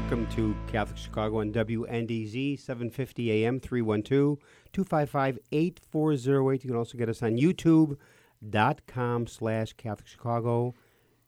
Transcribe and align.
Welcome 0.00 0.28
to 0.28 0.54
Catholic 0.68 0.96
Chicago 0.96 1.40
on 1.40 1.50
WNDZ 1.52 2.60
750 2.60 3.32
AM 3.32 3.58
312 3.58 4.38
255 4.72 5.38
8408. 5.50 6.62
You 6.62 6.70
can 6.70 6.78
also 6.78 6.96
get 6.96 7.08
us 7.08 7.20
on 7.20 7.36
youtube.com 7.36 9.26
slash 9.26 9.72
Catholic 9.72 10.06
Chicago, 10.06 10.72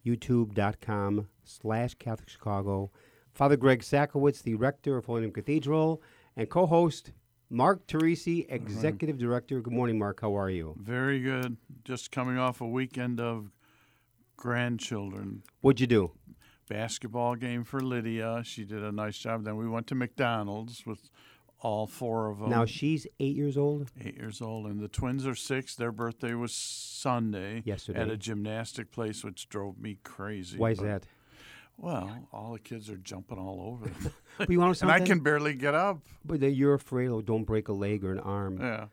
youtube.com 0.05 1.27
slash 1.43 1.95
Catholic 1.95 2.29
Chicago. 2.29 2.91
Father 3.33 3.57
Greg 3.57 3.81
Sakowicz, 3.81 4.41
the 4.41 4.55
rector 4.55 4.95
of 4.95 5.03
Holy 5.03 5.19
Name 5.19 5.33
Cathedral, 5.33 6.01
and 6.37 6.49
co 6.49 6.65
host 6.65 7.11
Mark 7.49 7.85
Teresi, 7.87 8.45
executive 8.47 9.17
mm-hmm. 9.17 9.25
director. 9.25 9.59
Good 9.59 9.73
morning, 9.73 9.99
Mark. 9.99 10.21
How 10.21 10.37
are 10.37 10.49
you? 10.49 10.77
Very 10.79 11.19
good. 11.19 11.57
Just 11.83 12.09
coming 12.09 12.37
off 12.37 12.61
a 12.61 12.67
weekend 12.67 13.19
of 13.19 13.51
grandchildren. 14.37 15.43
What'd 15.59 15.81
you 15.81 15.87
do? 15.87 16.11
Basketball 16.71 17.35
game 17.35 17.65
for 17.65 17.81
Lydia. 17.81 18.41
She 18.45 18.63
did 18.63 18.81
a 18.81 18.91
nice 18.91 19.17
job. 19.17 19.43
Then 19.43 19.57
we 19.57 19.67
went 19.67 19.87
to 19.87 19.95
McDonald's 19.95 20.85
with 20.85 21.09
all 21.59 21.85
four 21.85 22.29
of 22.29 22.39
them. 22.39 22.49
Now 22.49 22.65
she's 22.65 23.05
eight 23.19 23.35
years 23.35 23.57
old. 23.57 23.91
Eight 23.99 24.15
years 24.15 24.41
old, 24.41 24.67
and 24.67 24.79
the 24.79 24.87
twins 24.87 25.27
are 25.27 25.35
six. 25.35 25.75
Their 25.75 25.91
birthday 25.91 26.33
was 26.33 26.53
Sunday. 26.53 27.61
Yesterday 27.65 27.99
at 27.99 28.09
a 28.09 28.15
gymnastic 28.15 28.91
place, 28.91 29.23
which 29.23 29.49
drove 29.49 29.79
me 29.79 29.97
crazy. 30.03 30.57
Why 30.57 30.71
is 30.71 30.79
but, 30.79 30.85
that? 30.85 31.03
Well, 31.77 32.27
all 32.31 32.53
the 32.53 32.59
kids 32.59 32.89
are 32.89 32.97
jumping 32.97 33.37
all 33.37 33.61
over 33.73 33.89
them. 33.89 34.13
but 34.37 34.49
you 34.49 34.59
want 34.59 34.81
and 34.81 34.91
I 34.91 35.01
can 35.01 35.19
barely 35.19 35.53
get 35.53 35.75
up. 35.75 35.99
But 36.23 36.41
you're 36.41 36.75
afraid, 36.75 37.09
oh, 37.09 37.21
don't 37.21 37.43
break 37.43 37.67
a 37.67 37.73
leg 37.73 38.05
or 38.05 38.11
an 38.11 38.19
arm. 38.19 38.59
Yeah. 38.61 38.85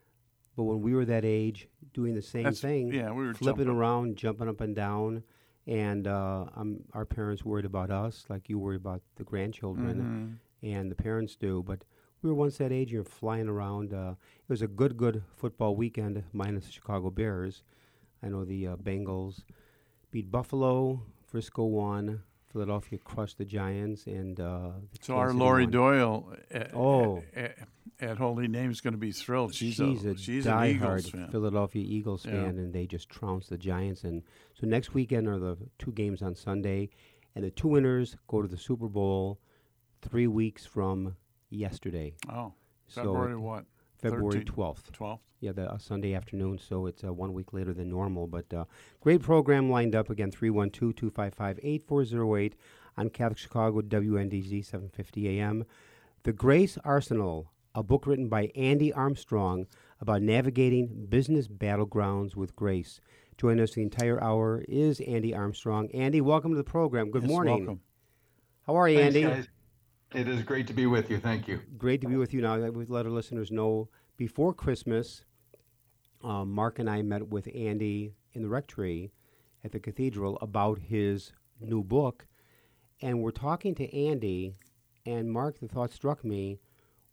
But 0.57 0.65
when 0.65 0.81
we 0.81 0.95
were 0.95 1.05
that 1.05 1.25
age, 1.25 1.69
doing 1.95 2.15
the 2.15 2.23
same 2.23 2.43
That's, 2.43 2.61
thing, 2.61 2.93
yeah, 2.93 3.13
we 3.13 3.25
were 3.27 3.35
flipping 3.35 3.67
jumping. 3.67 3.77
around, 3.77 4.17
jumping 4.17 4.49
up 4.49 4.61
and 4.61 4.75
down 4.75 5.23
and 5.69 6.07
uh, 6.07 6.47
our 6.95 7.05
parents 7.05 7.45
worried 7.45 7.67
about 7.67 7.91
us, 7.91 8.25
like 8.31 8.49
you 8.49 8.59
worry 8.59 8.77
about 8.77 9.03
the 9.17 9.25
grandchildren, 9.25 10.41
mm-hmm. 10.63 10.75
and 10.75 10.91
the 10.91 10.95
parents 10.95 11.37
do. 11.37 11.63
But 11.65 11.85
we 12.23 12.31
were 12.31 12.35
once 12.35 12.57
that 12.57 12.73
age. 12.73 12.91
You're 12.91 13.05
flying 13.05 13.49
around. 13.49 13.93
Uh, 13.93 14.13
it 14.13 14.49
was 14.49 14.63
a 14.63 14.67
good, 14.67 14.97
good 14.97 15.23
football 15.37 15.77
weekend, 15.77 16.25
minus 16.33 16.65
the 16.65 16.73
Chicago 16.73 17.11
Bears. 17.11 17.63
I 18.23 18.29
know 18.29 18.45
the 18.45 18.69
uh, 18.69 18.77
Bengals 18.77 19.45
beat 20.11 20.31
Buffalo. 20.31 21.03
Frisco 21.27 21.65
won. 21.65 22.23
Philadelphia 22.53 22.99
crushed 22.99 23.39
the 23.39 23.45
Giants, 23.45 24.07
and 24.07 24.41
uh, 24.41 24.71
so 25.01 25.17
our 25.17 25.33
Lori 25.33 25.65
won. 25.65 25.73
Doyle. 25.73 26.33
Uh, 26.55 26.65
oh, 26.75 27.23
uh, 27.37 27.49
at 28.01 28.17
Holy 28.17 28.49
Name 28.49 28.71
is 28.71 28.81
going 28.81 28.93
to 28.93 28.99
be 28.99 29.13
thrilled. 29.13 29.55
She's, 29.55 29.75
she's 29.75 30.05
a, 30.05 30.11
a 30.11 30.17
she's 30.17 30.47
diehard 30.47 31.11
fan. 31.11 31.29
Philadelphia 31.31 31.85
Eagles 31.87 32.25
yeah. 32.25 32.33
fan, 32.33 32.59
and 32.59 32.73
they 32.73 32.87
just 32.87 33.09
trounced 33.09 33.51
the 33.51 33.59
Giants. 33.59 34.05
And 34.05 34.23
so 34.55 34.67
next 34.67 34.95
weekend 34.95 35.27
are 35.29 35.39
the 35.39 35.57
two 35.79 35.93
games 35.93 36.23
on 36.23 36.35
Sunday, 36.35 36.91
and 37.35 37.45
the 37.45 37.51
two 37.51 37.69
winners 37.69 38.17
go 38.29 38.41
to 38.41 38.49
the 38.49 38.57
Super 38.57 38.89
Bowl 38.89 39.41
three 40.01 40.27
weeks 40.27 40.65
from 40.65 41.17
yesterday. 41.51 42.15
Oh, 42.31 42.53
February 42.89 43.35
so 43.35 43.41
what? 43.41 43.65
February 43.99 44.45
twelfth. 44.45 44.93
Twelfth. 44.93 45.23
Yeah, 45.41 45.53
the 45.53 45.71
uh, 45.71 45.79
Sunday 45.79 46.15
afternoon. 46.15 46.59
So 46.59 46.87
it's 46.87 47.05
uh, 47.05 47.13
one 47.13 47.33
week 47.33 47.53
later 47.53 47.73
than 47.73 47.89
normal, 47.91 48.27
but 48.27 48.53
uh, 48.53 48.65
great 49.01 49.23
program 49.23 49.71
lined 49.71 49.95
up 49.95 50.11
again. 50.11 50.33
312-255-8408 50.33 52.55
on 52.97 53.09
Catholic 53.11 53.39
Chicago 53.39 53.81
WNDZ 53.81 54.65
750 54.65 55.39
AM. 55.39 55.65
The 56.25 56.33
Grace 56.33 56.77
Arsenal 56.85 57.53
a 57.79 57.83
book 57.83 58.07
written 58.07 58.29
by 58.29 58.51
Andy 58.57 58.93
Armstrong 58.93 59.67
about 60.01 60.21
navigating 60.21 61.07
business 61.09 61.47
battlegrounds 61.47 62.35
with 62.35 62.57
grace. 62.57 63.01
Joining 63.37 63.63
us 63.63 63.75
the 63.75 63.83
entire 63.83 64.23
hour 64.23 64.65
is 64.69 65.01
Andy 65.01 65.33
Armstrong. 65.33 65.89
Andy, 65.93 66.21
welcome 66.21 66.51
to 66.51 66.57
the 66.57 66.65
program. 66.65 67.11
Good 67.11 67.23
yes, 67.23 67.31
morning. 67.31 67.59
Welcome. 67.59 67.81
How 68.67 68.77
are 68.77 68.89
you, 68.89 68.99
Thanks, 68.99 69.17
Andy? 69.17 69.29
Guys. 69.29 69.49
It 70.15 70.29
is 70.29 70.43
great 70.43 70.67
to 70.69 70.73
be 70.73 70.87
with 70.87 71.11
you. 71.11 71.19
Thank 71.19 71.49
you. 71.49 71.61
Great 71.77 72.01
to 72.01 72.09
be 72.09 72.17
with 72.17 72.33
you. 72.33 72.41
Now, 72.41 72.57
we 72.71 72.87
let 72.87 73.07
our 73.07 73.13
listeners 73.13 73.51
know 73.51 73.89
before 74.17 74.55
Christmas, 74.55 75.25
um, 76.25 76.51
Mark 76.51 76.79
and 76.79 76.89
I 76.89 77.03
met 77.03 77.29
with 77.29 77.49
Andy 77.55 78.15
in 78.33 78.43
the 78.43 78.49
rectory 78.49 79.13
at 79.63 79.73
the 79.73 79.81
cathedral 79.81 80.39
about 80.41 80.79
his 80.79 81.33
new 81.61 81.83
book. 81.83 82.27
And 83.03 83.21
we're 83.23 83.31
talking 83.31 83.75
to 83.77 83.95
Andy, 83.95 84.55
and 85.05 85.31
Mark, 85.31 85.61
the 85.61 85.69
thought 85.69 85.93
struck 85.93 86.25
me 86.25 86.59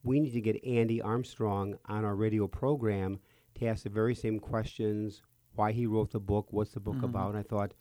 we 0.06 0.20
need 0.20 0.34
to 0.34 0.42
get 0.42 0.64
Andy 0.64 1.02
Armstrong 1.02 1.78
on 1.88 2.06
our 2.06 2.16
radio 2.16 2.48
program 2.48 3.20
to 3.56 3.66
ask 3.66 3.84
the 3.84 3.90
very 3.90 4.14
same 4.14 4.40
questions 4.40 5.24
why 5.56 5.72
he 5.72 5.88
wrote 5.88 6.12
the 6.12 6.20
book, 6.20 6.48
what's 6.52 6.74
the 6.74 6.80
book 6.80 6.96
mm-hmm. 6.98 7.06
about. 7.06 7.30
And 7.30 7.40
I 7.40 7.44
thought 7.44 7.74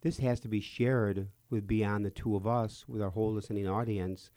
this 0.00 0.18
has 0.18 0.38
to 0.40 0.48
be 0.48 0.60
shared 0.60 1.28
with 1.50 1.66
beyond 1.66 2.04
the 2.04 2.10
two 2.10 2.36
of 2.36 2.46
us, 2.46 2.84
with 2.86 3.02
our 3.02 3.10
whole 3.10 3.32
listening 3.32 3.66
audience. 3.66 4.30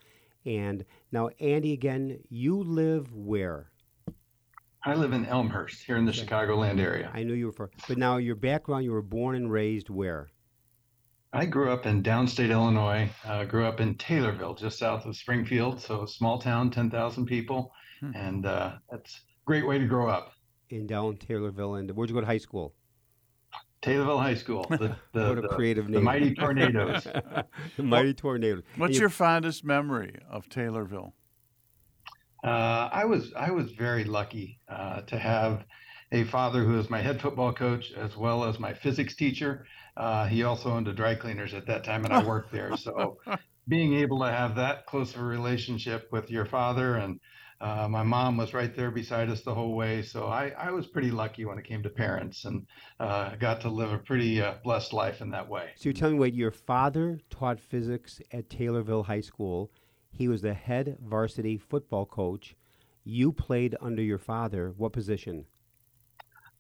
And 0.46 0.86
now, 1.12 1.30
Andy, 1.40 1.74
again, 1.74 2.20
you 2.30 2.62
live 2.64 3.12
where? 3.14 3.72
I 4.84 4.94
live 4.94 5.14
in 5.14 5.26
Elmhurst, 5.26 5.84
here 5.84 5.98
in 5.98 6.06
the 6.06 6.12
okay. 6.12 6.26
Chicagoland 6.26 6.80
area. 6.80 7.10
I 7.12 7.24
knew 7.24 7.34
you 7.34 7.48
were 7.48 7.52
from, 7.52 7.70
but 7.88 7.98
now 7.98 8.18
your 8.18 8.36
background, 8.36 8.84
you 8.84 8.92
were 8.92 9.02
born 9.02 9.36
and 9.36 9.52
raised 9.52 9.90
where? 9.90 10.30
I 11.34 11.46
grew 11.46 11.72
up 11.72 11.88
in 11.88 12.04
downstate 12.04 12.52
Illinois. 12.52 13.10
Uh, 13.26 13.46
grew 13.46 13.66
up 13.66 13.82
in 13.82 13.96
Taylorville, 13.96 14.58
just 14.58 14.78
south 14.78 15.06
of 15.06 15.18
Springfield, 15.18 15.82
so 15.82 16.04
a 16.04 16.08
small 16.08 16.38
town, 16.38 16.70
ten 16.70 16.92
thousand 16.92 17.26
people, 17.26 17.74
hmm. 18.00 18.12
and 18.16 18.46
uh, 18.46 18.74
that's 18.92 19.16
a 19.16 19.20
great 19.46 19.68
way 19.68 19.80
to 19.80 19.86
grow 19.86 20.08
up. 20.08 20.34
In 20.70 20.86
down 20.86 21.18
Taylorville, 21.18 21.80
and 21.80 21.90
where'd 21.92 22.10
you 22.10 22.14
go 22.14 22.22
to 22.22 22.28
high 22.28 22.38
school? 22.38 22.76
Taylorville 23.86 24.20
High 24.20 24.36
School. 24.36 24.66
The, 24.76 24.96
the, 25.14 25.30
what 25.30 25.38
a 25.38 25.42
the, 25.42 25.48
creative 25.50 25.86
the 25.86 25.94
name. 25.94 26.04
mighty 26.04 26.34
tornadoes. 26.34 27.04
the 27.78 27.84
mighty 27.84 28.14
tornadoes. 28.14 28.64
What's 28.78 29.00
your 29.00 29.10
fondest 29.10 29.64
memory 29.64 30.20
of 30.30 30.50
Taylorville? 30.50 31.14
Uh, 32.44 32.90
I 32.92 33.06
was 33.06 33.32
I 33.36 33.52
was 33.52 33.72
very 33.72 34.04
lucky 34.04 34.60
uh, 34.68 35.02
to 35.02 35.18
have 35.18 35.66
a 36.12 36.24
father 36.26 36.64
who 36.64 36.74
was 36.74 36.90
my 36.90 37.02
head 37.02 37.22
football 37.22 37.54
coach 37.54 37.92
as 37.94 38.18
well 38.18 38.44
as 38.44 38.60
my 38.60 38.74
physics 38.74 39.16
teacher. 39.16 39.66
Uh, 39.98 40.28
he 40.28 40.44
also 40.44 40.72
owned 40.72 40.88
a 40.88 40.94
dry 40.94 41.16
cleaners 41.16 41.54
at 41.54 41.66
that 41.68 41.84
time, 41.84 42.06
and 42.06 42.14
I 42.14 42.24
worked 42.24 42.52
there. 42.52 42.76
So 42.78 43.18
being 43.68 43.96
able 43.96 44.20
to 44.20 44.32
have 44.32 44.56
that 44.56 44.86
close 44.86 45.16
of 45.16 45.22
a 45.22 45.24
relationship 45.24 46.10
with 46.12 46.30
your 46.30 46.46
father 46.46 46.96
and 46.96 47.20
uh, 47.62 47.88
my 47.88 48.04
mom 48.04 48.38
was 48.38 48.54
right 48.54 48.76
there 48.76 48.92
beside 48.92 49.30
us 49.30 49.42
the 49.42 49.54
whole 49.54 49.76
way. 49.76 50.02
So 50.02 50.28
I, 50.28 50.50
I 50.58 50.72
was 50.72 50.88
pretty 50.88 51.12
lucky 51.12 51.46
when 51.46 51.58
it 51.58 51.64
came 51.64 51.82
to 51.84 51.90
parents 51.90 52.46
and 52.46 52.66
uh, 53.00 53.36
got 53.36 53.62
to 53.62 53.70
live 53.70 53.92
a 53.92 53.98
pretty 53.98 54.42
uh, 54.42 54.56
blessed 54.64 54.92
life 54.94 55.22
in 55.22 55.30
that 55.32 55.48
way. 55.48 55.70
So 55.76 55.86
you're 55.86 55.94
telling 55.94 56.16
me, 56.16 56.20
wait, 56.20 56.34
your 56.34 56.52
father 56.52 57.20
taught 57.30 57.60
physics 57.60 58.22
at 58.32 58.50
Taylorville 58.50 59.06
High 59.06 59.22
School. 59.22 59.72
He 60.12 60.28
was 60.28 60.42
the 60.42 60.54
head 60.54 60.98
varsity 61.02 61.58
football 61.58 62.06
coach. 62.06 62.56
You 63.04 63.32
played 63.32 63.76
under 63.82 64.02
your 64.02 64.18
father. 64.18 64.74
What 64.76 64.92
position? 64.92 65.46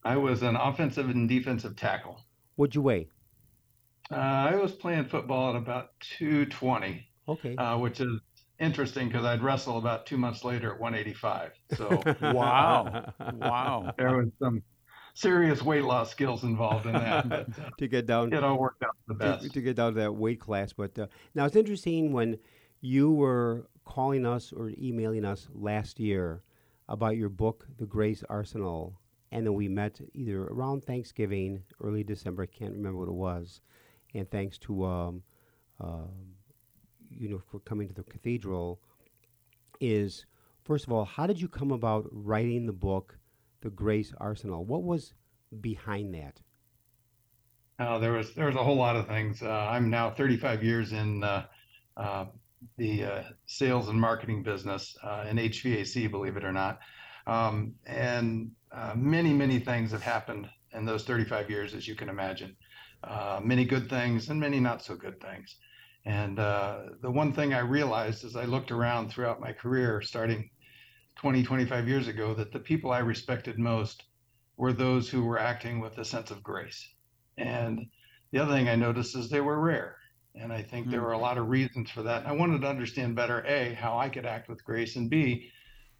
I 0.03 0.17
was 0.17 0.43
an 0.43 0.55
offensive 0.55 1.09
and 1.09 1.27
defensive 1.27 1.75
tackle. 1.75 2.21
What'd 2.55 2.75
you 2.75 2.81
weigh? 2.81 3.09
Uh, 4.11 4.15
I 4.15 4.55
was 4.55 4.71
playing 4.71 5.05
football 5.05 5.49
at 5.49 5.55
about 5.55 5.89
220. 6.17 7.07
Okay. 7.27 7.55
Uh, 7.55 7.77
which 7.79 7.99
is 7.99 8.21
interesting 8.59 9.07
because 9.07 9.25
I'd 9.25 9.41
wrestle 9.41 9.77
about 9.77 10.05
two 10.05 10.17
months 10.17 10.43
later 10.43 10.73
at 10.73 10.79
185. 10.79 11.51
So 11.75 12.01
wow, 12.33 13.13
wow, 13.33 13.93
there 13.97 14.17
was 14.17 14.27
some 14.39 14.63
serious 15.13 15.61
weight 15.61 15.83
loss 15.83 16.11
skills 16.11 16.43
involved 16.43 16.85
in 16.85 16.93
that. 16.93 17.27
But, 17.29 17.49
uh, 17.49 17.69
to 17.77 17.87
get 17.87 18.05
down, 18.05 18.33
it 18.33 18.43
all 18.43 18.59
worked 18.59 18.83
out 18.83 18.95
the 19.07 19.13
best. 19.13 19.43
To, 19.43 19.49
to 19.49 19.61
get 19.61 19.75
down 19.75 19.93
to 19.93 19.99
that 20.01 20.13
weight 20.13 20.39
class. 20.39 20.73
But 20.73 20.97
uh, 20.99 21.07
now 21.33 21.45
it's 21.45 21.55
interesting 21.55 22.13
when 22.13 22.37
you 22.81 23.11
were 23.11 23.67
calling 23.85 24.25
us 24.25 24.53
or 24.53 24.71
emailing 24.77 25.25
us 25.25 25.47
last 25.53 25.99
year 25.99 26.43
about 26.87 27.17
your 27.17 27.29
book, 27.29 27.65
The 27.77 27.85
Grace 27.85 28.23
Arsenal, 28.29 28.99
and 29.31 29.45
then 29.45 29.53
we 29.53 29.67
met 29.67 29.99
either 30.13 30.43
around 30.43 30.83
Thanksgiving, 30.83 31.63
early 31.81 32.03
December. 32.03 32.43
I 32.43 32.45
can't 32.45 32.73
remember 32.73 32.99
what 32.99 33.07
it 33.07 33.13
was. 33.13 33.61
And 34.13 34.29
thanks 34.29 34.57
to 34.59 34.85
um, 34.85 35.23
uh, 35.83 36.07
you 37.09 37.29
know 37.29 37.41
for 37.51 37.59
coming 37.59 37.87
to 37.87 37.93
the 37.93 38.03
cathedral, 38.03 38.79
is 39.79 40.25
first 40.63 40.85
of 40.85 40.91
all, 40.93 41.05
how 41.05 41.27
did 41.27 41.39
you 41.39 41.47
come 41.47 41.71
about 41.71 42.07
writing 42.11 42.65
the 42.65 42.73
book, 42.73 43.17
The 43.61 43.69
Grace 43.69 44.13
Arsenal? 44.17 44.65
What 44.65 44.83
was 44.83 45.13
behind 45.61 46.13
that? 46.15 46.41
Uh, 47.77 47.99
there 47.99 48.13
was 48.13 48.33
there 48.35 48.45
was 48.45 48.55
a 48.55 48.63
whole 48.63 48.77
lot 48.77 48.95
of 48.95 49.07
things. 49.07 49.41
Uh, 49.41 49.49
I'm 49.49 49.89
now 49.89 50.09
35 50.09 50.63
years 50.63 50.93
in 50.93 51.23
uh, 51.23 51.45
uh 51.97 52.25
the 52.77 53.03
uh, 53.03 53.23
sales 53.45 53.89
and 53.89 53.99
marketing 53.99 54.41
business 54.41 54.97
uh, 55.03 55.25
in 55.29 55.37
HVAC, 55.37 56.09
believe 56.09 56.35
it 56.35 56.43
or 56.43 56.53
not, 56.53 56.79
um, 57.27 57.75
and 57.85 58.51
many 58.95 59.33
many 59.33 59.59
things 59.59 59.91
have 59.91 60.01
happened 60.01 60.49
in 60.73 60.85
those 60.85 61.03
35 61.03 61.49
years, 61.49 61.73
as 61.73 61.87
you 61.87 61.95
can 61.95 62.09
imagine. 62.09 62.55
many 63.43 63.65
good 63.65 63.89
things 63.89 64.29
and 64.29 64.39
many 64.39 64.59
not 64.59 64.81
so 64.81 64.95
good 64.95 65.19
things. 65.21 65.57
And 66.05 66.37
the 66.37 67.11
one 67.11 67.33
thing 67.33 67.53
I 67.53 67.59
realized 67.59 68.23
as 68.25 68.35
I 68.35 68.45
looked 68.45 68.71
around 68.71 69.09
throughout 69.09 69.41
my 69.41 69.53
career, 69.53 70.01
starting 70.01 70.49
20 71.15 71.43
25 71.43 71.87
years 71.87 72.07
ago, 72.07 72.33
that 72.33 72.51
the 72.51 72.59
people 72.59 72.91
I 72.91 72.99
respected 72.99 73.57
most 73.57 74.03
were 74.57 74.73
those 74.73 75.09
who 75.09 75.23
were 75.23 75.39
acting 75.39 75.79
with 75.79 75.97
a 75.97 76.05
sense 76.05 76.31
of 76.31 76.43
grace 76.43 76.95
and 77.37 77.87
the 78.31 78.39
other 78.39 78.53
thing 78.53 78.69
I 78.69 78.75
noticed 78.75 79.15
is 79.15 79.29
they 79.29 79.41
were 79.41 79.59
rare. 79.59 79.97
And 80.35 80.51
I 80.51 80.61
think 80.61 80.85
mm-hmm. 80.85 80.91
there 80.91 80.99
hmm. 81.01 81.05
were 81.07 81.13
a 81.13 81.17
lot 81.17 81.37
of 81.37 81.49
reasons 81.49 81.89
for 81.89 82.03
that. 82.03 82.25
I 82.25 82.31
wanted 82.31 82.61
to 82.61 82.69
understand 82.69 83.15
better 83.15 83.45
A, 83.45 83.73
how 83.73 83.97
I 83.97 84.09
could 84.09 84.25
act 84.25 84.49
with 84.49 84.63
grace, 84.63 84.95
and 84.95 85.09
B, 85.09 85.51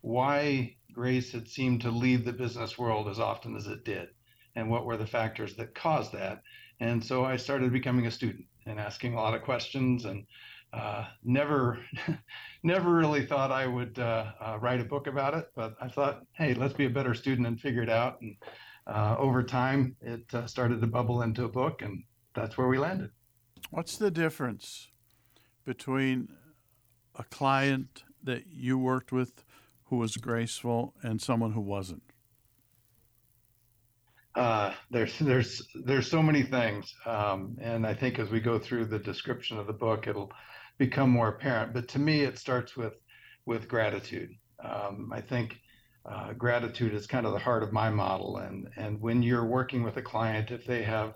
why 0.02 0.76
grace 0.94 1.32
had 1.32 1.48
seemed 1.48 1.82
to 1.82 1.92
leave 1.92 2.26
the 2.26 2.34
business 2.34 2.78
world 2.78 3.08
as 3.08 3.20
often 3.20 3.56
as 3.56 3.68
it 3.68 3.84
did, 3.84 4.10
and 4.56 4.70
what 4.70 4.86
were 4.86 4.98
the 4.98 5.08
factors 5.08 5.56
that 5.56 5.76
caused 5.76 6.14
that. 6.14 6.42
And 6.80 7.04
so 7.04 7.24
I 7.26 7.38
started 7.38 7.72
becoming 7.72 8.08
a 8.08 8.12
student 8.12 8.46
and 8.66 8.80
asking 8.80 9.14
a 9.14 9.18
lot 9.18 9.34
of 9.34 9.42
questions 9.44 10.06
and 10.06 10.26
uh, 10.74 11.06
never, 11.24 11.80
never 12.64 12.92
really 12.92 13.26
thought 13.26 13.52
I 13.52 13.66
would 13.66 13.98
uh, 13.98 14.32
uh, 14.42 14.58
write 14.60 14.82
a 14.82 14.86
book 14.86 15.08
about 15.08 15.34
it, 15.34 15.50
but 15.56 15.76
I 15.82 15.88
thought, 15.88 16.26
hey, 16.34 16.54
let's 16.54 16.74
be 16.74 16.86
a 16.86 16.90
better 16.90 17.14
student 17.14 17.48
and 17.48 17.60
figure 17.60 17.82
it 17.82 17.90
out. 17.90 18.20
And 18.22 18.36
uh, 18.88 19.16
over 19.18 19.42
time, 19.42 19.96
it 20.02 20.26
uh, 20.34 20.48
started 20.48 20.82
to 20.82 20.88
bubble 20.88 21.22
into 21.22 21.46
a 21.46 21.50
book, 21.50 21.82
and 21.82 22.04
that's 22.34 22.58
where 22.58 22.68
we 22.68 22.78
landed. 22.78 23.12
What's 23.72 23.98
the 23.98 24.12
difference 24.12 24.90
between 25.66 26.30
a 27.16 27.24
client 27.24 28.04
that 28.22 28.48
you 28.52 28.78
worked 28.78 29.12
with 29.12 29.44
who 29.86 29.98
was 29.98 30.18
graceful 30.18 30.94
and 31.02 31.22
someone 31.22 31.54
who 31.54 31.62
wasn't? 31.62 32.04
Uh, 34.36 34.74
there's 34.92 35.18
there's 35.20 35.62
there's 35.86 36.10
so 36.10 36.22
many 36.22 36.44
things, 36.44 36.94
um, 37.06 37.58
and 37.62 37.88
I 37.88 37.94
think 37.94 38.20
as 38.20 38.30
we 38.30 38.42
go 38.42 38.60
through 38.60 38.86
the 38.86 39.00
description 39.00 39.58
of 39.58 39.68
the 39.68 39.74
book, 39.74 40.08
it'll 40.08 40.32
become 40.78 41.10
more 41.10 41.30
apparent. 41.30 41.74
But 41.74 41.88
to 41.90 42.00
me, 42.00 42.22
it 42.22 42.38
starts 42.38 42.76
with 42.76 42.94
with 43.46 43.68
gratitude. 43.68 44.32
Um, 44.64 45.12
I 45.14 45.22
think 45.22 45.58
uh, 46.06 46.34
gratitude 46.34 46.94
is 46.94 47.08
kind 47.08 47.26
of 47.26 47.34
the 47.34 47.40
heart 47.40 47.64
of 47.64 47.72
my 47.72 47.90
model. 47.90 48.38
And, 48.38 48.70
and 48.78 49.02
when 49.02 49.24
you're 49.24 49.46
working 49.46 49.84
with 49.84 49.98
a 49.98 50.02
client, 50.02 50.52
if 50.52 50.66
they 50.66 50.84
have 50.84 51.14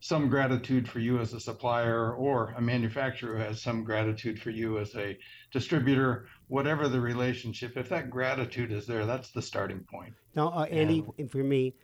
some 0.00 0.30
gratitude 0.30 0.88
for 0.88 0.98
you 0.98 1.20
as 1.20 1.34
a 1.34 1.40
supplier 1.40 2.14
or 2.14 2.54
a 2.56 2.60
manufacturer 2.60 3.36
who 3.36 3.42
has 3.42 3.62
some 3.62 3.84
gratitude 3.84 4.40
for 4.40 4.48
you 4.48 4.78
as 4.78 4.94
a 4.96 5.18
distributor, 5.52 6.26
whatever 6.48 6.88
the 6.88 7.00
relationship, 7.00 7.76
if 7.76 7.90
that 7.90 8.08
gratitude 8.08 8.72
is 8.72 8.86
there, 8.86 9.04
that's 9.04 9.30
the 9.32 9.42
starting 9.42 9.84
point. 9.92 10.14
Now, 10.34 10.48
uh, 10.48 10.64
Andy, 10.64 11.04
and, 11.18 11.30
for 11.30 11.44
me, 11.44 11.74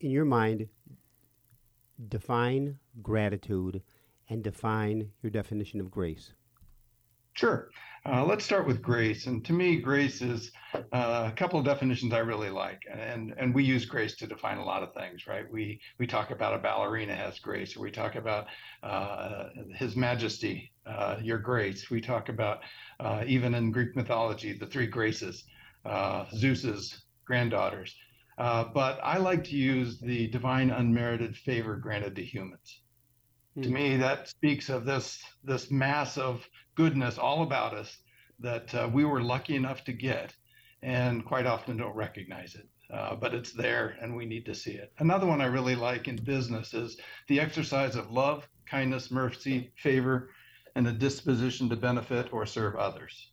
in 0.00 0.10
your 0.10 0.24
mind, 0.24 0.68
define 2.08 2.78
gratitude 3.02 3.82
and 4.28 4.42
define 4.42 5.10
your 5.22 5.30
definition 5.30 5.80
of 5.80 5.90
grace. 5.90 6.32
Sure. 7.34 7.70
Uh, 8.06 8.24
let's 8.24 8.44
start 8.44 8.66
with 8.66 8.80
grace. 8.80 9.26
And 9.26 9.44
to 9.46 9.52
me, 9.52 9.76
grace 9.76 10.22
is 10.22 10.52
uh, 10.74 11.30
a 11.30 11.32
couple 11.34 11.58
of 11.58 11.64
definitions 11.64 12.12
I 12.12 12.18
really 12.18 12.50
like. 12.50 12.82
And, 12.92 13.34
and 13.38 13.54
we 13.54 13.64
use 13.64 13.86
grace 13.86 14.14
to 14.16 14.26
define 14.26 14.58
a 14.58 14.64
lot 14.64 14.82
of 14.82 14.94
things, 14.94 15.26
right? 15.26 15.50
We, 15.50 15.80
we 15.98 16.06
talk 16.06 16.30
about 16.30 16.54
a 16.54 16.58
ballerina 16.58 17.16
has 17.16 17.38
grace, 17.38 17.76
or 17.76 17.80
we 17.80 17.90
talk 17.90 18.14
about 18.14 18.46
uh, 18.82 19.46
His 19.74 19.96
Majesty, 19.96 20.70
uh, 20.86 21.16
your 21.22 21.38
grace. 21.38 21.90
We 21.90 22.00
talk 22.00 22.28
about, 22.28 22.60
uh, 23.00 23.24
even 23.26 23.54
in 23.54 23.72
Greek 23.72 23.96
mythology, 23.96 24.52
the 24.52 24.66
three 24.66 24.86
graces, 24.86 25.44
uh, 25.84 26.26
Zeus's 26.36 27.04
granddaughters. 27.24 27.96
But 28.36 29.00
I 29.02 29.18
like 29.18 29.44
to 29.44 29.56
use 29.56 29.98
the 30.00 30.28
divine 30.28 30.70
unmerited 30.70 31.36
favor 31.36 31.76
granted 31.76 32.16
to 32.16 32.24
humans. 32.24 32.80
Mm. 33.56 33.62
To 33.62 33.68
hmm. 33.68 33.74
me, 33.74 33.96
that 33.98 34.28
speaks 34.28 34.68
of 34.68 34.84
this 34.84 35.22
this 35.44 35.70
mass 35.70 36.18
of 36.18 36.48
goodness 36.74 37.18
all 37.18 37.42
about 37.42 37.74
us 37.74 37.98
that 38.40 38.74
uh, 38.74 38.90
we 38.92 39.04
were 39.04 39.22
lucky 39.22 39.54
enough 39.54 39.84
to 39.84 39.92
get, 39.92 40.34
and 40.82 41.24
quite 41.24 41.46
often 41.46 41.76
don't 41.76 41.94
recognize 41.94 42.54
it. 42.54 42.68
Uh, 42.92 43.14
but 43.16 43.34
it's 43.34 43.52
there, 43.52 43.96
and 44.02 44.14
we 44.14 44.26
need 44.26 44.44
to 44.44 44.54
see 44.54 44.72
it. 44.72 44.92
Another 44.98 45.26
one 45.26 45.40
I 45.40 45.46
really 45.46 45.74
like 45.74 46.06
in 46.06 46.16
business 46.16 46.74
is 46.74 46.98
the 47.28 47.40
exercise 47.40 47.96
of 47.96 48.10
love, 48.10 48.46
kindness, 48.66 49.10
mercy, 49.10 49.72
favor, 49.76 50.30
and 50.74 50.86
a 50.86 50.92
disposition 50.92 51.68
to 51.70 51.76
benefit 51.76 52.32
or 52.32 52.44
serve 52.44 52.76
others. 52.76 53.32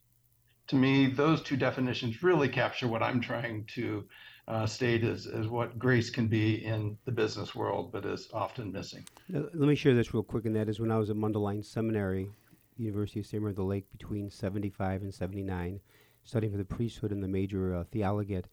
To 0.68 0.76
me, 0.76 1.08
those 1.08 1.42
two 1.42 1.58
definitions 1.58 2.24
really 2.24 2.48
capture 2.48 2.88
what 2.88 3.04
I'm 3.04 3.20
trying 3.20 3.66
to 3.74 4.06
uh, 4.52 4.66
state 4.68 5.04
as, 5.06 5.28
as 5.28 5.48
what 5.48 5.80
grace 5.80 6.10
can 6.10 6.28
be 6.28 6.66
in 6.66 6.98
the 7.06 7.12
business 7.12 7.56
world, 7.56 7.90
but 7.92 8.06
is 8.06 8.28
often 8.34 8.70
missing. 8.70 9.06
let 9.30 9.56
me 9.56 9.76
share 9.76 9.96
this 9.96 10.14
real 10.14 10.24
quick, 10.24 10.46
and 10.46 10.56
that 10.58 10.68
is 10.68 10.80
when 10.80 10.92
I 10.92 10.98
was 10.98 11.10
at 11.10 11.16
Mundelein 11.16 11.64
Seminary, 11.64 12.30
University 12.76 13.22
of 13.22 13.26
St. 13.26 13.42
Mary 13.42 13.52
of 13.52 13.56
the 13.56 13.64
Lake, 13.64 13.90
between 13.92 14.30
75 14.30 15.04
and 15.04 15.14
79, 15.14 15.80
studying 16.26 16.52
for 16.52 16.58
the 16.58 16.66
priesthood 16.66 17.12
and 17.14 17.24
the 17.24 17.30
major 17.30 17.74
uh, 17.74 17.86
theologate. 17.94 18.46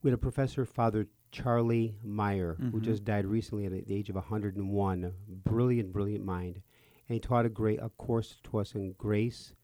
We 0.00 0.10
had 0.10 0.14
a 0.14 0.18
professor, 0.18 0.64
Father 0.64 1.08
Charlie 1.32 1.96
Meyer, 2.04 2.54
mm-hmm. 2.54 2.70
who 2.70 2.80
just 2.80 3.04
died 3.04 3.26
recently 3.26 3.66
at 3.66 3.72
the 3.72 3.84
age 3.92 4.08
of 4.08 4.14
101. 4.14 5.12
Brilliant, 5.44 5.92
brilliant 5.92 6.24
mind. 6.24 6.62
And 7.08 7.14
he 7.14 7.18
taught 7.18 7.46
a 7.46 7.48
great 7.48 7.80
a 7.82 7.88
course 7.88 8.36
to 8.44 8.58
us 8.58 8.76
in 8.76 8.92
grace, 8.92 9.54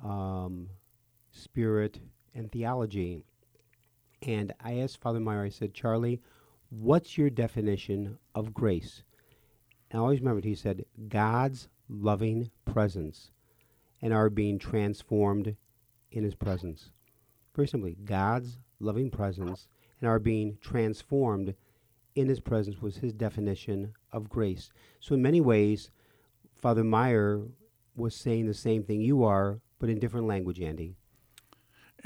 um, 0.00 0.68
spirit, 1.32 1.98
and 2.36 2.52
theology. 2.52 3.24
And 4.22 4.52
I 4.60 4.78
asked 4.78 5.00
Father 5.00 5.20
Meyer, 5.20 5.44
I 5.44 5.48
said, 5.48 5.74
Charlie, 5.74 6.20
what's 6.70 7.18
your 7.18 7.30
definition 7.30 8.18
of 8.34 8.54
grace? 8.54 9.02
And 9.90 9.98
I 9.98 10.02
always 10.02 10.20
remembered 10.20 10.44
he 10.44 10.54
said, 10.54 10.84
God's 11.08 11.68
loving 11.88 12.50
presence 12.64 13.32
and 14.00 14.12
our 14.12 14.30
being 14.30 14.58
transformed 14.58 15.56
in 16.10 16.24
his 16.24 16.34
presence. 16.34 16.90
Very 17.54 17.68
simply, 17.68 17.96
God's 18.04 18.58
loving 18.80 19.10
presence 19.10 19.66
and 20.00 20.08
our 20.08 20.18
being 20.18 20.58
transformed 20.60 21.54
in 22.14 22.28
his 22.28 22.40
presence 22.40 22.80
was 22.80 22.96
his 22.96 23.12
definition 23.12 23.94
of 24.12 24.28
grace. 24.28 24.70
So, 25.00 25.14
in 25.14 25.22
many 25.22 25.40
ways, 25.40 25.90
Father 26.54 26.84
Meyer 26.84 27.42
was 27.94 28.14
saying 28.14 28.46
the 28.46 28.54
same 28.54 28.82
thing 28.82 29.00
you 29.00 29.24
are, 29.24 29.60
but 29.78 29.88
in 29.88 29.98
different 29.98 30.26
language, 30.26 30.60
Andy. 30.60 30.96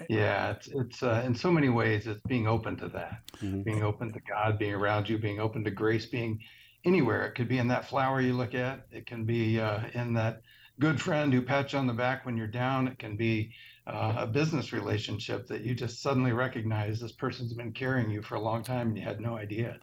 Yeah, 0.08 0.50
it's 0.52 0.68
it's 0.68 1.02
uh, 1.02 1.22
in 1.24 1.34
so 1.34 1.50
many 1.50 1.68
ways 1.68 2.06
it's 2.06 2.20
being 2.28 2.46
open 2.46 2.76
to 2.76 2.88
that, 2.88 3.22
mm-hmm. 3.36 3.62
being 3.62 3.82
open 3.82 4.12
to 4.12 4.20
God, 4.20 4.58
being 4.58 4.74
around 4.74 5.08
you, 5.08 5.18
being 5.18 5.40
open 5.40 5.64
to 5.64 5.70
grace, 5.70 6.06
being 6.06 6.40
anywhere. 6.84 7.26
It 7.26 7.34
could 7.34 7.48
be 7.48 7.58
in 7.58 7.68
that 7.68 7.88
flower 7.88 8.20
you 8.20 8.34
look 8.34 8.54
at. 8.54 8.86
It 8.90 9.06
can 9.06 9.24
be 9.24 9.58
uh, 9.60 9.80
in 9.94 10.14
that 10.14 10.42
good 10.78 11.00
friend 11.00 11.32
who 11.32 11.42
pats 11.42 11.72
you 11.72 11.78
on 11.78 11.86
the 11.86 11.92
back 11.92 12.26
when 12.26 12.36
you're 12.36 12.46
down. 12.46 12.88
It 12.88 12.98
can 12.98 13.16
be 13.16 13.52
uh, 13.86 14.14
a 14.18 14.26
business 14.26 14.72
relationship 14.72 15.46
that 15.46 15.62
you 15.62 15.74
just 15.74 16.02
suddenly 16.02 16.32
recognize 16.32 17.00
this 17.00 17.12
person's 17.12 17.54
been 17.54 17.72
carrying 17.72 18.10
you 18.10 18.22
for 18.22 18.34
a 18.34 18.40
long 18.40 18.62
time 18.62 18.88
and 18.88 18.98
you 18.98 19.04
had 19.04 19.20
no 19.20 19.36
idea. 19.36 19.78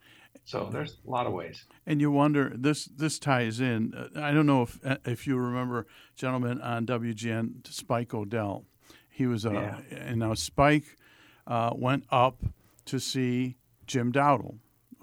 So 0.46 0.70
there's 0.72 0.98
a 1.08 1.10
lot 1.10 1.26
of 1.26 1.34
ways. 1.34 1.66
And 1.86 2.02
you 2.02 2.12
wonder 2.12 2.54
this 2.56 2.86
this 2.86 3.18
ties 3.18 3.60
in. 3.60 3.94
Uh, 3.94 4.20
I 4.20 4.32
don't 4.34 4.46
know 4.46 4.64
if 4.64 4.80
if 5.06 5.26
you 5.26 5.38
remember, 5.38 5.88
gentlemen 6.16 6.60
on 6.62 6.86
WGN, 6.86 7.66
Spike 7.68 8.14
O'Dell 8.14 8.66
he 9.14 9.28
was, 9.28 9.46
a 9.46 9.52
yeah. 9.52 9.80
and 9.96 10.20
now 10.20 10.34
Spike 10.34 10.98
uh, 11.46 11.72
went 11.76 12.06
up 12.10 12.42
to 12.86 13.00
see 13.00 13.58
Jim 13.86 14.12
Dowdle, 14.12 14.58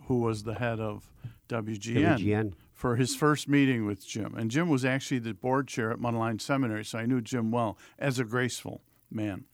who 0.07 0.19
was 0.19 0.43
the 0.43 0.55
head 0.55 0.81
of 0.81 1.09
WGN, 1.49 2.19
WGN, 2.19 2.52
for 2.75 2.97
his 2.97 3.14
first 3.14 3.49
meeting 3.49 3.87
with 3.87 4.05
Jim. 4.05 4.35
And 4.37 4.50
Jim 4.50 4.69
was 4.69 4.85
actually 4.85 5.21
the 5.21 5.33
board 5.33 5.69
chair 5.69 5.93
at 5.93 5.99
Mundelein 5.99 6.40
Seminary, 6.40 6.85
so 6.85 6.99
I 6.99 7.07
knew 7.07 7.21
Jim 7.21 7.52
well 7.52 7.79
as 8.00 8.19
a 8.19 8.25
graceful 8.25 8.83
man. 9.12 9.45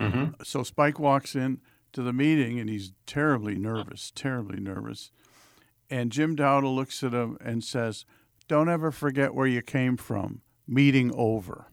Mm-hmm. 0.00 0.42
So 0.42 0.62
Spike 0.62 0.98
walks 0.98 1.34
in 1.34 1.60
to 1.92 2.02
the 2.02 2.14
meeting, 2.14 2.58
and 2.58 2.70
he's 2.70 2.92
terribly 3.04 3.56
nervous, 3.56 4.10
terribly 4.14 4.60
nervous. 4.60 5.10
And 5.90 6.10
Jim 6.10 6.36
Dowdle 6.36 6.74
looks 6.74 7.02
at 7.02 7.12
him 7.12 7.36
and 7.44 7.62
says, 7.62 8.06
"Don't 8.48 8.70
ever 8.70 8.90
forget 8.90 9.34
where 9.34 9.46
you 9.46 9.60
came 9.60 9.98
from. 9.98 10.40
Meeting 10.66 11.12
over." 11.14 11.71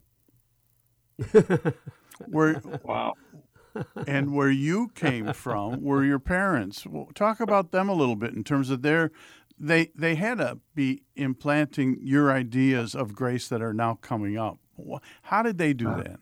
Were 2.27 2.61
wow. 2.83 3.13
and 4.07 4.33
where 4.33 4.49
you 4.49 4.89
came 4.93 5.31
from 5.31 5.81
were 5.81 6.03
your 6.03 6.19
parents. 6.19 6.85
Well, 6.85 7.07
talk 7.15 7.39
about 7.39 7.71
them 7.71 7.87
a 7.87 7.93
little 7.93 8.17
bit 8.17 8.33
in 8.33 8.43
terms 8.43 8.69
of 8.69 8.81
their 8.81 9.11
they 9.59 9.91
they 9.95 10.15
had 10.15 10.37
to 10.37 10.59
be 10.75 11.03
implanting 11.15 11.97
your 12.01 12.31
ideas 12.31 12.95
of 12.95 13.13
grace 13.13 13.47
that 13.49 13.61
are 13.61 13.73
now 13.73 13.95
coming 13.95 14.37
up. 14.37 14.57
How 15.23 15.43
did 15.43 15.57
they 15.57 15.73
do 15.73 15.89
uh, 15.89 15.97
that? 16.03 16.19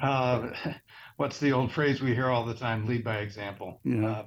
Uh, 0.00 0.50
what's 1.16 1.38
the 1.38 1.52
old 1.52 1.72
phrase 1.72 2.00
we 2.00 2.14
hear 2.14 2.28
all 2.28 2.44
the 2.44 2.54
time? 2.54 2.86
Lead 2.86 3.04
by 3.04 3.18
example. 3.18 3.80
Yeah. 3.84 4.06
Uh, 4.06 4.24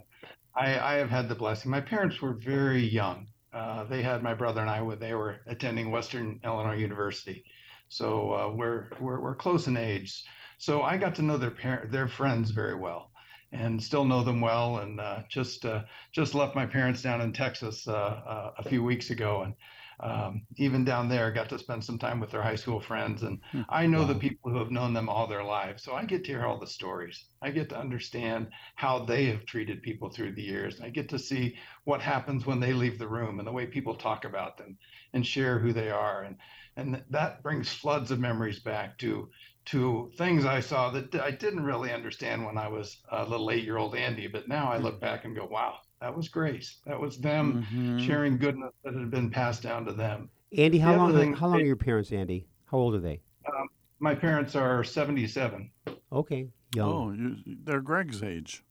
I, 0.56 0.80
I, 0.80 0.94
have 0.96 1.10
had 1.10 1.30
the 1.30 1.36
blessing. 1.36 1.70
My 1.70 1.82
parents 1.82 2.22
were 2.22 2.34
very 2.34 2.84
young. 2.84 3.27
Uh, 3.54 3.84
they 3.86 4.01
had 4.01 4.24
my 4.24 4.34
brother 4.34 4.62
and 4.62 4.70
I 4.70 4.82
when 4.82 5.00
they 5.00 5.13
were 5.13 5.38
attending 5.46 5.92
Western 5.92 6.39
Illinois 6.44 6.77
University, 6.77 7.44
so 7.89 8.34
uh, 8.34 8.53
we're, 8.53 8.89
we're 9.00 9.20
we're 9.20 9.36
close 9.36 9.67
in 9.67 9.77
age. 9.77 10.24
So 10.58 10.82
I 10.82 10.98
got 10.98 11.15
to 11.15 11.22
know 11.22 11.38
their 11.38 11.51
parent, 11.51 11.91
their 11.91 12.08
friends 12.08 12.51
very 12.51 12.75
well 12.75 13.12
and 13.51 13.82
still 13.82 14.06
know 14.06 14.24
them 14.24 14.41
well. 14.41 14.79
And 14.79 15.00
uh, 15.00 15.20
just 15.29 15.65
uh, 15.65 15.84
just 16.12 16.36
left 16.36 16.56
my 16.56 16.65
parents 16.65 17.01
down 17.01 17.22
in 17.22 17.34
Texas 17.34 17.88
uh, 17.88 17.91
uh 17.91 18.51
a 18.58 18.63
few 18.63 18.84
weeks 18.84 19.10
ago, 19.10 19.44
and 19.44 19.53
um, 20.00 20.44
even 20.58 20.86
down 20.86 21.10
there, 21.10 21.32
got 21.32 21.50
to 21.50 21.58
spend 21.58 21.84
some 21.84 21.98
time 21.98 22.20
with 22.20 22.29
their 22.29 22.41
high 22.41 22.56
school 22.56 22.79
friends. 22.79 23.24
And 23.24 23.39
hmm. 23.51 23.62
I 23.70 23.88
know 23.88 24.01
wow. 24.01 24.08
the 24.08 24.15
people 24.15 24.51
who 24.51 24.60
have 24.60 24.70
known 24.70 24.94
them 24.94 25.10
all 25.10 25.27
their 25.27 25.44
lives, 25.44 25.84
so 25.84 25.94
I 25.94 26.06
get 26.06 26.24
to 26.25 26.32
hear 26.32 26.46
all 26.46 26.60
the 26.60 26.67
stories. 26.67 27.25
I 27.41 27.51
get 27.51 27.70
to 27.70 27.79
understand 27.79 28.48
how 28.75 29.06
they 29.06 29.25
have 29.25 29.46
treated 29.46 29.82
people 29.82 30.10
through 30.10 30.34
the 30.34 30.44
years. 30.44 30.82
I 30.82 30.89
get 30.89 31.10
to 31.10 31.20
see 31.20 31.56
what 31.86 32.01
happens 32.01 32.46
when 32.46 32.60
they 32.60 32.74
leave 32.74 33.00
the 33.00 33.08
room 33.08 33.39
and 33.39 33.48
the 33.48 33.51
way 33.51 33.65
people 33.65 33.96
talk 33.96 34.25
about 34.25 34.58
them 34.58 34.77
and 35.13 35.25
share 35.25 35.58
who 35.58 35.74
they 35.74 35.89
are. 35.89 36.24
And 36.24 36.38
and 36.78 37.04
that 37.10 37.44
brings 37.44 37.74
floods 37.74 38.12
of 38.12 38.20
memories 38.20 38.60
back 38.60 38.98
to 39.00 39.30
to 39.66 40.10
things 40.18 40.46
I 40.46 40.62
saw 40.62 40.90
that 40.92 41.14
I 41.16 41.32
didn't 41.32 41.66
really 41.66 41.92
understand 41.92 42.46
when 42.46 42.58
I 42.58 42.70
was 42.70 43.02
a 43.12 43.26
little 43.26 43.52
eight 43.52 43.66
year 43.66 43.76
old 43.78 43.96
Andy, 43.96 44.28
but 44.28 44.48
now 44.48 44.72
I 44.72 44.78
look 44.78 45.02
back 45.02 45.26
and 45.26 45.36
go, 45.36 45.46
wow, 45.46 45.80
that 46.00 46.16
was 46.16 46.30
grace. 46.30 46.78
That 46.86 46.98
was 46.98 47.18
them 47.18 47.66
mm-hmm. 47.70 48.00
sharing 48.00 48.38
goodness 48.38 48.72
that 48.86 48.94
had 48.94 49.12
been 49.12 49.30
passed 49.30 49.64
down 49.64 49.84
to 49.86 49.92
them. 49.92 50.30
Andy, 50.58 50.78
how 50.78 50.94
the 50.94 50.98
long? 51.00 51.14
Thing, 51.14 51.34
how 51.34 51.48
long 51.48 51.62
are 51.62 51.66
your 51.66 51.76
parents, 51.76 52.14
Andy? 52.14 52.48
How 52.66 52.78
old 52.78 52.96
are 52.96 53.00
they? 53.00 53.20
Um, 53.46 53.68
my 54.00 54.16
parents 54.16 54.56
are 54.56 54.84
seventy-seven. 54.84 55.70
Okay, 56.14 56.48
young. 56.74 56.90
Oh, 56.90 57.12
you, 57.12 57.58
they're 57.66 57.82
Greg's 57.82 58.24
age. 58.24 58.64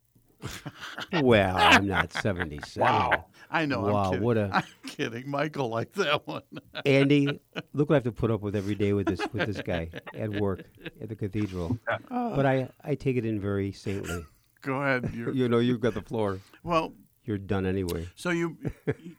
Well, 1.22 1.56
I'm 1.56 1.86
not 1.86 2.12
77. 2.12 2.82
Wow. 2.82 3.26
I 3.50 3.66
know. 3.66 3.80
Wow, 3.80 4.04
I'm 4.04 4.10
kidding. 4.10 4.24
what 4.24 4.36
a. 4.36 4.50
I'm 4.54 4.64
kidding. 4.86 5.30
Michael 5.30 5.68
like 5.68 5.92
that 5.92 6.26
one. 6.26 6.42
Andy, 6.84 7.40
look 7.72 7.88
what 7.88 7.94
I 7.94 7.96
have 7.96 8.04
to 8.04 8.12
put 8.12 8.30
up 8.30 8.40
with 8.40 8.56
every 8.56 8.74
day 8.74 8.92
with 8.92 9.06
this 9.06 9.20
with 9.32 9.46
this 9.46 9.62
guy 9.62 9.90
at 10.14 10.30
work 10.30 10.64
at 11.00 11.08
the 11.08 11.16
cathedral. 11.16 11.78
But 12.10 12.46
I, 12.46 12.68
I 12.82 12.94
take 12.94 13.16
it 13.16 13.24
in 13.24 13.40
very 13.40 13.72
saintly. 13.72 14.24
Go 14.62 14.82
ahead. 14.82 15.10
you 15.14 15.48
know, 15.48 15.58
you've 15.58 15.80
got 15.80 15.94
the 15.94 16.02
floor. 16.02 16.40
Well, 16.64 16.92
you're 17.24 17.38
done 17.38 17.66
anyway. 17.66 18.08
So 18.14 18.30
you, 18.30 18.56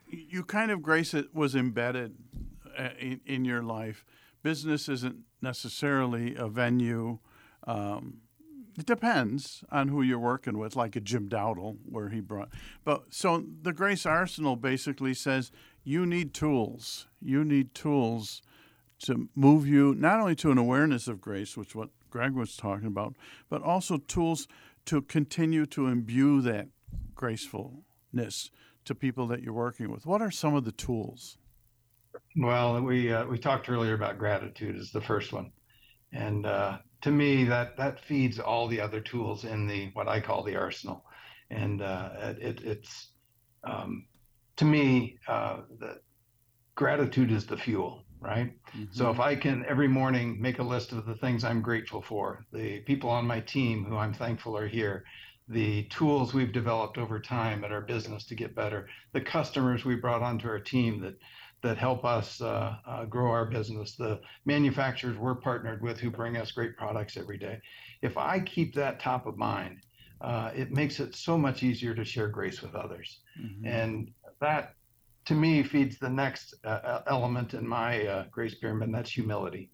you 0.10 0.43
kind 0.43 0.72
of 0.72 0.81
grace 0.81 1.13
it 1.13 1.34
was 1.34 1.55
embedded 1.55 2.15
uh, 2.77 2.89
in, 3.00 3.22
in 3.25 3.46
your 3.46 3.63
life. 3.63 4.05
Business 4.43 4.89
isn't 4.89 5.19
necessarily 5.41 6.36
a 6.36 6.48
venue. 6.48 7.19
Um, 7.65 8.17
it 8.77 8.86
depends 8.86 9.63
on 9.72 9.88
who 9.88 10.01
you're 10.01 10.19
working 10.19 10.57
with, 10.57 10.75
like 10.75 10.96
a 10.96 11.00
Jim 11.00 11.27
Dowdle, 11.27 11.77
where 11.89 12.10
he 12.10 12.19
brought. 12.19 12.50
But 12.84 13.05
so 13.10 13.43
the 13.62 13.74
Grace 13.74 14.05
Arsenal 14.05 14.55
basically 14.55 15.13
says 15.13 15.51
you 15.84 16.05
need 16.05 16.34
tools. 16.34 17.07
You 17.22 17.43
need 17.43 17.74
tools 17.74 18.41
to 19.00 19.29
move 19.36 19.67
you 19.67 19.96
not 19.96 20.19
only 20.19 20.36
to 20.36 20.51
an 20.51 20.57
awareness 20.57 21.07
of 21.07 21.22
grace, 21.22 21.57
which 21.57 21.75
what 21.75 21.89
Greg 22.10 22.34
was 22.34 22.55
talking 22.55 22.88
about, 22.88 23.15
but 23.50 23.62
also 23.62 23.98
tools 23.98 24.48
to 24.86 25.01
continue 25.01 25.65
to 25.67 25.88
imbue 25.88 26.41
that 26.41 26.67
gracefulness 27.15 28.51
to 28.86 28.96
people 28.96 29.27
that 29.27 29.41
you're 29.41 29.53
working 29.53 29.91
with. 29.91 30.05
What 30.05 30.22
are 30.22 30.31
some 30.31 30.55
of 30.55 30.65
the 30.65 30.72
tools? 30.72 31.38
Well, 32.36 32.81
we 32.81 33.12
uh, 33.12 33.25
we 33.25 33.38
talked 33.38 33.69
earlier 33.69 33.93
about 33.93 34.17
gratitude 34.17 34.75
as 34.75 34.91
the 34.91 35.01
first 35.01 35.34
one, 35.34 35.51
and 36.12 36.46
uh, 36.46 36.77
to 37.01 37.11
me, 37.11 37.43
that 37.45 37.77
that 37.77 37.99
feeds 37.99 38.39
all 38.39 38.67
the 38.67 38.81
other 38.81 38.99
tools 38.99 39.45
in 39.45 39.67
the 39.67 39.91
what 39.93 40.07
I 40.07 40.19
call 40.19 40.43
the 40.43 40.55
arsenal, 40.55 41.05
and 41.49 41.81
uh, 41.81 42.09
it, 42.39 42.61
it's 42.63 43.09
um, 43.63 44.05
to 44.57 44.65
me 44.65 45.17
uh, 45.27 45.61
the 45.79 45.99
gratitude 46.75 47.31
is 47.31 47.45
the 47.45 47.57
fuel, 47.57 48.03
right? 48.19 48.53
Mm-hmm. 48.69 48.85
So 48.91 49.09
if 49.09 49.19
I 49.19 49.35
can 49.35 49.65
every 49.67 49.87
morning 49.87 50.41
make 50.41 50.59
a 50.59 50.63
list 50.63 50.91
of 50.91 51.05
the 51.05 51.15
things 51.15 51.43
I'm 51.43 51.61
grateful 51.61 52.01
for, 52.01 52.45
the 52.51 52.79
people 52.81 53.09
on 53.09 53.25
my 53.25 53.39
team 53.39 53.85
who 53.85 53.97
I'm 53.97 54.13
thankful 54.13 54.57
are 54.57 54.67
here, 54.67 55.03
the 55.49 55.83
tools 55.85 56.33
we've 56.33 56.51
developed 56.51 56.97
over 56.97 57.19
time 57.19 57.63
at 57.63 57.71
our 57.71 57.81
business 57.81 58.25
to 58.25 58.35
get 58.35 58.55
better, 58.55 58.87
the 59.13 59.21
customers 59.21 59.85
we 59.85 59.95
brought 59.95 60.21
onto 60.21 60.47
our 60.47 60.59
team 60.59 61.01
that 61.01 61.17
that 61.63 61.77
help 61.77 62.05
us 62.05 62.39
uh, 62.41 62.75
uh, 62.85 63.05
grow 63.05 63.31
our 63.31 63.45
business, 63.45 63.95
the 63.95 64.19
manufacturers 64.45 65.17
we're 65.17 65.35
partnered 65.35 65.81
with 65.81 65.99
who 65.99 66.11
bring 66.11 66.37
us 66.37 66.51
great 66.51 66.77
products 66.77 67.17
every 67.17 67.37
day. 67.37 67.59
If 68.01 68.17
I 68.17 68.39
keep 68.39 68.75
that 68.75 68.99
top 68.99 69.25
of 69.25 69.37
mind, 69.37 69.79
uh, 70.21 70.51
it 70.55 70.71
makes 70.71 70.99
it 70.99 71.15
so 71.15 71.37
much 71.37 71.63
easier 71.63 71.95
to 71.95 72.05
share 72.05 72.27
grace 72.27 72.61
with 72.61 72.75
others. 72.75 73.19
Mm-hmm. 73.39 73.67
And 73.67 74.11
that, 74.39 74.75
to 75.25 75.33
me, 75.33 75.63
feeds 75.63 75.97
the 75.97 76.09
next 76.09 76.53
uh, 76.63 76.67
uh, 76.67 77.03
element 77.07 77.53
in 77.53 77.67
my 77.67 78.05
uh, 78.05 78.25
grace 78.31 78.55
pyramid, 78.55 78.89
and 78.89 78.95
that's 78.95 79.11
humility. 79.11 79.69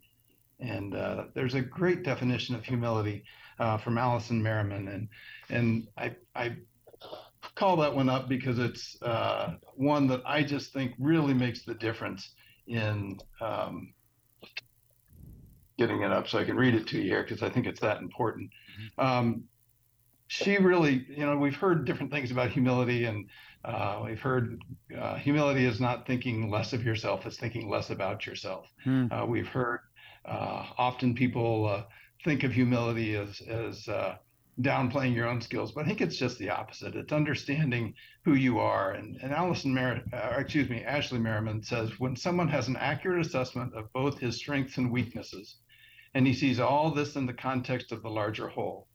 And 0.60 0.94
there's 1.34 1.56
a 1.56 1.62
great 1.62 2.04
definition 2.04 2.56
of 2.56 2.64
humility 2.64 3.26
from 3.58 3.98
Allison 3.98 4.42
Merryman, 4.42 4.88
and 4.88 5.10
and 5.50 5.88
I 5.98 6.16
I 6.36 6.56
call 7.56 7.78
that 7.78 7.96
one 7.96 8.10
up 8.10 8.28
because 8.28 8.60
it's 8.60 9.02
uh, 9.02 9.56
one 9.76 10.08
that 10.08 10.22
I 10.26 10.44
just 10.44 10.74
think 10.74 10.94
really 11.00 11.34
makes 11.34 11.64
the 11.64 11.76
difference 11.76 12.32
in 12.68 13.20
um, 13.42 13.94
getting 15.78 16.02
it 16.02 16.12
up 16.12 16.28
so 16.28 16.40
I 16.40 16.46
can 16.46 16.58
read 16.58 16.76
it 16.76 16.88
to 16.88 16.98
you 16.98 17.04
here 17.04 17.24
because 17.24 17.44
I 17.44 17.50
think 17.50 17.68
it's 17.68 17.82
that 17.82 18.02
important. 18.02 18.50
Mm-hmm. 19.00 19.06
Um, 19.06 19.44
she 20.28 20.58
really, 20.58 21.06
you 21.10 21.26
know, 21.26 21.38
we've 21.38 21.56
heard 21.56 21.86
different 21.86 22.12
things 22.12 22.32
about 22.32 22.50
humility, 22.50 23.06
and 23.06 23.30
uh, 23.64 24.02
we've 24.04 24.20
heard 24.20 24.64
uh, 24.98 25.16
humility 25.16 25.66
is 25.66 25.80
not 25.80 26.08
thinking 26.08 26.50
less 26.50 26.74
of 26.74 26.84
yourself; 26.84 27.26
it's 27.26 27.38
thinking 27.38 27.70
less 27.70 27.92
about 27.92 28.26
yourself. 28.26 28.68
Hmm. 28.84 29.08
Uh, 29.12 29.26
we've 29.26 29.48
heard 29.48 29.82
uh, 30.26 30.66
often 30.78 31.14
people 31.14 31.68
uh, 31.68 31.84
think 32.24 32.44
of 32.44 32.52
humility 32.52 33.16
as 33.16 33.42
as 33.42 33.88
uh, 33.88 34.16
downplaying 34.62 35.16
your 35.16 35.28
own 35.28 35.42
skills, 35.42 35.72
but 35.72 35.84
I 35.84 35.88
think 35.88 36.02
it's 36.02 36.18
just 36.18 36.38
the 36.38 36.52
opposite. 36.52 36.96
It's 36.96 37.12
understanding 37.12 37.96
who 38.24 38.36
you 38.36 38.60
are. 38.60 38.92
And, 38.92 39.18
and 39.22 39.34
Allison 39.34 39.74
Mer- 39.74 40.04
uh, 40.14 40.36
excuse 40.38 40.70
me, 40.70 40.84
Ashley 40.84 41.18
Merryman 41.18 41.64
says 41.64 42.00
when 42.00 42.16
someone 42.16 42.48
has 42.50 42.68
an 42.68 42.76
accurate 42.76 43.26
assessment 43.26 43.74
of 43.74 43.92
both 43.94 44.20
his 44.20 44.38
strengths 44.38 44.78
and 44.78 44.92
weaknesses, 44.92 45.58
and 46.14 46.28
he 46.28 46.34
sees 46.34 46.60
all 46.60 46.92
this 46.92 47.16
in 47.16 47.26
the 47.26 47.34
context 47.34 47.92
of 47.92 48.04
the 48.04 48.10
larger 48.10 48.48
whole, 48.48 48.88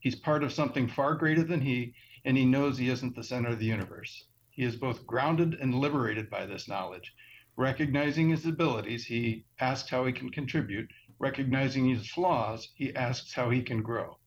he's 0.00 0.16
part 0.16 0.42
of 0.42 0.52
something 0.52 0.88
far 0.88 1.14
greater 1.14 1.44
than 1.44 1.60
he, 1.60 1.94
and 2.24 2.36
he 2.36 2.44
knows 2.44 2.76
he 2.76 2.88
isn't 2.88 3.14
the 3.14 3.22
center 3.22 3.50
of 3.50 3.60
the 3.60 3.66
universe. 3.66 4.26
He 4.50 4.64
is 4.64 4.74
both 4.74 5.06
grounded 5.06 5.54
and 5.60 5.76
liberated 5.76 6.28
by 6.28 6.46
this 6.46 6.68
knowledge. 6.68 7.12
Recognizing 7.56 8.30
his 8.30 8.46
abilities, 8.46 9.04
he 9.04 9.44
asks 9.60 9.88
how 9.88 10.06
he 10.06 10.12
can 10.12 10.30
contribute. 10.30 10.90
Recognizing 11.20 11.88
his 11.88 12.10
flaws, 12.10 12.68
he 12.74 12.94
asks 12.96 13.32
how 13.32 13.50
he 13.50 13.62
can 13.62 13.80
grow. 13.80 14.18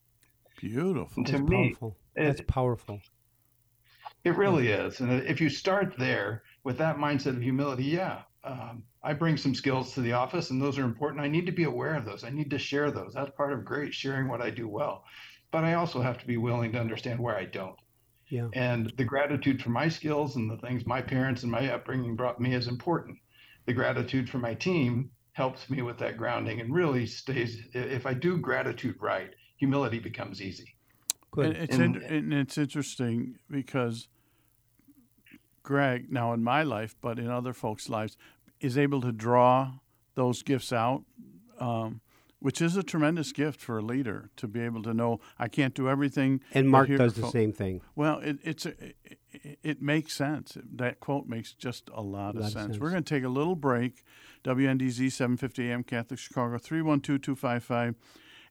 Beautiful. 0.58 1.24
To 1.24 1.32
That's 1.32 1.44
me, 1.44 1.70
powerful. 1.70 1.98
That's 2.16 2.42
it, 2.42 2.48
powerful. 2.48 3.00
It 4.24 4.36
really 4.36 4.70
is. 4.70 5.00
And 5.00 5.12
if 5.24 5.40
you 5.40 5.50
start 5.50 5.96
there 5.98 6.44
with 6.64 6.78
that 6.80 6.98
mindset 6.98 7.38
of 7.38 7.42
humility, 7.42 7.86
yeah, 7.86 8.24
um, 8.44 8.84
I 9.04 9.14
bring 9.14 9.38
some 9.38 9.56
skills 9.56 9.94
to 9.94 10.02
the 10.02 10.14
office 10.14 10.50
and 10.50 10.62
those 10.62 10.78
are 10.78 10.84
important. 10.84 11.22
I 11.22 11.28
need 11.28 11.46
to 11.46 11.52
be 11.52 11.64
aware 11.64 11.96
of 11.96 12.06
those. 12.06 12.24
I 12.24 12.30
need 12.30 12.50
to 12.50 12.60
share 12.60 12.92
those. 12.92 13.14
That's 13.14 13.36
part 13.38 13.54
of 13.54 13.64
great 13.64 13.94
sharing 13.94 14.28
what 14.28 14.42
I 14.42 14.50
do 14.50 14.68
well. 14.68 15.04
But 15.52 15.64
I 15.64 15.76
also 15.76 16.02
have 16.02 16.18
to 16.20 16.28
be 16.28 16.38
willing 16.38 16.74
to 16.74 16.80
understand 16.80 17.20
where 17.20 17.38
I 17.38 17.46
don't. 17.46 17.80
Yeah. 18.28 18.50
And 18.54 18.92
the 18.98 19.06
gratitude 19.06 19.62
for 19.62 19.70
my 19.70 19.88
skills 19.88 20.36
and 20.36 20.50
the 20.50 20.58
things 20.58 20.86
my 20.86 21.02
parents 21.02 21.44
and 21.44 21.52
my 21.52 21.72
upbringing 21.72 22.16
brought 22.16 22.42
me 22.42 22.54
is 22.54 22.68
important. 22.68 23.18
The 23.66 23.74
gratitude 23.74 24.30
for 24.30 24.40
my 24.40 24.54
team 24.54 25.12
helps 25.34 25.70
me 25.70 25.82
with 25.82 26.00
that 26.00 26.18
grounding 26.18 26.60
and 26.60 26.74
really 26.74 27.06
stays. 27.06 27.62
If 27.74 28.06
I 28.06 28.14
do 28.14 28.38
gratitude 28.38 28.96
right, 29.00 29.30
humility 29.58 30.00
becomes 30.00 30.42
easy. 30.42 30.76
Good. 31.32 31.48
And 31.48 31.56
it's, 31.58 31.78
and, 31.78 31.96
in, 31.98 32.04
and 32.04 32.34
it's 32.34 32.58
interesting 32.58 33.38
because 33.50 34.08
Greg, 35.64 36.12
now 36.12 36.32
in 36.34 36.44
my 36.44 36.64
life, 36.64 36.96
but 37.02 37.20
in 37.20 37.30
other 37.30 37.54
folks' 37.54 37.90
lives, 37.90 38.16
is 38.62 38.78
able 38.78 39.02
to 39.02 39.12
draw 39.12 39.74
those 40.16 40.42
gifts 40.42 40.72
out, 40.72 41.04
um, 41.60 42.02
which 42.40 42.62
is 42.62 42.78
a 42.78 42.84
tremendous 42.84 43.32
gift 43.32 43.60
for 43.60 43.78
a 43.78 43.82
leader 43.82 44.30
to 44.38 44.48
be 44.48 44.62
able 44.62 44.82
to 44.84 44.94
know 44.94 45.20
I 45.38 45.48
can't 45.48 45.74
do 45.74 45.90
everything. 45.90 46.42
And 46.54 46.70
Mark 46.70 46.88
does 46.88 47.16
the 47.16 47.24
fo- 47.24 47.32
same 47.32 47.52
thing. 47.52 47.82
Well, 47.96 48.20
it, 48.20 48.38
it's 48.44 48.66
a, 48.66 48.74
it, 48.80 49.60
it, 49.62 49.82
makes 49.82 50.14
sense. 50.14 50.58
That 50.76 51.00
quote 51.00 51.28
makes 51.28 51.54
just 51.54 51.90
a 51.94 52.02
lot, 52.02 52.04
a 52.04 52.04
lot 52.04 52.36
of, 52.36 52.44
sense. 52.44 52.56
of 52.56 52.62
sense. 52.62 52.78
We're 52.80 52.92
going 52.92 53.04
to 53.04 53.16
take 53.16 53.24
a 53.24 53.30
little 53.30 53.56
break. 53.56 54.04
WNDZ 54.44 55.12
750 55.12 55.70
AM 55.70 55.84
Catholic 55.84 56.20
Chicago 56.20 56.58
312 56.58 57.22
255 57.22 57.96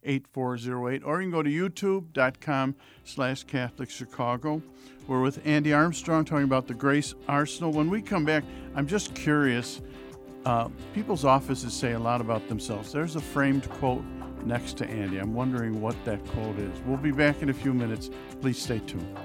8408, 0.07 1.03
or 1.05 1.21
you 1.21 1.29
can 1.29 1.31
go 1.31 1.43
to 1.43 1.51
youtube.com 1.51 2.75
slash 3.05 3.45
Catholic 3.45 3.91
Chicago. 3.91 4.63
We're 5.07 5.21
with 5.21 5.45
Andy 5.47 5.73
Armstrong 5.73 6.25
talking 6.25 6.45
about 6.45 6.67
the 6.67 6.75
Grace 6.75 7.15
Arsenal. 7.29 7.73
When 7.73 7.91
we 7.91 8.01
come 8.03 8.25
back, 8.25 8.45
I'm 8.75 8.87
just 8.87 9.15
curious. 9.15 9.81
Uh, 10.45 10.69
people's 10.95 11.25
offices 11.25 11.75
say 11.75 11.93
a 11.93 11.99
lot 11.99 12.21
about 12.21 12.49
themselves. 12.49 12.93
There's 12.93 13.17
a 13.17 13.21
framed 13.21 13.69
quote 13.69 14.05
next 14.45 14.77
to 14.79 14.89
Andy. 14.89 15.19
I'm 15.19 15.35
wondering 15.35 15.81
what 15.81 15.97
that 16.05 16.25
quote 16.29 16.59
is. 16.59 16.81
We'll 16.87 16.97
be 16.97 17.13
back 17.13 17.43
in 17.43 17.51
a 17.51 17.55
few 17.55 17.75
minutes. 17.75 18.11
Please 18.41 18.61
stay 18.61 18.79
tuned. 18.81 19.17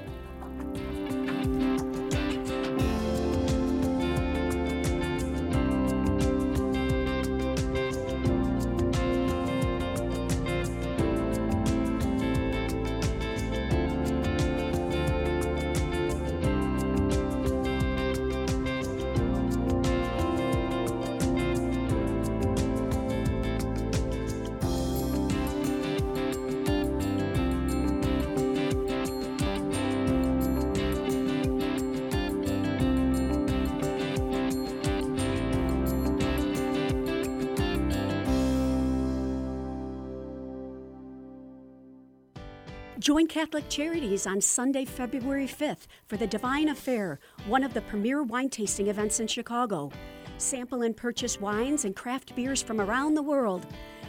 Catholic 43.52 43.70
Charities 43.70 44.28
on 44.28 44.40
Sunday, 44.40 44.86
February 44.86 45.46
5th 45.46 45.88
for 46.08 46.16
the 46.16 46.26
Divine 46.26 46.70
Affair, 46.70 47.20
one 47.48 47.66
of 47.66 47.74
the 47.74 47.82
premier 47.82 48.24
wine 48.24 48.48
tasting 48.48 48.88
events 48.88 49.20
in 49.20 49.28
Chicago. 49.28 49.92
Sample 50.38 50.84
and 50.84 50.96
purchase 50.96 51.42
wines 51.42 51.84
and 51.84 51.94
craft 51.94 52.34
beers 52.34 52.62
from 52.62 52.80
around 52.80 53.14
the 53.14 53.22
world. 53.22 53.66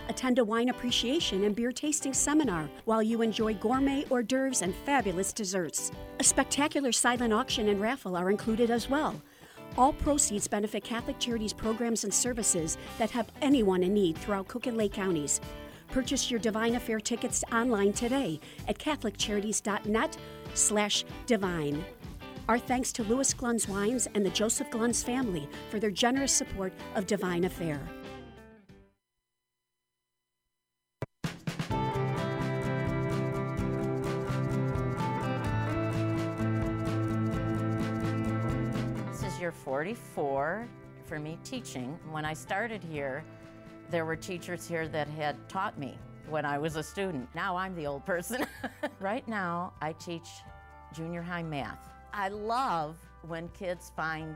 Attend 0.08 0.38
a 0.38 0.44
wine 0.44 0.68
appreciation 0.68 1.42
and 1.42 1.56
beer 1.56 1.72
tasting 1.72 2.14
seminar 2.14 2.70
while 2.84 3.02
you 3.02 3.20
enjoy 3.20 3.54
gourmet 3.54 4.04
hors 4.10 4.22
d'oeuvres 4.22 4.62
and 4.62 4.76
fabulous 4.86 5.32
desserts. 5.32 5.90
A 6.20 6.24
spectacular 6.24 6.92
silent 6.92 7.32
auction 7.32 7.68
and 7.68 7.80
raffle 7.80 8.14
are 8.14 8.30
included 8.30 8.70
as 8.70 8.88
well. 8.88 9.20
All 9.76 9.92
proceeds 9.92 10.46
benefit 10.46 10.84
Catholic 10.84 11.18
Charities 11.18 11.52
programs 11.52 12.04
and 12.04 12.14
services 12.14 12.78
that 12.96 13.10
help 13.10 13.32
anyone 13.42 13.82
in 13.82 13.92
need 13.92 14.18
throughout 14.18 14.46
Cook 14.46 14.68
and 14.68 14.76
Lake 14.76 14.92
counties. 14.92 15.40
Purchase 15.92 16.30
your 16.30 16.40
Divine 16.40 16.74
Affair 16.76 16.98
tickets 16.98 17.44
online 17.52 17.92
today 17.92 18.40
at 18.66 18.78
catholiccharities.net 18.78 20.16
slash 20.54 21.04
divine. 21.26 21.84
Our 22.48 22.58
thanks 22.58 22.92
to 22.94 23.02
Louis 23.02 23.32
Glunz 23.34 23.68
Wines 23.68 24.08
and 24.14 24.24
the 24.24 24.30
Joseph 24.30 24.70
Glunz 24.70 25.04
family 25.04 25.46
for 25.70 25.78
their 25.78 25.90
generous 25.90 26.32
support 26.32 26.72
of 26.94 27.06
Divine 27.06 27.44
Affair. 27.44 27.78
This 39.10 39.24
is 39.24 39.38
year 39.38 39.52
44 39.52 40.66
for 41.04 41.18
me 41.18 41.38
teaching. 41.44 41.98
When 42.10 42.24
I 42.24 42.32
started 42.32 42.82
here, 42.82 43.22
there 43.92 44.06
were 44.06 44.16
teachers 44.16 44.66
here 44.66 44.88
that 44.88 45.06
had 45.06 45.36
taught 45.50 45.78
me 45.78 45.98
when 46.26 46.46
I 46.46 46.56
was 46.56 46.76
a 46.76 46.82
student. 46.82 47.28
Now 47.34 47.56
I'm 47.56 47.76
the 47.76 47.86
old 47.86 48.06
person. 48.06 48.46
right 49.00 49.26
now, 49.28 49.74
I 49.82 49.92
teach 49.92 50.28
junior 50.94 51.20
high 51.20 51.42
math. 51.42 51.90
I 52.14 52.30
love 52.30 52.96
when 53.28 53.48
kids 53.48 53.92
find 53.94 54.34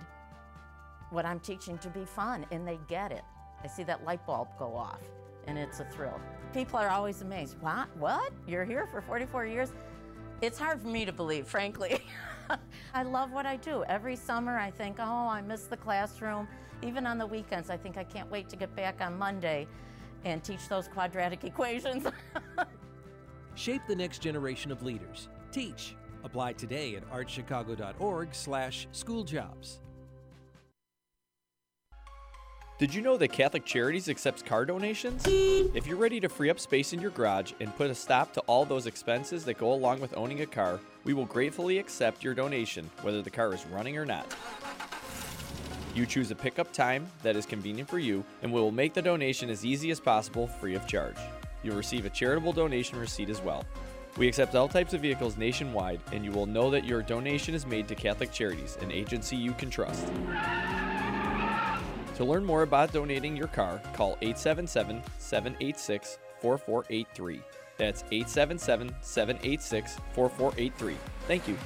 what 1.08 1.24
I'm 1.24 1.40
teaching 1.40 1.78
to 1.78 1.88
be 1.88 2.04
fun 2.04 2.44
and 2.50 2.68
they 2.68 2.78
get 2.86 3.12
it. 3.12 3.22
I 3.64 3.66
see 3.66 3.82
that 3.84 4.04
light 4.04 4.24
bulb 4.26 4.48
go 4.58 4.76
off 4.76 5.00
and 5.46 5.56
it's 5.56 5.80
a 5.80 5.84
thrill. 5.84 6.20
People 6.52 6.78
are 6.78 6.90
always 6.90 7.22
amazed. 7.22 7.56
What? 7.60 7.88
What? 7.96 8.32
You're 8.46 8.66
here 8.66 8.86
for 8.86 9.00
44 9.00 9.46
years? 9.46 9.72
It's 10.42 10.58
hard 10.58 10.82
for 10.82 10.88
me 10.88 11.06
to 11.06 11.12
believe, 11.12 11.48
frankly. 11.48 12.02
I 12.94 13.04
love 13.04 13.32
what 13.32 13.46
I 13.46 13.56
do. 13.56 13.84
Every 13.88 14.16
summer 14.16 14.58
I 14.58 14.70
think, 14.70 14.96
oh, 14.98 15.28
I 15.28 15.40
miss 15.40 15.62
the 15.62 15.78
classroom. 15.78 16.46
Even 16.82 17.06
on 17.06 17.18
the 17.18 17.26
weekends, 17.26 17.70
I 17.70 17.76
think 17.76 17.96
I 17.96 18.04
can't 18.04 18.30
wait 18.30 18.48
to 18.50 18.56
get 18.56 18.74
back 18.76 19.00
on 19.00 19.18
Monday 19.18 19.66
and 20.24 20.42
teach 20.42 20.68
those 20.68 20.88
quadratic 20.88 21.44
equations. 21.50 22.06
Shape 23.54 23.82
the 23.88 23.96
next 23.96 24.20
generation 24.20 24.70
of 24.70 24.82
leaders. 24.82 25.28
Teach. 25.50 25.96
Apply 26.24 26.52
today 26.52 26.96
at 26.96 27.10
archchicago.org 27.10 28.34
slash 28.34 28.88
schooljobs. 28.92 29.78
Did 32.78 32.92
you 32.92 33.00
know 33.00 33.16
that 33.16 33.28
Catholic 33.28 33.64
Charities 33.64 34.10
accepts 34.10 34.42
car 34.42 34.66
donations? 34.66 35.24
If 35.26 35.86
you're 35.86 35.96
ready 35.96 36.20
to 36.20 36.28
free 36.28 36.50
up 36.50 36.60
space 36.60 36.92
in 36.92 37.00
your 37.00 37.10
garage 37.10 37.52
and 37.60 37.74
put 37.74 37.88
a 37.88 37.94
stop 37.94 38.34
to 38.34 38.40
all 38.42 38.66
those 38.66 38.86
expenses 38.86 39.46
that 39.46 39.56
go 39.56 39.72
along 39.72 40.00
with 40.00 40.14
owning 40.14 40.42
a 40.42 40.46
car, 40.46 40.78
we 41.04 41.14
will 41.14 41.24
gratefully 41.24 41.78
accept 41.78 42.22
your 42.22 42.34
donation, 42.34 42.90
whether 43.00 43.22
the 43.22 43.30
car 43.30 43.54
is 43.54 43.64
running 43.66 43.96
or 43.96 44.04
not. 44.04 44.26
You 45.96 46.04
choose 46.04 46.30
a 46.30 46.34
pickup 46.34 46.74
time 46.74 47.06
that 47.22 47.36
is 47.36 47.46
convenient 47.46 47.88
for 47.88 47.98
you, 47.98 48.22
and 48.42 48.52
we 48.52 48.60
will 48.60 48.70
make 48.70 48.92
the 48.92 49.00
donation 49.00 49.48
as 49.48 49.64
easy 49.64 49.90
as 49.90 49.98
possible 49.98 50.46
free 50.46 50.74
of 50.74 50.86
charge. 50.86 51.16
You'll 51.62 51.78
receive 51.78 52.04
a 52.04 52.10
charitable 52.10 52.52
donation 52.52 52.98
receipt 52.98 53.30
as 53.30 53.40
well. 53.40 53.64
We 54.18 54.28
accept 54.28 54.54
all 54.54 54.68
types 54.68 54.92
of 54.92 55.00
vehicles 55.00 55.38
nationwide, 55.38 56.00
and 56.12 56.22
you 56.22 56.32
will 56.32 56.44
know 56.44 56.70
that 56.70 56.84
your 56.84 57.00
donation 57.00 57.54
is 57.54 57.64
made 57.64 57.88
to 57.88 57.94
Catholic 57.94 58.30
Charities, 58.30 58.76
an 58.82 58.92
agency 58.92 59.36
you 59.36 59.52
can 59.52 59.70
trust. 59.70 60.06
To 62.16 62.24
learn 62.26 62.44
more 62.44 62.62
about 62.62 62.92
donating 62.92 63.34
your 63.34 63.48
car, 63.48 63.80
call 63.94 64.18
877 64.20 65.02
786 65.16 66.18
4483. 66.42 67.40
That's 67.78 68.04
877 68.12 68.94
786 69.00 69.96
4483. 70.12 70.96
Thank 71.26 71.48
you. 71.48 71.56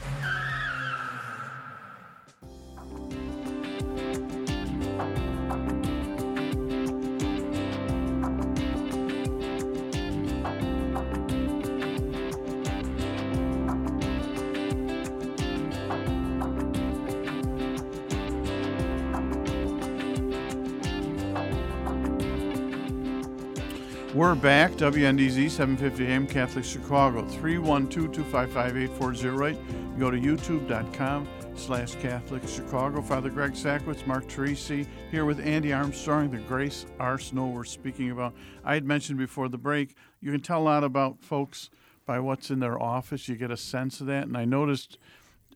We're 24.13 24.35
back, 24.35 24.73
WNDZ 24.73 25.51
750 25.51 26.05
AM 26.05 26.27
Catholic 26.27 26.65
Chicago, 26.65 27.23
312-255-8408. 27.23 29.55
You 29.55 30.01
go 30.01 30.11
to 30.11 30.19
youtube.com 30.19 31.29
slash 31.55 31.95
Catholic 31.95 32.43
Chicago. 32.49 33.03
Father 33.03 33.31
Greg 33.31 33.53
Sakowicz, 33.53 34.05
Mark 34.09 34.27
Teresi, 34.27 34.85
here 35.13 35.25
with 35.25 35.39
Andy 35.39 35.73
Armstrong, 35.73 36.29
the 36.29 36.39
Grace 36.39 36.87
Arsenal 36.99 37.53
we're 37.53 37.63
speaking 37.63 38.11
about. 38.11 38.35
I 38.65 38.75
had 38.75 38.85
mentioned 38.85 39.17
before 39.17 39.49
the 39.49 39.59
break, 39.59 39.95
you 40.21 40.33
can 40.33 40.41
tell 40.41 40.61
a 40.61 40.65
lot 40.65 40.83
about 40.83 41.23
folks 41.23 41.71
by 42.05 42.19
what's 42.19 42.51
in 42.51 42.59
their 42.59 42.83
office. 42.83 43.29
You 43.29 43.37
get 43.37 43.53
a 43.53 43.57
sense 43.57 44.01
of 44.01 44.09
that. 44.09 44.25
And 44.25 44.37
I 44.37 44.45
noticed 44.45 44.99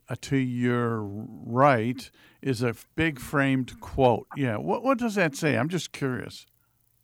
uh, 0.07 0.15
to 0.21 0.37
your 0.37 1.01
right 1.01 2.09
is 2.41 2.61
a 2.61 2.73
big 2.95 3.19
framed 3.19 3.81
quote. 3.81 4.27
Yeah, 4.37 4.55
what, 4.55 4.81
what 4.81 4.97
does 4.97 5.15
that 5.15 5.35
say? 5.35 5.57
I'm 5.57 5.67
just 5.67 5.91
curious. 5.91 6.45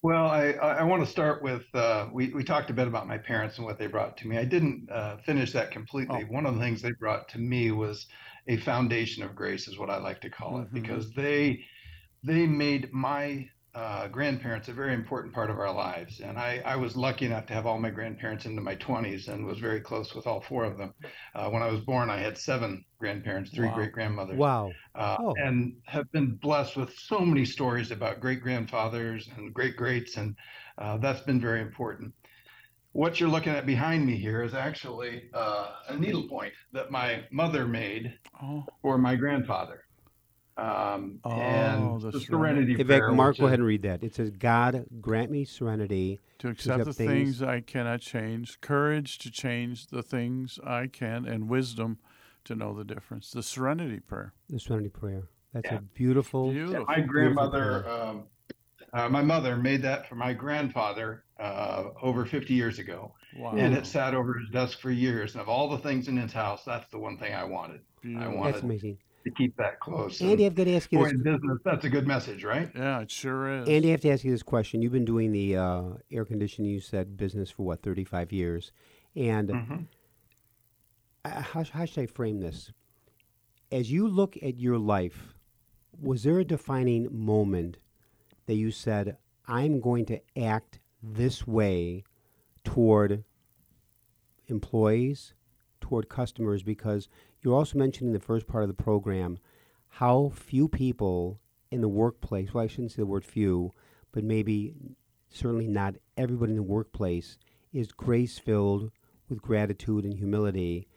Well, 0.03 0.25
I, 0.27 0.53
I 0.53 0.83
want 0.83 1.03
to 1.05 1.09
start 1.11 1.43
with 1.43 1.63
uh, 1.75 2.07
we, 2.11 2.29
we 2.33 2.43
talked 2.43 2.71
a 2.71 2.73
bit 2.73 2.87
about 2.87 3.07
my 3.07 3.19
parents 3.19 3.57
and 3.57 3.67
what 3.67 3.77
they 3.77 3.85
brought 3.85 4.17
to 4.17 4.27
me. 4.27 4.37
I 4.37 4.45
didn't 4.45 4.89
uh, 4.91 5.17
finish 5.17 5.51
that 5.53 5.69
completely. 5.69 6.23
Oh. 6.23 6.33
One 6.33 6.47
of 6.47 6.55
the 6.55 6.59
things 6.59 6.81
they 6.81 6.91
brought 6.99 7.29
to 7.29 7.39
me 7.39 7.71
was 7.71 8.07
a 8.47 8.57
foundation 8.57 9.21
of 9.23 9.35
grace, 9.35 9.67
is 9.67 9.77
what 9.77 9.91
I 9.91 9.97
like 9.97 10.19
to 10.21 10.29
call 10.29 10.59
it, 10.61 10.69
Mhm. 10.69 10.73
because 10.73 11.13
they 11.13 11.63
they 12.23 12.47
made 12.47 12.91
my 12.91 13.47
uh, 13.73 14.07
grandparents 14.09 14.67
a 14.67 14.73
very 14.73 14.93
important 14.93 15.33
part 15.33 15.49
of 15.49 15.57
our 15.59 15.73
lives. 15.73 16.19
And 16.19 16.37
I, 16.37 16.61
I 16.65 16.75
was 16.75 16.95
lucky 16.97 17.25
enough 17.25 17.45
to 17.47 17.53
have 17.53 17.65
all 17.65 17.79
my 17.79 17.89
grandparents 17.89 18.45
into 18.45 18.61
my 18.61 18.75
20s 18.75 19.27
and 19.27 19.45
was 19.45 19.59
very 19.59 19.81
close 19.81 20.13
with 20.13 20.27
all 20.27 20.41
four 20.41 20.65
of 20.65 20.77
them. 20.77 20.93
Uh, 21.35 21.49
when 21.49 21.61
I 21.63 21.71
was 21.71 21.81
born, 21.81 22.09
I 22.09 22.17
had 22.17 22.37
seven 22.37 22.83
grandparents, 22.99 23.51
three 23.53 23.69
Wow. 23.69 23.71
great 23.71 23.93
grandmothers 23.93 24.45
Wow. 24.45 24.77
uh, 24.95 25.17
Oh. 25.17 25.45
and 25.45 25.73
have 25.87 26.11
been 26.11 26.35
blessed 26.37 26.75
with 26.77 26.93
so 26.93 27.19
many 27.21 27.45
stories 27.45 27.91
about 27.91 28.19
great 28.19 28.41
grandfathers 28.41 29.27
and 29.29 29.53
great 29.53 29.77
greats, 29.77 30.17
and 30.17 30.37
uh, 30.77 30.97
that's 30.97 31.21
been 31.21 31.39
very 31.41 31.61
important. 31.61 32.13
What 32.93 33.19
you're 33.19 33.29
looking 33.29 33.53
at 33.53 33.65
behind 33.65 34.05
me 34.05 34.17
here 34.17 34.43
is 34.43 34.53
actually 34.53 35.29
uh, 35.33 35.75
a 35.89 35.97
needlepoint 35.97 36.53
that 36.73 36.91
my 36.91 37.27
mother 37.31 37.67
made 37.67 38.17
Oh, 38.41 38.67
for 38.81 38.97
my 38.97 39.15
grandfather. 39.15 39.83
Um, 40.57 41.19
Oh, 41.23 41.31
and 41.31 42.01
the 42.01 42.11
the 42.11 42.19
serenity. 42.19 42.25
serenity 42.25 42.81
In 42.81 42.87
prayer. 42.87 43.07
fact, 43.07 43.15
Mark, 43.15 43.37
go 43.37 43.47
ahead 43.47 43.59
and 43.59 43.67
read 43.67 43.81
that. 43.83 44.03
It 44.03 44.13
says, 44.15 44.31
God, 44.31 44.85
grant 44.99 45.31
me 45.31 45.45
serenity 45.45 46.19
to 46.39 46.49
accept 46.49 46.83
the 46.83 46.89
accept 46.89 46.97
things, 46.97 47.39
things- 47.39 47.41
I 47.43 47.61
cannot 47.61 48.01
change, 48.01 48.59
courage 48.61 49.17
to 49.19 49.31
change 49.31 49.87
the 49.87 50.03
things 50.03 50.59
I 50.63 50.87
can, 50.87 51.25
and 51.25 51.47
wisdom 51.49 51.97
to 52.45 52.55
know 52.55 52.73
the 52.73 52.83
difference. 52.83 53.31
The 53.31 53.43
serenity 53.43 53.99
prayer. 53.99 54.33
the 54.49 54.59
serenity 54.59 54.89
prayer. 54.89 55.23
That's 55.53 55.65
Yeah. 55.71 55.77
a 55.77 55.81
beautiful. 55.81 56.51
Beautiful. 56.51 56.85
my 56.85 56.99
grandmother, 57.01 57.81
prayer. 57.83 58.01
um, 58.03 58.23
uh, 58.93 59.07
my 59.09 59.21
mother 59.21 59.55
made 59.57 59.81
that 59.83 60.07
for 60.09 60.15
my 60.15 60.33
grandfather 60.33 61.23
uh, 61.39 61.89
over 62.01 62.25
50 62.25 62.53
years 62.53 62.77
ago, 62.79 63.13
Wow. 63.37 63.55
and 63.55 63.73
it 63.73 63.85
sat 63.85 64.13
over 64.13 64.33
his 64.37 64.49
desk 64.49 64.79
for 64.79 64.91
years. 64.91 65.33
And 65.33 65.41
of 65.41 65.49
all 65.49 65.69
the 65.69 65.77
things 65.79 66.07
in 66.07 66.17
his 66.17 66.33
house, 66.33 66.63
that's 66.65 66.87
the 66.89 66.99
one 66.99 67.17
thing 67.17 67.33
I 67.33 67.43
wanted. 67.45 67.81
I 67.81 68.01
Beautiful. 68.01 68.37
wanted 68.37 68.53
That's 68.53 68.63
amazing. 68.63 68.97
To 69.23 69.31
keep 69.31 69.55
that 69.57 69.79
close. 69.79 70.21
Andy, 70.21 70.45
I've 70.45 70.55
got 70.55 70.65
to 70.65 70.75
ask 70.75 70.91
you 70.91 70.99
boy, 70.99 71.05
this. 71.05 71.13
in 71.13 71.23
business, 71.23 71.57
that's 71.63 71.85
a 71.85 71.89
good 71.89 72.07
message, 72.07 72.43
right? 72.43 72.69
Yeah, 72.75 73.01
it 73.01 73.11
sure 73.11 73.61
is. 73.61 73.69
Andy, 73.69 73.89
I 73.89 73.91
have 73.91 74.01
to 74.01 74.09
ask 74.11 74.23
you 74.23 74.31
this 74.31 74.43
question. 74.43 74.81
You've 74.81 74.91
been 74.91 75.05
doing 75.05 75.31
the 75.31 75.57
uh, 75.57 75.83
air 76.11 76.25
conditioning, 76.25 76.71
you 76.71 76.79
said, 76.79 77.17
business 77.17 77.51
for 77.51 77.63
what, 77.63 77.81
35 77.83 78.31
years? 78.31 78.71
And 79.15 79.49
Mhm. 79.49 79.87
uh, 81.25 81.41
how, 81.41 81.63
how 81.63 81.85
should 81.85 82.03
I 82.03 82.05
frame 82.07 82.39
this? 82.39 82.71
As 83.71 83.91
you 83.91 84.07
look 84.07 84.37
at 84.41 84.57
your 84.57 84.77
life, 84.77 85.33
was 85.99 86.23
there 86.23 86.39
a 86.39 86.45
defining 86.45 87.07
moment 87.11 87.77
that 88.47 88.55
you 88.55 88.71
said, 88.71 89.17
I'm 89.47 89.79
going 89.79 90.05
to 90.05 90.19
act 90.37 90.79
this 91.03 91.45
way 91.47 92.03
toward 92.63 93.23
employees, 94.47 95.33
toward 95.79 96.09
customers? 96.09 96.63
Because 96.63 97.07
you're 97.41 97.55
also 97.55 97.77
mentioned 97.77 98.07
in 98.07 98.13
the 98.13 98.19
first 98.19 98.47
part 98.47 98.63
of 98.63 98.67
the 98.67 98.83
program 98.83 99.39
how 99.87 100.31
few 100.33 100.67
people 100.67 101.39
in 101.71 101.81
the 101.81 101.89
workplace, 101.89 102.53
well, 102.53 102.63
I 102.63 102.67
shouldn't 102.67 102.91
say 102.91 102.97
the 102.97 103.05
word 103.05 103.25
few, 103.25 103.71
but 104.11 104.23
maybe 104.23 104.73
certainly 105.29 105.67
not 105.67 105.95
everybody 106.17 106.51
in 106.51 106.57
the 106.57 106.63
workplace 106.63 107.37
is 107.73 107.91
grace 107.91 108.37
filled 108.37 108.91
with 109.29 109.41
gratitude 109.41 110.03
and 110.03 110.13
humility. 110.13 110.87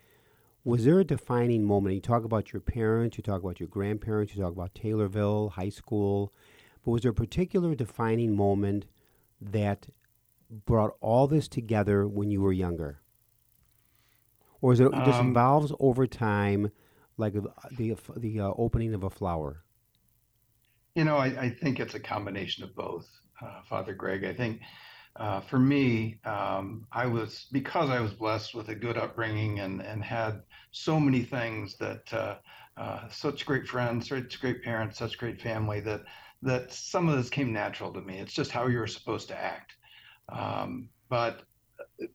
Was 0.65 0.85
there 0.85 1.01
a 1.01 1.05
defining 1.05 1.65
moment? 1.65 1.95
You 1.95 2.01
talk 2.01 2.25
about 2.25 2.53
your 2.53 2.61
parents, 2.61 3.17
you 3.17 3.23
talk 3.23 3.43
about 3.43 3.61
your 3.61 3.69
grandparents, 3.69 4.35
you 4.35 4.43
talk 4.43 4.53
about 4.53 4.75
Taylorville, 4.75 5.53
high 5.53 5.69
school, 5.69 6.33
but 6.85 6.91
was 6.91 7.03
there 7.03 7.13
a 7.13 7.15
particular 7.15 7.75
defining 7.75 8.35
moment 8.35 8.87
that 9.41 9.87
brought 10.67 10.97
all 11.01 11.27
this 11.27 11.49
together 11.49 12.07
when 12.07 12.31
you 12.31 12.41
were 12.41 12.53
younger? 12.53 13.01
Or 14.65 14.73
is 14.73 14.81
it 14.81 14.93
it 14.95 15.03
just 15.03 15.21
Um, 15.21 15.29
evolves 15.29 15.73
over 15.79 16.07
time, 16.09 16.73
like 17.17 17.35
the 17.35 17.97
the, 18.17 18.41
uh, 18.41 18.53
opening 18.57 18.95
of 18.95 19.05
a 19.05 19.11
flower? 19.11 19.65
You 20.95 21.05
know, 21.05 21.17
I, 21.17 21.27
I 21.27 21.51
think 21.51 21.81
it's 21.81 21.95
a 21.95 22.01
combination 22.01 22.63
of 22.65 22.75
both, 22.75 23.09
uh, 23.43 23.63
Father 23.69 23.95
Greg. 23.95 24.25
I 24.25 24.33
think 24.33 24.61
uh, 25.17 25.41
for 25.41 25.59
me, 25.59 26.21
um, 26.25 26.87
I 26.93 27.07
was 27.07 27.47
because 27.53 27.91
I 27.91 28.01
was 28.01 28.13
blessed 28.13 28.55
with 28.55 28.69
a 28.69 28.75
good 28.75 28.97
upbringing 28.99 29.61
and 29.61 29.81
and 29.83 30.03
had 30.05 30.43
so 30.73 30.99
many 31.01 31.23
things 31.23 31.77
that 31.79 32.13
uh, 32.13 32.37
uh, 32.77 33.09
such 33.09 33.47
great 33.47 33.67
friends, 33.69 34.09
such 34.09 34.41
great 34.41 34.63
parents, 34.63 34.99
such 34.99 35.19
great 35.19 35.41
family 35.41 35.81
that 35.81 36.03
that 36.43 36.73
some 36.73 37.09
of 37.09 37.17
this 37.17 37.31
came 37.31 37.53
natural 37.53 37.93
to 37.93 38.01
me. 38.01 38.19
It's 38.19 38.33
just 38.33 38.51
how 38.51 38.67
you 38.69 38.79
were 38.79 38.87
supposed 38.87 39.29
to 39.29 39.37
act. 39.39 39.73
Um, 40.31 40.91
but 41.09 41.43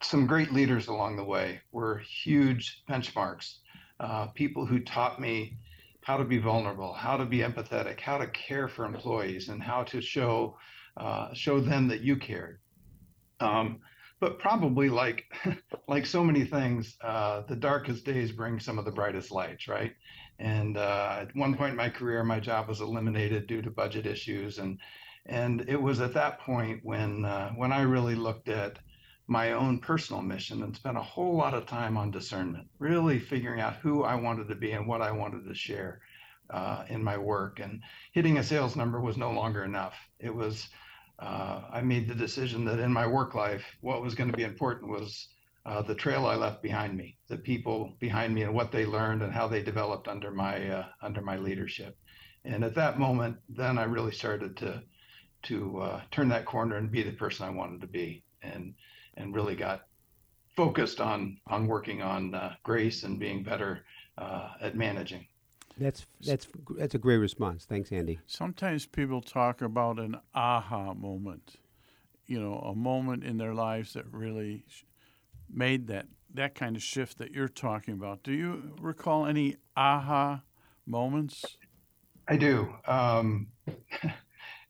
some 0.02 0.28
great 0.28 0.52
leaders 0.52 0.88
along 0.88 1.16
the 1.16 1.24
way 1.24 1.62
were 1.72 2.00
huge 2.24 2.84
benchmarks. 2.90 3.58
Uh, 4.00 4.28
people 4.28 4.66
who 4.66 4.80
taught 4.80 5.20
me 5.20 5.58
how 6.02 6.18
to 6.18 6.24
be 6.24 6.38
vulnerable, 6.38 6.94
how 6.94 7.18
to 7.18 7.26
be 7.26 7.40
empathetic, 7.40 8.00
how 8.00 8.18
to 8.18 8.28
care 8.28 8.68
for 8.68 8.86
employees, 8.86 9.50
and 9.50 9.62
how 9.62 9.84
to 9.84 10.02
show 10.02 10.58
uh, 10.98 11.34
show 11.34 11.60
them 11.60 11.88
that 11.88 12.02
you 12.02 12.16
cared. 12.18 12.60
Um, 13.40 13.80
but 14.20 14.40
probably 14.40 14.90
like 14.90 15.26
like 15.88 16.06
so 16.06 16.24
many 16.24 16.46
things, 16.46 16.96
uh, 17.02 17.42
the 17.48 17.56
darkest 17.56 18.06
days 18.06 18.32
bring 18.32 18.60
some 18.60 18.78
of 18.78 18.86
the 18.86 18.92
brightest 18.92 19.32
lights, 19.32 19.68
right? 19.68 19.94
And 20.40 20.78
uh, 20.78 21.18
at 21.22 21.36
one 21.36 21.56
point 21.56 21.72
in 21.72 21.78
my 21.78 21.90
career, 21.90 22.24
my 22.24 22.40
job 22.40 22.68
was 22.68 22.82
eliminated 22.82 23.48
due 23.48 23.62
to 23.62 23.70
budget 23.70 24.06
issues, 24.06 24.58
and 24.58 24.80
and 25.26 25.66
it 25.68 25.82
was 25.82 26.00
at 26.02 26.14
that 26.14 26.40
point 26.40 26.80
when 26.84 27.26
uh, 27.26 27.52
when 27.52 27.72
I 27.72 27.82
really 27.82 28.16
looked 28.16 28.50
at 28.50 28.80
my 29.30 29.52
own 29.52 29.78
personal 29.78 30.24
mission 30.24 30.64
and 30.64 30.76
spent 30.76 30.98
a 30.98 31.02
whole 31.02 31.36
lot 31.36 31.54
of 31.54 31.68
time 31.68 31.98
on 31.98 32.10
discernment, 32.10 32.68
really 32.80 33.20
figuring 33.20 33.62
out 33.62 33.76
who 33.76 34.04
I 34.04 34.16
wanted 34.16 34.48
to 34.48 34.56
be 34.56 34.72
and 34.72 34.88
what 34.88 35.04
I 35.04 35.12
wanted 35.12 35.48
to 35.48 35.54
share 35.54 36.02
uh, 36.50 36.84
in 36.90 37.04
my 37.04 37.16
work. 37.16 37.60
And 37.60 37.80
hitting 38.12 38.40
a 38.40 38.44
sales 38.44 38.76
number 38.76 39.00
was 39.00 39.18
no 39.18 39.32
longer 39.32 39.64
enough. 39.64 39.94
It 40.20 40.34
was, 40.34 40.70
uh, 41.20 41.62
I 41.72 41.82
made 41.82 42.08
the 42.08 42.16
decision 42.16 42.66
that 42.66 42.80
in 42.80 42.92
my 42.92 43.06
work 43.06 43.36
life, 43.36 43.64
what 43.82 44.02
was 44.02 44.16
going 44.16 44.32
to 44.32 44.36
be 44.36 44.44
important 44.44 44.90
was 44.90 45.28
uh, 45.64 45.84
the 45.84 45.94
trail 45.94 46.26
I 46.26 46.34
left 46.34 46.64
behind 46.64 46.98
me, 46.98 47.16
the 47.28 47.38
people 47.38 47.96
behind 48.00 48.34
me, 48.34 48.42
and 48.42 48.56
what 48.56 48.72
they 48.72 48.88
learned 48.88 49.22
and 49.22 49.32
how 49.32 49.48
they 49.48 49.62
developed 49.62 50.08
under 50.08 50.32
my 50.32 50.68
uh, 50.70 50.86
under 51.04 51.22
my 51.22 51.38
leadership. 51.38 51.96
And 52.46 52.64
at 52.64 52.74
that 52.76 52.98
moment, 52.98 53.38
then 53.48 53.78
I 53.78 53.84
really 53.84 54.14
started 54.14 54.58
to 54.58 54.82
to 55.44 55.80
uh, 55.82 56.02
turn 56.10 56.30
that 56.30 56.46
corner 56.46 56.78
and 56.78 56.92
be 56.92 57.04
the 57.04 57.12
person 57.12 57.46
I 57.46 57.52
wanted 57.52 57.82
to 57.82 57.88
be, 57.88 58.24
and 58.42 58.74
and 59.20 59.36
really 59.36 59.56
got 59.56 59.82
focused 60.56 61.00
on 61.00 61.38
on 61.48 61.68
working 61.68 62.02
on 62.02 62.34
uh, 62.34 62.56
grace 62.64 63.04
and 63.04 63.20
being 63.20 63.44
better 63.44 63.86
uh, 64.18 64.50
at 64.62 64.76
managing. 64.76 65.28
That's 65.78 66.06
that's 66.26 66.48
that's 66.78 66.96
a 66.96 66.98
great 66.98 67.18
response. 67.18 67.66
Thanks, 67.66 67.92
Andy. 67.92 68.20
Sometimes 68.26 68.86
people 68.86 69.22
talk 69.22 69.62
about 69.62 70.00
an 70.00 70.18
aha 70.34 70.94
moment, 70.94 71.58
you 72.26 72.40
know, 72.40 72.56
a 72.56 72.76
moment 72.76 73.24
in 73.24 73.38
their 73.38 73.54
lives 73.54 73.94
that 73.94 74.06
really 74.12 74.66
made 75.50 75.88
that 75.88 76.08
that 76.34 76.56
kind 76.56 76.76
of 76.76 76.84
shift 76.84 77.18
that 77.20 77.32
you're 77.32 77.48
talking 77.48 77.94
about. 77.94 78.24
Do 78.24 78.34
you 78.34 78.74
recall 78.82 79.26
any 79.26 79.58
aha 79.78 80.42
moments? 80.86 81.58
I 82.28 82.38
do. 82.38 82.74
Um, 82.86 83.48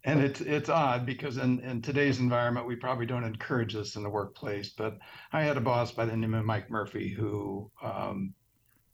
and 0.10 0.22
it's 0.22 0.42
it's 0.42 0.70
odd 0.70 1.06
because 1.06 1.38
in, 1.38 1.60
in 1.60 1.82
today's 1.82 2.20
environment 2.20 2.68
we 2.68 2.76
probably 2.76 3.06
don't 3.06 3.24
encourage 3.24 3.74
this 3.74 3.96
in 3.96 4.04
the 4.04 4.10
workplace. 4.10 4.70
But 4.70 4.98
I 5.32 5.44
had 5.44 5.58
a 5.58 5.62
boss 5.62 5.92
by 5.92 6.06
the 6.06 6.18
name 6.18 6.34
of 6.34 6.46
Mike 6.46 6.70
Murphy 6.70 7.10
who 7.10 7.70
um, 7.82 8.34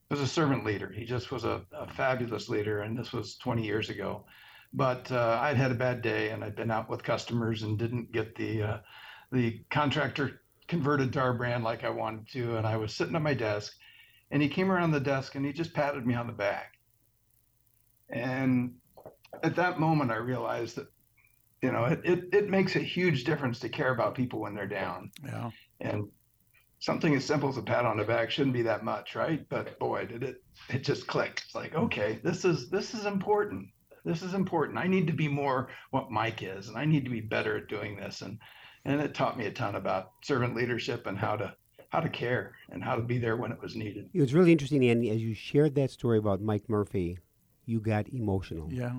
was 0.10 0.20
a 0.20 0.28
servant 0.28 0.66
leader. 0.66 0.92
He 0.92 1.06
just 1.06 1.32
was 1.32 1.44
a, 1.44 1.62
a 1.72 1.88
fabulous 1.94 2.50
leader, 2.50 2.82
and 2.82 2.98
this 2.98 3.14
was 3.14 3.38
20 3.38 3.64
years 3.64 3.90
ago. 3.90 4.26
But 4.74 5.12
uh, 5.12 5.40
I'd 5.42 5.58
had 5.58 5.72
a 5.72 5.76
bad 5.76 6.02
day, 6.02 6.32
and 6.32 6.44
I'd 6.44 6.56
been 6.56 6.72
out 6.72 6.90
with 6.90 7.04
customers 7.04 7.64
and 7.64 7.78
didn't 7.78 8.12
get 8.12 8.36
the 8.36 8.64
uh, 8.64 8.78
the 9.32 9.64
contractor 9.72 10.42
converted 10.68 11.14
to 11.14 11.20
our 11.20 11.34
brand 11.34 11.64
like 11.64 11.84
I 11.84 11.90
wanted 11.90 12.28
to. 12.34 12.58
And 12.58 12.68
I 12.68 12.78
was 12.78 12.94
sitting 12.94 13.16
at 13.16 13.22
my 13.22 13.34
desk, 13.34 13.74
and 14.32 14.42
he 14.42 14.50
came 14.50 14.72
around 14.72 14.92
the 14.92 15.00
desk 15.00 15.36
and 15.36 15.46
he 15.46 15.54
just 15.54 15.74
patted 15.74 16.06
me 16.06 16.14
on 16.14 16.28
the 16.28 16.34
back. 16.34 16.74
And 18.10 18.76
at 19.44 19.56
that 19.56 19.80
moment, 19.80 20.12
I 20.12 20.16
realized 20.16 20.76
that, 20.76 20.88
you 21.62 21.72
know, 21.72 21.86
it, 21.86 22.02
it, 22.04 22.24
it 22.34 22.50
makes 22.50 22.76
a 22.76 22.80
huge 22.80 23.24
difference 23.24 23.60
to 23.60 23.70
care 23.70 23.94
about 23.94 24.16
people 24.16 24.40
when 24.40 24.54
they're 24.54 24.68
down. 24.68 25.12
Yeah. 25.24 25.50
And 25.82 26.08
something 26.80 27.16
as 27.16 27.26
simple 27.26 27.50
as 27.50 27.58
a 27.58 27.62
pat 27.62 27.86
on 27.86 27.98
the 27.98 28.04
back 28.04 28.30
shouldn't 28.30 28.54
be 28.54 28.62
that 28.64 28.84
much, 28.84 29.16
right? 29.16 29.48
But 29.50 29.80
boy, 29.80 30.06
did 30.06 30.24
it, 30.24 30.44
it 30.70 30.84
just 30.84 31.08
clicked. 31.08 31.44
It's 31.46 31.56
like, 31.56 31.74
okay, 31.74 32.20
this 32.24 32.46
is, 32.46 32.70
this 32.70 32.94
is 32.94 33.06
important. 33.06 33.68
This 34.04 34.22
is 34.22 34.36
important. 34.36 34.78
I 34.78 34.86
need 34.86 35.08
to 35.08 35.14
be 35.14 35.28
more 35.28 35.70
what 35.90 36.12
Mike 36.12 36.44
is, 36.44 36.68
and 36.68 36.78
I 36.78 36.86
need 36.86 37.06
to 37.06 37.10
be 37.10 37.22
better 37.22 37.58
at 37.58 37.68
doing 37.68 37.96
this. 37.96 38.22
And, 38.22 38.38
and 38.84 39.02
it 39.02 39.16
taught 39.16 39.38
me 39.38 39.48
a 39.48 39.52
ton 39.52 39.76
about 39.76 40.12
servant 40.24 40.56
leadership 40.56 41.08
and 41.08 41.18
how 41.18 41.36
to, 41.38 41.56
how 41.90 42.02
to 42.02 42.10
care 42.10 42.54
and 42.70 42.84
how 42.84 42.96
to 42.96 43.02
be 43.02 43.18
there 43.18 43.38
when 43.38 43.52
it 43.52 43.60
was 43.60 43.76
needed. 43.76 44.10
It 44.14 44.22
was 44.22 44.34
really 44.36 44.52
interesting, 44.52 44.88
Andy, 44.88 45.10
as 45.10 45.22
you 45.22 45.34
shared 45.34 45.74
that 45.76 45.90
story 45.90 46.20
about 46.20 46.42
Mike 46.42 46.70
Murphy, 46.70 47.18
you 47.66 47.80
got 47.80 48.08
emotional. 48.10 48.72
Yeah. 48.72 48.94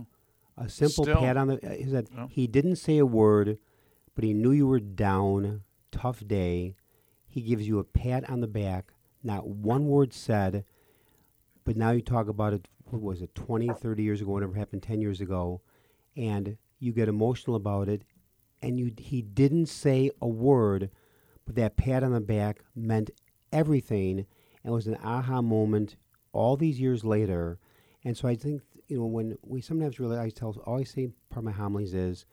A 0.59 0.69
simple 0.69 1.05
Still. 1.05 1.17
pat 1.21 1.37
on 1.37 1.49
the 1.49 1.55
uh, 1.67 1.73
is 1.73 1.93
that 1.93 2.09
Yeah. 2.15 2.27
he 2.31 2.47
didn't 2.47 2.77
say 2.77 2.99
a 2.99 3.07
word, 3.07 3.59
but 4.15 4.25
he 4.25 4.33
knew 4.33 4.53
you 4.53 4.67
were 4.67 4.81
down, 4.81 5.63
tough 5.93 6.27
day. 6.27 6.75
He 7.27 7.43
gives 7.43 7.69
you 7.69 7.79
a 7.79 7.85
pat 7.85 8.29
on 8.31 8.41
the 8.41 8.47
back, 8.49 8.93
not 9.23 9.47
one 9.47 9.87
word 9.87 10.13
said, 10.15 10.65
but 11.65 11.77
now 11.77 11.91
you 11.91 12.01
talk 12.01 12.29
about 12.29 12.55
it, 12.55 12.69
what 12.85 13.03
was 13.03 13.21
it, 13.21 13.35
20, 13.35 13.69
30 13.69 14.03
years 14.03 14.21
ago, 14.23 14.31
whatever 14.33 14.55
happened 14.55 14.83
10 14.83 15.01
years 15.03 15.21
ago, 15.21 15.61
and 16.17 16.57
you 16.79 16.93
get 16.93 17.09
emotional 17.09 17.57
about 17.57 17.89
it, 17.89 18.03
and 18.63 18.79
you 18.79 18.93
he 18.97 19.21
didn't 19.21 19.67
say 19.67 20.11
a 20.23 20.29
word, 20.29 20.91
but 21.45 21.55
that 21.57 21.77
pat 21.77 22.03
on 22.03 22.13
the 22.13 22.21
back 22.21 22.65
meant 22.75 23.11
everything, 23.53 24.21
and 24.21 24.27
it 24.65 24.71
was 24.71 24.87
an 24.87 24.97
aha 25.05 25.43
moment 25.43 25.97
all 26.33 26.57
these 26.57 26.81
years 26.81 27.05
later. 27.05 27.59
And 28.05 28.17
so 28.17 28.29
I 28.29 28.37
think 28.37 28.63
you 28.89 28.99
know 28.99 29.07
when 29.07 29.37
we 29.43 29.61
sometimes 29.61 29.99
really 29.99 30.19
I 30.19 30.31
tell 30.31 30.57
always 30.67 30.91
say 30.91 31.09
part 31.31 31.39
of 31.39 31.45
my 31.45 31.53
homilies 31.53 31.95
is, 31.95 32.27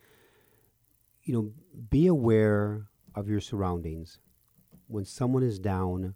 you 1.23 1.33
know, 1.33 1.51
be 1.89 2.07
aware 2.07 2.87
of 3.15 3.29
your 3.29 3.41
surroundings. 3.41 4.19
When 4.87 5.05
someone 5.05 5.43
is 5.43 5.59
down, 5.59 6.15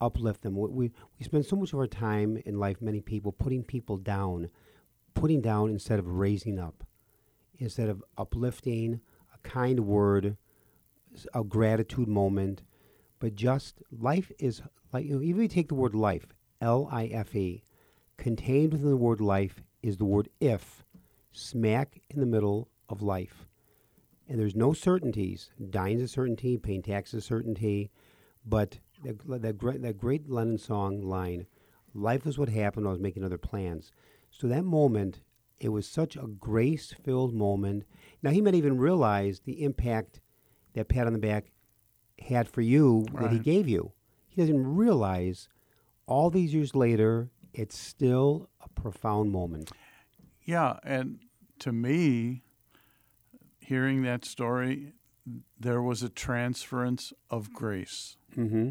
uplift 0.00 0.42
them. 0.42 0.56
We 0.56 0.68
we, 0.68 0.92
we 1.18 1.24
spend 1.24 1.46
so 1.46 1.56
much 1.56 1.72
of 1.72 1.78
our 1.78 1.86
time 1.86 2.40
in 2.44 2.58
life, 2.58 2.80
many 2.80 3.00
people 3.00 3.32
putting 3.32 3.62
people 3.62 3.96
down, 3.96 4.50
putting 5.14 5.40
down 5.40 5.70
instead 5.70 5.98
of 5.98 6.06
raising 6.06 6.58
up, 6.58 6.84
instead 7.58 7.88
of 7.88 8.02
uplifting, 8.16 9.00
a 9.34 9.48
kind 9.48 9.80
word, 9.80 10.36
a 11.34 11.44
gratitude 11.44 12.08
moment, 12.08 12.62
but 13.18 13.34
just 13.34 13.82
life 13.90 14.32
is 14.38 14.62
like 14.92 15.04
you 15.04 15.16
know, 15.16 15.22
even 15.22 15.42
if 15.42 15.50
you 15.50 15.54
take 15.54 15.68
the 15.68 15.74
word 15.74 15.94
life, 15.94 16.26
L 16.60 16.88
I 16.90 17.06
F 17.06 17.36
E, 17.36 17.62
contained 18.20 18.72
within 18.72 18.90
the 18.90 18.96
word 18.96 19.20
life 19.20 19.62
is 19.82 19.96
the 19.96 20.04
word 20.04 20.28
if, 20.40 20.84
smack 21.32 22.00
in 22.10 22.20
the 22.20 22.26
middle 22.26 22.68
of 22.88 23.02
life. 23.02 23.46
And 24.28 24.38
there's 24.38 24.54
no 24.54 24.72
certainties. 24.72 25.50
Dying's 25.70 26.02
a 26.02 26.08
certainty, 26.08 26.56
paying 26.56 26.82
taxes 26.82 27.24
a 27.24 27.26
certainty, 27.26 27.90
but 28.46 28.78
that, 29.04 29.42
that, 29.42 29.58
great, 29.58 29.82
that 29.82 29.98
great 29.98 30.28
Lennon 30.28 30.58
song 30.58 31.00
line, 31.00 31.46
life 31.94 32.26
is 32.26 32.38
what 32.38 32.50
happened, 32.50 32.86
I 32.86 32.90
was 32.90 33.00
making 33.00 33.24
other 33.24 33.38
plans. 33.38 33.90
So 34.30 34.46
that 34.48 34.64
moment, 34.64 35.22
it 35.58 35.70
was 35.70 35.88
such 35.88 36.14
a 36.14 36.26
grace 36.26 36.94
filled 37.02 37.34
moment. 37.34 37.84
Now, 38.22 38.30
he 38.30 38.42
might 38.42 38.54
even 38.54 38.78
realize 38.78 39.40
the 39.40 39.64
impact 39.64 40.20
that 40.74 40.88
pat 40.88 41.06
on 41.06 41.14
the 41.14 41.18
back 41.18 41.52
had 42.20 42.48
for 42.48 42.60
you 42.60 43.06
right. 43.12 43.24
that 43.24 43.32
he 43.32 43.38
gave 43.38 43.66
you. 43.66 43.92
He 44.28 44.40
doesn't 44.40 44.76
realize 44.76 45.48
all 46.06 46.28
these 46.28 46.52
years 46.52 46.74
later, 46.74 47.30
it's 47.52 47.76
still 47.76 48.48
a 48.62 48.68
profound 48.68 49.32
moment. 49.32 49.70
Yeah, 50.42 50.78
and 50.82 51.20
to 51.60 51.72
me, 51.72 52.42
hearing 53.58 54.02
that 54.02 54.24
story, 54.24 54.94
there 55.58 55.82
was 55.82 56.02
a 56.02 56.08
transference 56.08 57.12
of 57.30 57.52
grace. 57.52 58.16
Mm-hmm. 58.36 58.70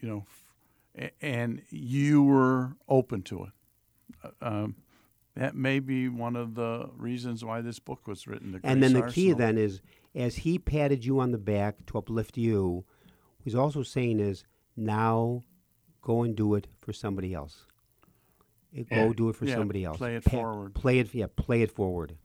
You 0.00 0.08
know, 0.08 0.24
and 1.20 1.62
you 1.70 2.22
were 2.22 2.76
open 2.88 3.22
to 3.22 3.44
it. 3.44 3.50
Uh, 4.22 4.46
um, 4.46 4.76
that 5.34 5.54
may 5.54 5.80
be 5.80 6.08
one 6.08 6.34
of 6.34 6.54
the 6.54 6.88
reasons 6.96 7.44
why 7.44 7.60
this 7.60 7.78
book 7.78 8.06
was 8.06 8.26
written. 8.26 8.52
The 8.52 8.60
and 8.64 8.82
then 8.82 8.94
the 8.94 9.02
Arsenal. 9.02 9.12
key 9.12 9.32
then 9.32 9.58
is, 9.58 9.82
as 10.14 10.36
he 10.36 10.58
patted 10.58 11.04
you 11.04 11.20
on 11.20 11.30
the 11.30 11.38
back 11.38 11.84
to 11.86 11.98
uplift 11.98 12.38
you, 12.38 12.84
he's 13.44 13.54
also 13.54 13.82
saying 13.82 14.18
is 14.18 14.44
now 14.76 15.44
go 16.06 16.22
and 16.22 16.36
do 16.36 16.54
it 16.54 16.68
for 16.78 16.92
somebody 16.92 17.34
else. 17.34 17.64
Go 18.94 19.12
do 19.12 19.28
it 19.28 19.34
for 19.34 19.44
yeah, 19.44 19.56
somebody 19.56 19.84
else. 19.84 19.96
Play 19.96 20.14
it 20.14 20.22
forward. 20.22 20.72
Play 20.74 21.00
it, 21.00 21.12
yeah, 21.12 21.26
play 21.34 21.62
it 21.62 21.72
forward. 21.72 22.16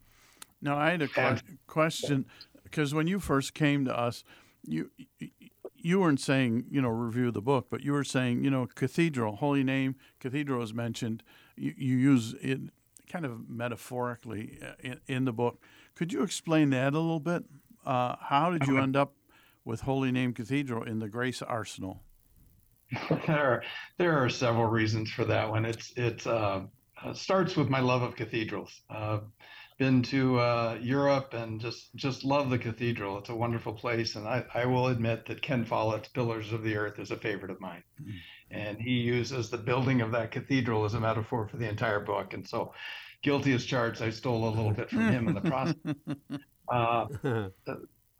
Now 0.62 0.78
I 0.78 0.92
had 0.92 1.02
a 1.02 1.08
que- 1.08 1.58
question 1.66 2.26
because 2.64 2.94
when 2.94 3.08
you 3.08 3.20
first 3.20 3.56
came 3.56 3.86
to 3.86 3.98
us, 3.98 4.24
you 4.64 4.92
you 5.76 6.00
weren't 6.00 6.20
saying 6.20 6.66
you 6.70 6.80
know 6.80 6.90
review 6.90 7.32
the 7.32 7.42
book, 7.42 7.68
but 7.72 7.82
you 7.82 7.94
were 7.94 8.04
saying 8.04 8.44
you 8.44 8.52
know 8.52 8.68
cathedral, 8.68 9.38
holy 9.38 9.64
name, 9.64 9.96
cathedral 10.20 10.62
is 10.62 10.74
mentioned. 10.74 11.24
You, 11.56 11.74
you 11.76 11.98
use 11.98 12.36
it 12.42 12.60
kind 13.10 13.26
of 13.26 13.50
metaphorically 13.50 14.60
uh, 14.62 14.74
in, 14.84 15.00
in, 15.08 15.26
the 15.26 15.34
book. 15.34 15.60
Could 15.96 16.14
you 16.14 16.22
explain 16.22 16.70
that 16.70 16.94
a 16.94 17.00
little 17.00 17.20
bit? 17.20 17.44
Uh, 17.86 18.16
how 18.20 18.52
did 18.52 18.68
you 18.68 18.78
end 18.78 18.96
up 18.96 19.14
with 19.66 19.82
Holy 19.82 20.12
Name 20.12 20.34
Cathedral 20.34 20.84
in 20.84 21.00
the 21.00 21.10
Grace 21.10 21.42
Arsenal? 21.42 22.04
there 23.28 23.38
are 23.38 23.64
there 23.98 24.24
are 24.24 24.30
several 24.30 24.66
reasons 24.66 25.12
for 25.12 25.26
that 25.26 25.50
one. 25.50 25.66
It's 25.66 25.94
it 25.96 26.26
uh, 26.28 26.62
starts 27.14 27.56
with 27.56 27.70
my 27.70 27.80
love 27.80 28.02
of 28.02 28.16
cathedrals. 28.16 28.82
Uh, 28.90 29.20
been 29.82 30.04
to 30.04 30.38
uh, 30.40 30.78
Europe 30.80 31.34
and 31.34 31.60
just 31.60 31.96
just 31.96 32.24
love 32.24 32.52
the 32.52 32.58
cathedral. 32.60 33.18
It's 33.18 33.30
a 33.30 33.36
wonderful 33.36 33.74
place, 33.74 34.16
and 34.16 34.28
I, 34.28 34.46
I 34.54 34.66
will 34.66 34.88
admit 34.88 35.26
that 35.26 35.42
Ken 35.42 35.66
Follett's 35.66 36.10
Pillars 36.10 36.54
of 36.54 36.62
the 36.62 36.76
Earth 36.76 37.00
is 37.00 37.10
a 37.10 37.18
favorite 37.18 37.50
of 37.50 37.60
mine, 37.60 37.84
mm-hmm. 38.00 38.12
and 38.52 38.80
he 38.80 38.92
uses 38.92 39.50
the 39.50 39.58
building 39.58 40.02
of 40.02 40.12
that 40.12 40.30
cathedral 40.30 40.86
as 40.86 40.94
a 40.94 41.00
metaphor 41.00 41.48
for 41.48 41.58
the 41.58 41.68
entire 41.68 42.00
book. 42.00 42.34
And 42.34 42.48
so, 42.48 42.74
guilty 43.24 43.54
as 43.54 43.66
charged, 43.66 44.04
I 44.04 44.12
stole 44.12 44.48
a 44.48 44.54
little 44.54 44.72
bit 44.72 44.92
from 44.92 45.10
him 45.10 45.28
in 45.28 45.34
the 45.34 45.42
process. 45.42 45.76
Uh, 46.72 47.06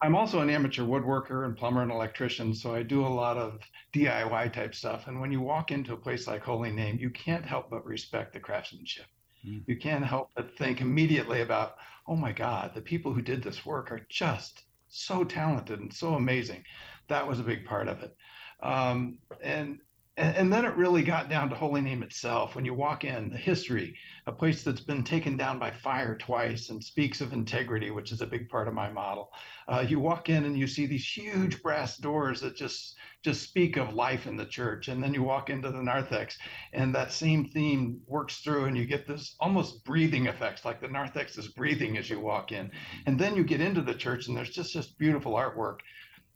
I'm 0.02 0.16
also 0.16 0.40
an 0.40 0.50
amateur 0.50 0.82
woodworker 0.82 1.44
and 1.44 1.56
plumber 1.56 1.80
and 1.80 1.92
electrician, 1.92 2.54
so 2.54 2.74
I 2.74 2.82
do 2.82 3.06
a 3.06 3.08
lot 3.08 3.36
of 3.36 3.60
DIY 3.94 4.52
type 4.52 4.74
stuff. 4.74 5.06
And 5.06 5.20
when 5.20 5.30
you 5.30 5.40
walk 5.40 5.70
into 5.70 5.92
a 5.92 5.96
place 5.96 6.26
like 6.26 6.42
Holy 6.42 6.72
Name, 6.72 6.98
you 6.98 7.08
can't 7.08 7.44
help 7.44 7.70
but 7.70 7.86
respect 7.86 8.32
the 8.32 8.40
craftsmanship. 8.40 9.06
Mm. 9.46 9.62
You 9.66 9.76
can't 9.76 10.04
help 10.04 10.30
but 10.34 10.58
think 10.58 10.80
immediately 10.80 11.42
about, 11.42 11.76
oh 12.08 12.16
my 12.16 12.32
God, 12.32 12.72
the 12.74 12.80
people 12.80 13.12
who 13.12 13.22
did 13.22 13.44
this 13.44 13.64
work 13.64 13.92
are 13.92 14.04
just 14.08 14.64
so 14.88 15.22
talented 15.22 15.78
and 15.78 15.92
so 15.92 16.14
amazing. 16.14 16.64
That 17.06 17.28
was 17.28 17.38
a 17.38 17.44
big 17.44 17.64
part 17.64 17.86
of 17.86 18.02
it. 18.02 18.16
Um, 18.60 19.18
and 19.40 19.78
and, 20.18 20.36
and, 20.36 20.52
then 20.52 20.66
it 20.66 20.76
really 20.76 21.02
got 21.02 21.30
down 21.30 21.48
to 21.48 21.56
Holy 21.56 21.80
Name 21.80 22.02
itself. 22.02 22.54
When 22.54 22.66
you 22.66 22.74
walk 22.74 23.04
in, 23.04 23.30
the 23.30 23.38
history, 23.38 23.96
a 24.26 24.32
place 24.32 24.62
that's 24.62 24.80
been 24.80 25.02
taken 25.02 25.36
down 25.36 25.58
by 25.58 25.70
fire 25.70 26.16
twice 26.16 26.68
and 26.70 26.82
speaks 26.82 27.20
of 27.20 27.32
integrity, 27.32 27.90
which 27.90 28.12
is 28.12 28.20
a 28.20 28.26
big 28.26 28.48
part 28.48 28.68
of 28.68 28.74
my 28.74 28.88
model. 28.88 29.30
Uh, 29.66 29.84
you 29.86 29.98
walk 29.98 30.28
in 30.28 30.44
and 30.44 30.56
you 30.56 30.66
see 30.66 30.86
these 30.86 31.06
huge 31.06 31.60
brass 31.62 31.96
doors 31.96 32.40
that 32.40 32.56
just 32.56 32.96
just 33.24 33.42
speak 33.42 33.76
of 33.76 33.94
life 33.94 34.26
in 34.26 34.36
the 34.36 34.46
church. 34.46 34.88
And 34.88 35.02
then 35.02 35.14
you 35.14 35.22
walk 35.22 35.50
into 35.50 35.70
the 35.70 35.82
narthex, 35.82 36.38
and 36.72 36.94
that 36.94 37.12
same 37.12 37.48
theme 37.48 38.00
works 38.06 38.38
through, 38.38 38.64
and 38.66 38.76
you 38.76 38.84
get 38.84 39.06
this 39.06 39.36
almost 39.40 39.84
breathing 39.84 40.26
effects, 40.26 40.64
like 40.64 40.80
the 40.80 40.88
narthex 40.88 41.38
is 41.38 41.48
breathing 41.48 41.96
as 41.96 42.10
you 42.10 42.20
walk 42.20 42.52
in. 42.52 42.70
And 43.06 43.18
then 43.18 43.36
you 43.36 43.44
get 43.44 43.60
into 43.60 43.82
the 43.82 43.94
church, 43.94 44.28
and 44.28 44.36
there's 44.36 44.50
just 44.50 44.74
this 44.74 44.88
beautiful 44.88 45.34
artwork. 45.34 45.78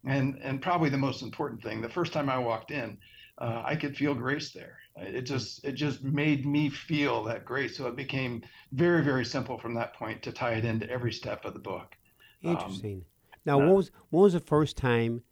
And 0.05 0.39
and 0.43 0.63
probably 0.63 0.91
the 0.91 0.99
most 0.99 1.23
important 1.23 1.63
thing, 1.63 1.81
the 1.81 1.89
first 1.89 2.13
time 2.13 2.29
I 2.29 2.39
walked 2.39 2.71
in 2.71 2.99
uh, 3.39 3.63
I 3.65 3.77
could 3.77 3.97
feel 3.97 4.15
grace 4.15 4.53
there. 4.53 4.79
It 4.99 5.23
just 5.23 5.65
it 5.65 5.73
just 5.73 6.03
made 6.03 6.47
me 6.47 6.71
feel 6.71 7.23
that 7.25 7.45
grace. 7.45 7.77
So 7.77 7.87
it 7.87 7.97
became 7.97 8.43
very 8.73 9.03
very 9.03 9.25
simple 9.25 9.59
from 9.59 9.75
that 9.75 9.95
point 9.95 10.23
to 10.23 10.33
tie 10.33 10.53
it 10.53 10.65
into 10.65 10.89
every 10.89 11.13
step 11.13 11.45
of 11.45 11.53
the 11.53 11.59
book. 11.61 11.97
Um, 12.45 12.53
Interesting. 12.53 12.97
Um, 12.97 13.05
now, 13.45 13.61
uh, 13.61 13.67
what 13.67 13.77
was 13.77 13.91
when 14.11 14.23
was 14.23 14.33
the 14.33 14.41
first 14.41 14.77
time 14.77 15.23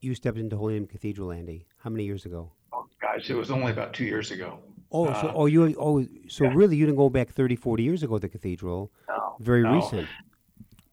you 0.00 0.14
stepped 0.14 0.38
into 0.38 0.56
Holy 0.56 0.74
Name 0.74 0.86
Cathedral, 0.86 1.30
Andy? 1.30 1.66
How 1.78 1.90
many 1.90 2.04
years 2.04 2.24
ago? 2.24 2.52
Oh, 2.72 2.86
gosh, 3.00 3.28
it 3.28 3.34
was 3.34 3.50
only 3.50 3.70
about 3.70 3.92
two 3.92 4.04
years 4.04 4.30
ago. 4.30 4.58
Oh, 4.90 5.06
uh, 5.06 5.20
so 5.20 5.32
oh 5.34 5.46
you 5.46 5.74
oh 5.78 6.06
so 6.28 6.44
yeah. 6.44 6.52
really 6.54 6.76
you 6.76 6.86
didn't 6.86 6.98
go 6.98 7.10
back 7.10 7.30
30, 7.30 7.56
40 7.56 7.82
years 7.82 8.02
ago 8.02 8.16
to 8.16 8.22
the 8.22 8.28
cathedral? 8.28 8.92
No, 9.08 9.36
very 9.40 9.62
no. 9.62 9.74
recent. 9.74 10.08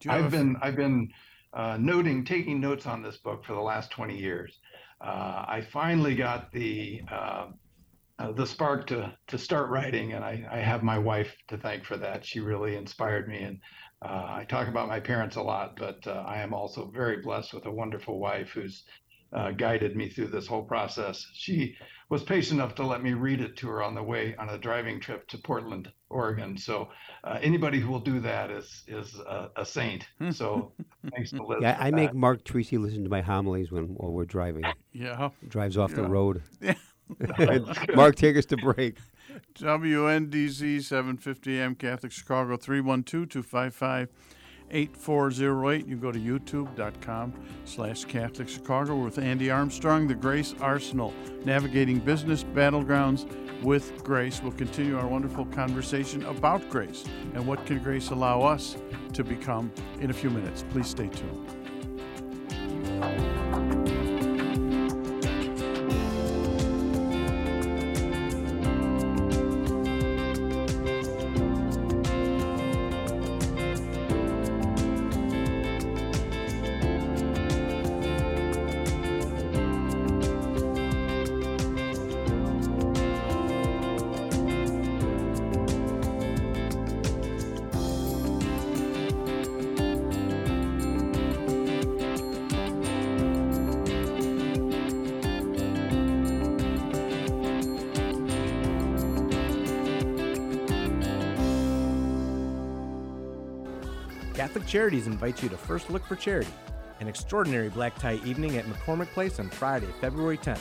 I've 0.06 0.30
been 0.30 0.56
I've 0.60 0.76
been 0.76 1.10
uh, 1.54 1.78
noting, 1.80 2.24
taking 2.24 2.60
notes 2.60 2.86
on 2.86 3.02
this 3.02 3.16
book 3.16 3.44
for 3.44 3.54
the 3.54 3.60
last 3.60 3.90
twenty 3.90 4.18
years 4.18 4.58
uh, 5.04 5.44
I 5.46 5.66
finally 5.72 6.14
got 6.14 6.50
the 6.52 7.02
uh, 7.10 7.46
uh, 8.18 8.32
the 8.32 8.46
spark 8.46 8.86
to 8.88 9.12
to 9.26 9.38
start 9.38 9.70
writing, 9.70 10.12
and 10.12 10.24
I, 10.24 10.46
I 10.50 10.58
have 10.58 10.82
my 10.82 10.98
wife 10.98 11.34
to 11.48 11.56
thank 11.56 11.84
for 11.84 11.96
that. 11.96 12.24
She 12.24 12.40
really 12.40 12.76
inspired 12.76 13.28
me, 13.28 13.42
and 13.42 13.58
uh, 14.02 14.26
I 14.28 14.46
talk 14.48 14.68
about 14.68 14.88
my 14.88 15.00
parents 15.00 15.36
a 15.36 15.42
lot, 15.42 15.76
but 15.76 16.06
uh, 16.06 16.24
I 16.26 16.38
am 16.38 16.54
also 16.54 16.90
very 16.94 17.22
blessed 17.22 17.54
with 17.54 17.66
a 17.66 17.72
wonderful 17.72 18.18
wife 18.18 18.50
who's 18.50 18.84
uh, 19.32 19.50
guided 19.50 19.96
me 19.96 20.08
through 20.08 20.28
this 20.28 20.46
whole 20.46 20.62
process. 20.62 21.26
She 21.32 21.76
was 22.08 22.22
patient 22.22 22.60
enough 22.60 22.74
to 22.76 22.86
let 22.86 23.02
me 23.02 23.14
read 23.14 23.40
it 23.40 23.56
to 23.56 23.68
her 23.68 23.82
on 23.82 23.94
the 23.94 24.02
way 24.02 24.36
on 24.36 24.50
a 24.50 24.58
driving 24.58 25.00
trip 25.00 25.26
to 25.28 25.38
Portland, 25.38 25.90
Oregon. 26.08 26.56
So 26.56 26.90
uh, 27.24 27.38
anybody 27.42 27.80
who 27.80 27.90
will 27.90 28.00
do 28.00 28.20
that 28.20 28.50
is 28.50 28.84
is 28.86 29.18
a, 29.18 29.50
a 29.56 29.64
saint. 29.64 30.06
Hmm. 30.18 30.30
So 30.30 30.72
thanks 31.12 31.30
to 31.30 31.42
Liz. 31.46 31.58
Yeah, 31.62 31.76
I 31.80 31.90
that. 31.90 31.96
make 31.96 32.14
Mark 32.14 32.44
Teresi 32.44 32.78
listen 32.78 33.02
to 33.02 33.10
my 33.10 33.22
homilies 33.22 33.72
when 33.72 33.86
while 33.86 34.12
we're 34.12 34.24
driving. 34.24 34.64
Yeah, 34.92 35.30
drives 35.48 35.76
off 35.76 35.90
yeah. 35.90 35.96
the 35.96 36.08
road. 36.08 36.42
Mark, 37.94 38.16
take 38.16 38.36
us 38.36 38.46
to 38.46 38.56
break. 38.56 38.96
WNDZ 39.54 40.82
750 40.82 41.60
AM 41.60 41.74
Catholic 41.74 42.12
Chicago 42.12 42.56
312 42.56 43.28
255 43.28 44.08
8408. 44.70 45.86
You 45.86 45.96
go 45.96 46.10
to 46.10 46.18
youtube.com 46.18 47.34
slash 47.64 48.04
Catholic 48.04 48.48
Chicago 48.48 48.96
with 48.96 49.18
Andy 49.18 49.50
Armstrong, 49.50 50.08
the 50.08 50.14
Grace 50.14 50.54
Arsenal, 50.60 51.12
navigating 51.44 51.98
business 51.98 52.42
battlegrounds 52.42 53.30
with 53.62 54.02
grace. 54.04 54.42
We'll 54.42 54.52
continue 54.52 54.98
our 54.98 55.06
wonderful 55.06 55.46
conversation 55.46 56.24
about 56.26 56.68
grace 56.70 57.04
and 57.34 57.46
what 57.46 57.64
can 57.66 57.82
grace 57.82 58.10
allow 58.10 58.42
us 58.42 58.76
to 59.12 59.24
become 59.24 59.72
in 60.00 60.10
a 60.10 60.14
few 60.14 60.30
minutes. 60.30 60.64
Please 60.70 60.88
stay 60.88 61.08
tuned. 61.08 61.50
Catholic 104.44 104.66
Charities 104.66 105.06
invites 105.06 105.42
you 105.42 105.48
to 105.48 105.56
First 105.56 105.88
Look 105.88 106.04
for 106.04 106.16
Charity, 106.16 106.50
an 107.00 107.08
extraordinary 107.08 107.70
black 107.70 107.98
tie 107.98 108.20
evening 108.26 108.58
at 108.58 108.66
McCormick 108.66 109.06
Place 109.14 109.40
on 109.40 109.48
Friday, 109.48 109.88
February 110.02 110.36
10th. 110.36 110.60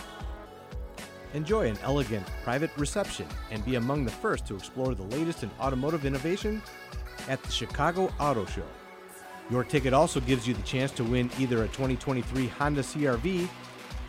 Enjoy 1.33 1.67
an 1.67 1.77
elegant, 1.83 2.25
private 2.45 2.71
reception 2.77 3.27
and 3.51 3.65
be 3.65 3.75
among 3.75 4.05
the 4.05 4.11
first 4.11 4.45
to 4.45 4.55
explore 4.55 4.95
the 4.95 5.03
latest 5.03 5.43
in 5.43 5.51
automotive 5.59 6.05
innovation 6.05 6.61
at 7.27 7.43
the 7.43 7.51
Chicago 7.51 8.09
Auto 8.21 8.45
Show. 8.45 8.63
Your 9.49 9.65
ticket 9.65 9.93
also 9.93 10.21
gives 10.21 10.47
you 10.47 10.53
the 10.53 10.61
chance 10.61 10.91
to 10.91 11.03
win 11.03 11.29
either 11.37 11.65
a 11.65 11.67
2023 11.67 12.47
Honda 12.47 12.83
CRV 12.83 13.49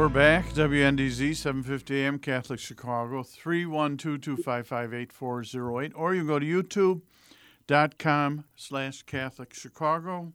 We're 0.00 0.08
back. 0.08 0.48
WNDZ 0.54 1.36
750 1.36 2.00
AM 2.00 2.18
Catholic 2.18 2.58
Chicago 2.58 3.22
312-255-8408 3.22 5.92
or 5.94 6.14
you 6.14 6.22
can 6.22 6.26
go 6.26 6.38
to 6.38 7.02
youtube.com 7.66 8.44
slash 8.56 9.02
Catholic 9.02 9.52
Chicago. 9.52 10.32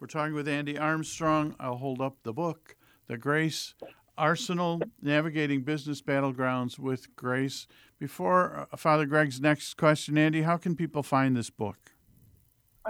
We're 0.00 0.08
talking 0.08 0.34
with 0.34 0.48
Andy 0.48 0.76
Armstrong. 0.76 1.54
I'll 1.60 1.76
hold 1.76 2.00
up 2.00 2.16
the 2.24 2.32
book, 2.32 2.74
The 3.06 3.16
Grace 3.16 3.76
Arsenal, 4.18 4.82
Navigating 5.00 5.62
Business 5.62 6.02
Battlegrounds 6.02 6.76
with 6.76 7.14
Grace. 7.14 7.68
Before 8.00 8.66
uh, 8.72 8.76
Father 8.76 9.06
Greg's 9.06 9.40
next 9.40 9.76
question, 9.76 10.18
Andy, 10.18 10.42
how 10.42 10.56
can 10.56 10.74
people 10.74 11.04
find 11.04 11.36
this 11.36 11.50
book? 11.50 11.92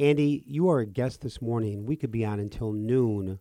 Andy, 0.00 0.42
you 0.46 0.70
are 0.70 0.80
a 0.80 0.86
guest 0.86 1.20
this 1.20 1.42
morning. 1.42 1.84
We 1.84 1.94
could 1.94 2.10
be 2.10 2.24
on 2.24 2.40
until 2.40 2.72
noon 2.72 3.38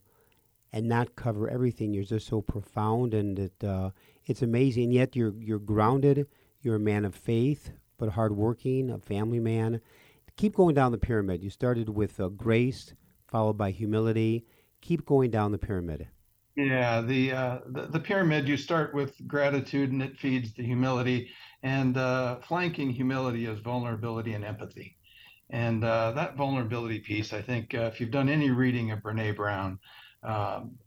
and 0.73 0.89
not 0.89 1.15
cover 1.15 1.49
everything. 1.49 1.93
You're 1.93 2.03
just 2.03 2.27
so 2.27 2.41
profound, 2.41 3.13
and 3.13 3.39
it, 3.39 3.63
uh, 3.63 3.91
it's 4.25 4.41
amazing. 4.41 4.91
Yet 4.91 5.15
you're 5.15 5.33
you're 5.39 5.57
grounded. 5.57 6.27
You're 6.61 6.75
a 6.75 6.79
man 6.79 7.05
of 7.05 7.15
faith, 7.15 7.71
but 7.97 8.09
hardworking, 8.09 8.91
a 8.91 8.99
family 8.99 9.39
man. 9.39 9.79
Keep 10.35 10.55
going 10.55 10.75
down 10.75 10.91
the 10.91 10.97
pyramid. 10.97 11.41
You 11.41 11.49
started 11.49 11.87
with 11.87 12.19
uh, 12.19 12.27
grace, 12.27 12.93
followed 13.29 13.57
by 13.57 13.71
humility. 13.71 14.45
Keep 14.81 15.05
going 15.05 15.31
down 15.31 15.53
the 15.53 15.57
pyramid. 15.57 16.09
Yeah, 16.57 16.99
the, 16.99 17.31
uh, 17.31 17.59
the, 17.67 17.85
the 17.85 17.99
pyramid. 18.01 18.49
You 18.49 18.57
start 18.57 18.93
with 18.93 19.25
gratitude, 19.25 19.93
and 19.93 20.01
it 20.01 20.17
feeds 20.17 20.53
the 20.53 20.63
humility. 20.63 21.29
And 21.63 21.95
uh, 21.95 22.41
flanking 22.41 22.89
humility 22.89 23.45
is 23.45 23.59
vulnerability 23.59 24.33
and 24.33 24.43
empathy. 24.43 24.97
And 25.49 25.83
uh, 25.83 26.11
that 26.11 26.35
vulnerability 26.35 26.99
piece, 26.99 27.33
I 27.33 27.41
think, 27.41 27.73
uh, 27.73 27.89
if 27.91 27.99
you've 27.99 28.11
done 28.11 28.29
any 28.29 28.51
reading 28.51 28.91
of 28.91 28.99
Brene 28.99 29.35
Brown, 29.35 29.79
um, 30.23 30.77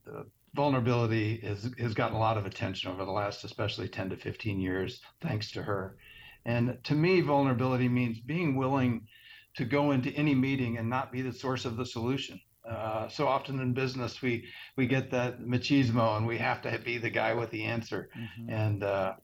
vulnerability 0.55 1.35
is, 1.35 1.71
has 1.79 1.95
gotten 1.95 2.17
a 2.17 2.21
lot 2.21 2.37
of 2.37 2.47
attention 2.47 2.91
over 2.91 3.05
the 3.05 3.11
last, 3.11 3.45
especially 3.45 3.89
10 3.89 4.11
to 4.11 4.17
15 4.17 4.61
years, 4.61 5.01
thanks 5.21 5.51
to 5.53 5.63
her. 5.63 5.97
And 6.45 6.79
to 6.85 6.95
me, 6.95 7.21
vulnerability 7.21 7.89
means 7.89 8.21
being 8.21 8.57
willing 8.57 9.07
to 9.57 9.65
go 9.65 9.93
into 9.93 10.11
any 10.11 10.35
meeting 10.35 10.79
and 10.79 10.89
not 10.89 11.13
be 11.13 11.23
the 11.23 11.33
source 11.33 11.65
of 11.65 11.77
the 11.77 11.87
solution. 11.87 12.41
Uh, 12.69 13.09
so 13.09 13.27
often 13.27 13.61
in 13.61 13.73
business, 13.73 14.23
we 14.23 14.47
we 14.77 14.87
get 14.87 15.11
that 15.11 15.41
machismo, 15.41 16.17
and 16.17 16.27
we 16.27 16.39
have 16.39 16.63
to 16.63 16.79
be 16.79 16.97
the 16.97 17.11
guy 17.11 17.35
with 17.35 17.51
the 17.51 17.65
answer. 17.65 18.09
Mm-hmm. 18.17 18.51
And 18.51 18.85
uh, 18.85 19.15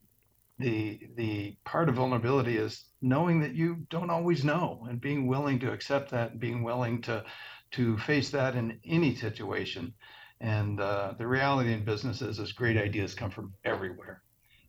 the 0.59 1.01
the 1.17 1.57
part 1.65 1.89
of 1.89 1.97
vulnerability 1.97 2.57
is 2.57 2.85
knowing 3.01 3.41
that 3.41 3.55
you 3.55 3.87
don't 3.91 4.11
always 4.11 4.45
know 4.45 4.87
and 4.89 5.01
being 5.01 5.27
willing 5.27 5.59
to 5.61 5.73
accept 5.73 6.11
that 6.11 6.33
and 6.33 6.41
being 6.41 6.63
willing 6.63 7.01
to 7.03 7.25
to 7.71 7.99
face 7.99 8.31
that 8.31 8.57
in 8.57 8.81
any 8.85 9.15
situation. 9.15 9.93
And 10.41 10.81
uh, 10.81 11.15
the 11.19 11.27
reality 11.27 11.73
in 11.73 11.85
business 11.85 12.23
is, 12.23 12.39
is 12.39 12.53
great 12.53 12.77
ideas 12.77 13.15
come 13.15 13.31
from 13.31 13.53
everywhere. 13.65 14.23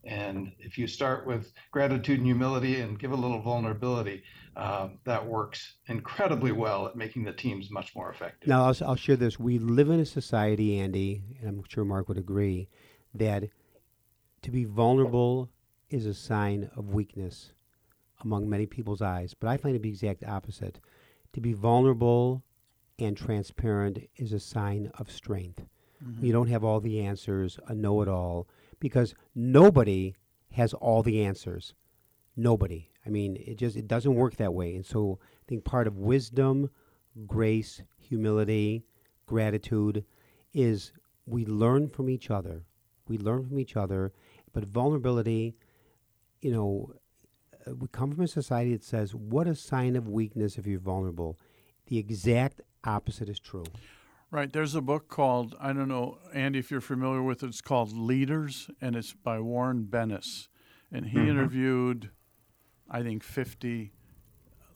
And 0.06 0.52
if 0.60 0.78
you 0.78 0.88
start 0.88 1.28
with 1.28 1.52
gratitude 1.72 2.20
and 2.20 2.26
humility 2.26 2.80
and 2.80 2.98
give 2.98 3.12
a 3.12 3.16
little 3.16 3.42
vulnerability 3.42 4.24
uh, 4.56 4.90
that 5.04 5.26
works 5.26 5.76
incredibly 5.88 6.52
well 6.52 6.88
at 6.88 6.96
making 6.96 7.24
the 7.24 7.34
teams 7.34 7.70
much 7.70 7.96
more 7.96 8.12
effective. 8.12 8.48
Now 8.48 8.66
I'll, 8.66 8.76
I'll 8.86 8.96
share 8.96 9.18
this. 9.18 9.38
We 9.38 9.60
live 9.60 9.90
in 9.90 10.00
a 10.00 10.06
society 10.06 10.80
andy 10.80 11.24
and 11.40 11.50
i'm 11.50 11.64
sure 11.68 11.86
mark 11.86 12.08
would 12.08 12.18
agree 12.18 12.70
that 13.14 13.44
to 14.42 14.52
be 14.52 14.66
vulnerable 14.66 15.50
is 15.90 16.06
a 16.06 16.14
sign 16.14 16.70
of 16.76 16.94
weakness 16.94 17.54
among 18.22 18.50
many 18.50 18.66
people's 18.66 19.02
eyes, 19.02 19.34
but 19.34 19.48
I 19.48 19.58
find 19.58 19.76
it 19.76 19.82
the 19.82 19.90
exact 19.90 20.24
opposite. 20.24 20.80
To 21.34 21.42
be 21.42 21.54
vulnerable 21.54 22.44
and 22.98 23.16
transparent 23.16 24.00
is 24.18 24.34
a 24.34 24.40
sign 24.40 24.92
of 24.98 25.12
strength. 25.12 25.66
Mm-hmm. 26.04 26.26
You 26.26 26.32
don't 26.34 26.50
have 26.50 26.64
all 26.64 26.80
the 26.80 27.00
answers, 27.02 27.60
a 27.68 27.74
know 27.74 28.02
it 28.02 28.08
all, 28.08 28.48
because 28.80 29.16
nobody 29.36 30.16
has 30.52 30.74
all 30.74 31.04
the 31.04 31.24
answers. 31.24 31.74
Nobody. 32.36 32.90
I 33.06 33.10
mean, 33.10 33.38
it 33.40 33.58
just 33.58 33.76
it 33.76 33.88
doesn't 33.88 34.16
work 34.16 34.36
that 34.38 34.54
way. 34.54 34.76
And 34.76 34.86
so 34.86 35.20
I 35.22 35.44
think 35.48 35.64
part 35.64 35.88
of 35.88 35.98
wisdom, 35.98 36.70
grace, 37.26 37.82
humility, 37.98 38.84
gratitude 39.26 40.06
is 40.54 40.92
we 41.26 41.46
learn 41.46 41.90
from 41.90 42.10
each 42.10 42.30
other. 42.30 42.64
We 43.08 43.18
learn 43.18 43.48
from 43.48 43.60
each 43.60 43.76
other, 43.76 44.14
but 44.54 44.66
vulnerability, 44.66 45.56
you 46.42 46.52
know, 46.52 46.94
uh, 47.68 47.76
we 47.76 47.88
come 47.92 48.12
from 48.12 48.24
a 48.24 48.28
society 48.28 48.74
that 48.74 48.84
says, 48.84 49.14
what 49.14 49.48
a 49.48 49.56
sign 49.56 49.96
of 49.96 50.08
weakness 50.08 50.58
if 50.58 50.66
you're 50.66 50.80
vulnerable. 50.80 51.38
The 51.88 51.98
exact 51.98 52.62
opposite 52.84 53.30
is 53.30 53.40
true. 53.40 53.66
Right. 54.32 54.52
There's 54.52 54.76
a 54.76 54.82
book 54.82 55.08
called, 55.08 55.56
I 55.60 55.74
don't 55.74 55.88
know, 55.88 56.20
Andy, 56.34 56.60
if 56.60 56.70
you're 56.70 56.82
familiar 56.82 57.24
with 57.24 57.42
it, 57.42 57.48
it's 57.48 57.62
called 57.62 57.92
Leaders, 57.92 58.70
and 58.80 58.96
it's 58.96 59.14
by 59.14 59.40
Warren 59.40 59.88
Bennis. 59.90 60.48
And 60.92 61.08
he 61.08 61.18
mm-hmm. 61.18 61.30
interviewed, 61.30 62.12
I 62.90 63.02
think, 63.02 63.24
50 63.24 63.92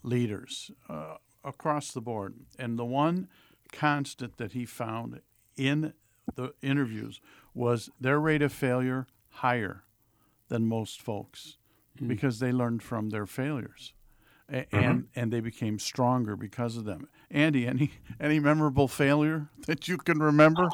leaders 0.01 0.71
uh, 0.89 1.15
across 1.43 1.91
the 1.91 2.01
board. 2.01 2.35
And 2.57 2.79
the 2.79 2.85
one 2.85 3.27
constant 3.71 4.37
that 4.37 4.53
he 4.53 4.65
found 4.65 5.21
in 5.55 5.93
the 6.35 6.53
interviews 6.63 7.21
was 7.53 7.89
their 7.99 8.19
rate 8.19 8.41
of 8.41 8.51
failure 8.51 9.07
higher 9.29 9.83
than 10.49 10.67
most 10.67 11.01
folks 11.01 11.57
mm-hmm. 11.95 12.07
because 12.07 12.39
they 12.39 12.51
learned 12.51 12.83
from 12.83 13.09
their 13.09 13.25
failures. 13.25 13.93
A- 14.49 14.57
mm-hmm. 14.57 14.75
and 14.75 15.07
and 15.15 15.31
they 15.31 15.39
became 15.39 15.79
stronger 15.79 16.35
because 16.35 16.77
of 16.77 16.85
them. 16.85 17.07
Andy, 17.31 17.65
any 17.67 17.91
any 18.19 18.39
memorable 18.39 18.87
failure 18.87 19.49
that 19.67 19.87
you 19.87 19.97
can 19.97 20.19
remember? 20.19 20.69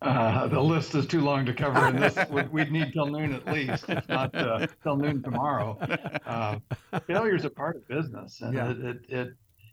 Uh, 0.00 0.48
the 0.48 0.60
list 0.60 0.94
is 0.94 1.06
too 1.06 1.20
long 1.20 1.46
to 1.46 1.54
cover 1.54 1.86
in 1.88 1.96
this. 1.96 2.16
We'd 2.50 2.72
need 2.72 2.92
till 2.92 3.06
noon 3.06 3.34
at 3.34 3.46
least, 3.46 3.84
if 3.88 4.08
not 4.08 4.34
uh, 4.34 4.66
till 4.82 4.96
noon 4.96 5.22
tomorrow. 5.22 5.78
Uh, 6.26 6.58
failure 7.06 7.36
is 7.36 7.44
a 7.44 7.50
part 7.50 7.76
of 7.76 7.86
business, 7.86 8.40
and 8.40 8.54
yeah. 8.54 8.70
it, 8.70 8.80
it, 8.80 8.96
it, 9.08 9.28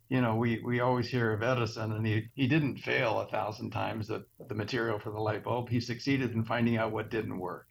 you 0.09 0.21
know, 0.21 0.35
we 0.35 0.61
we 0.63 0.81
always 0.81 1.07
hear 1.07 1.33
of 1.33 1.41
Edison, 1.41 1.93
and 1.93 2.05
he 2.05 2.27
he 2.35 2.47
didn't 2.47 2.77
fail 2.77 3.21
a 3.21 3.27
thousand 3.27 3.71
times 3.71 4.07
the 4.07 4.25
the 4.47 4.55
material 4.55 4.99
for 4.99 5.11
the 5.11 5.19
light 5.19 5.43
bulb. 5.43 5.69
He 5.69 5.79
succeeded 5.79 6.33
in 6.33 6.43
finding 6.43 6.77
out 6.77 6.91
what 6.91 7.09
didn't 7.09 7.39
work, 7.39 7.67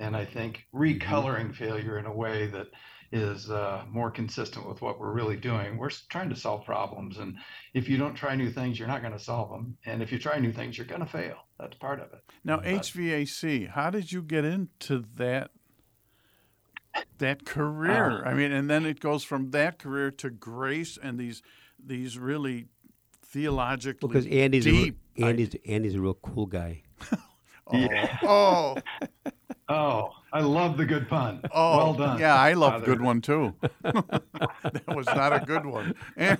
and 0.00 0.16
I 0.16 0.24
think 0.24 0.66
recoloring 0.74 1.50
mm-hmm. 1.50 1.64
failure 1.64 1.98
in 1.98 2.06
a 2.06 2.12
way 2.12 2.46
that 2.48 2.66
is 3.12 3.50
uh, 3.50 3.82
more 3.90 4.10
consistent 4.10 4.68
with 4.68 4.80
what 4.82 5.00
we're 5.00 5.12
really 5.12 5.36
doing. 5.36 5.76
We're 5.76 5.90
trying 6.08 6.30
to 6.30 6.36
solve 6.36 6.64
problems, 6.64 7.18
and 7.18 7.36
if 7.74 7.88
you 7.88 7.96
don't 7.96 8.14
try 8.14 8.34
new 8.34 8.50
things, 8.50 8.78
you're 8.78 8.88
not 8.88 9.02
going 9.02 9.12
to 9.12 9.18
solve 9.18 9.50
them. 9.50 9.76
And 9.84 10.02
if 10.02 10.12
you 10.12 10.18
try 10.18 10.38
new 10.38 10.52
things, 10.52 10.78
you're 10.78 10.86
going 10.86 11.00
to 11.00 11.06
fail. 11.06 11.36
That's 11.58 11.76
part 11.76 12.00
of 12.00 12.12
it. 12.12 12.22
Now, 12.44 12.58
but, 12.58 12.66
HVAC, 12.66 13.70
how 13.70 13.90
did 13.90 14.10
you 14.12 14.22
get 14.22 14.44
into 14.44 15.04
that? 15.16 15.50
That 17.18 17.44
career, 17.44 18.24
uh, 18.24 18.28
I 18.28 18.34
mean, 18.34 18.50
and 18.50 18.68
then 18.68 18.84
it 18.84 18.98
goes 18.98 19.22
from 19.22 19.52
that 19.52 19.78
career 19.78 20.10
to 20.10 20.28
grace 20.28 20.98
and 21.00 21.20
these 21.20 21.40
these 21.78 22.18
really 22.18 22.66
theologically 23.24 24.08
because 24.08 24.26
Andy's 24.26 24.64
deep. 24.64 24.98
A, 25.16 25.26
Andy's 25.26 25.54
Andy's 25.68 25.94
a 25.94 26.00
real 26.00 26.14
cool 26.14 26.46
guy. 26.46 26.82
oh, 27.72 27.88
oh, 28.24 28.76
oh, 29.70 30.10
I 30.32 30.40
love 30.40 30.76
the 30.76 30.84
good 30.84 31.08
pun. 31.08 31.40
Oh, 31.52 31.76
well 31.76 31.94
done. 31.94 32.18
Yeah, 32.18 32.34
I 32.34 32.52
love 32.52 32.74
Father. 32.74 32.86
good 32.86 33.00
one 33.00 33.20
too. 33.20 33.54
that 33.82 34.84
was 34.88 35.06
not 35.06 35.32
a 35.32 35.40
good 35.40 35.66
one. 35.66 35.94
And, 36.16 36.38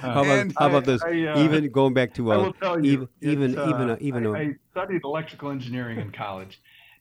how, 0.00 0.24
about, 0.24 0.52
how 0.56 0.68
about 0.68 0.84
this? 0.84 1.02
I, 1.02 1.26
uh, 1.26 1.44
even 1.44 1.70
going 1.70 1.94
back 1.94 2.14
to 2.14 2.32
uh, 2.32 2.52
you, 2.82 3.08
even 3.22 3.50
even 3.52 3.58
uh, 3.58 3.68
even, 3.68 3.90
uh, 3.90 3.96
even 4.00 4.26
I, 4.26 4.40
I, 4.40 4.54
studied 4.72 5.02
electrical 5.04 5.50
engineering 5.50 5.98
in 5.98 6.10
college, 6.10 6.60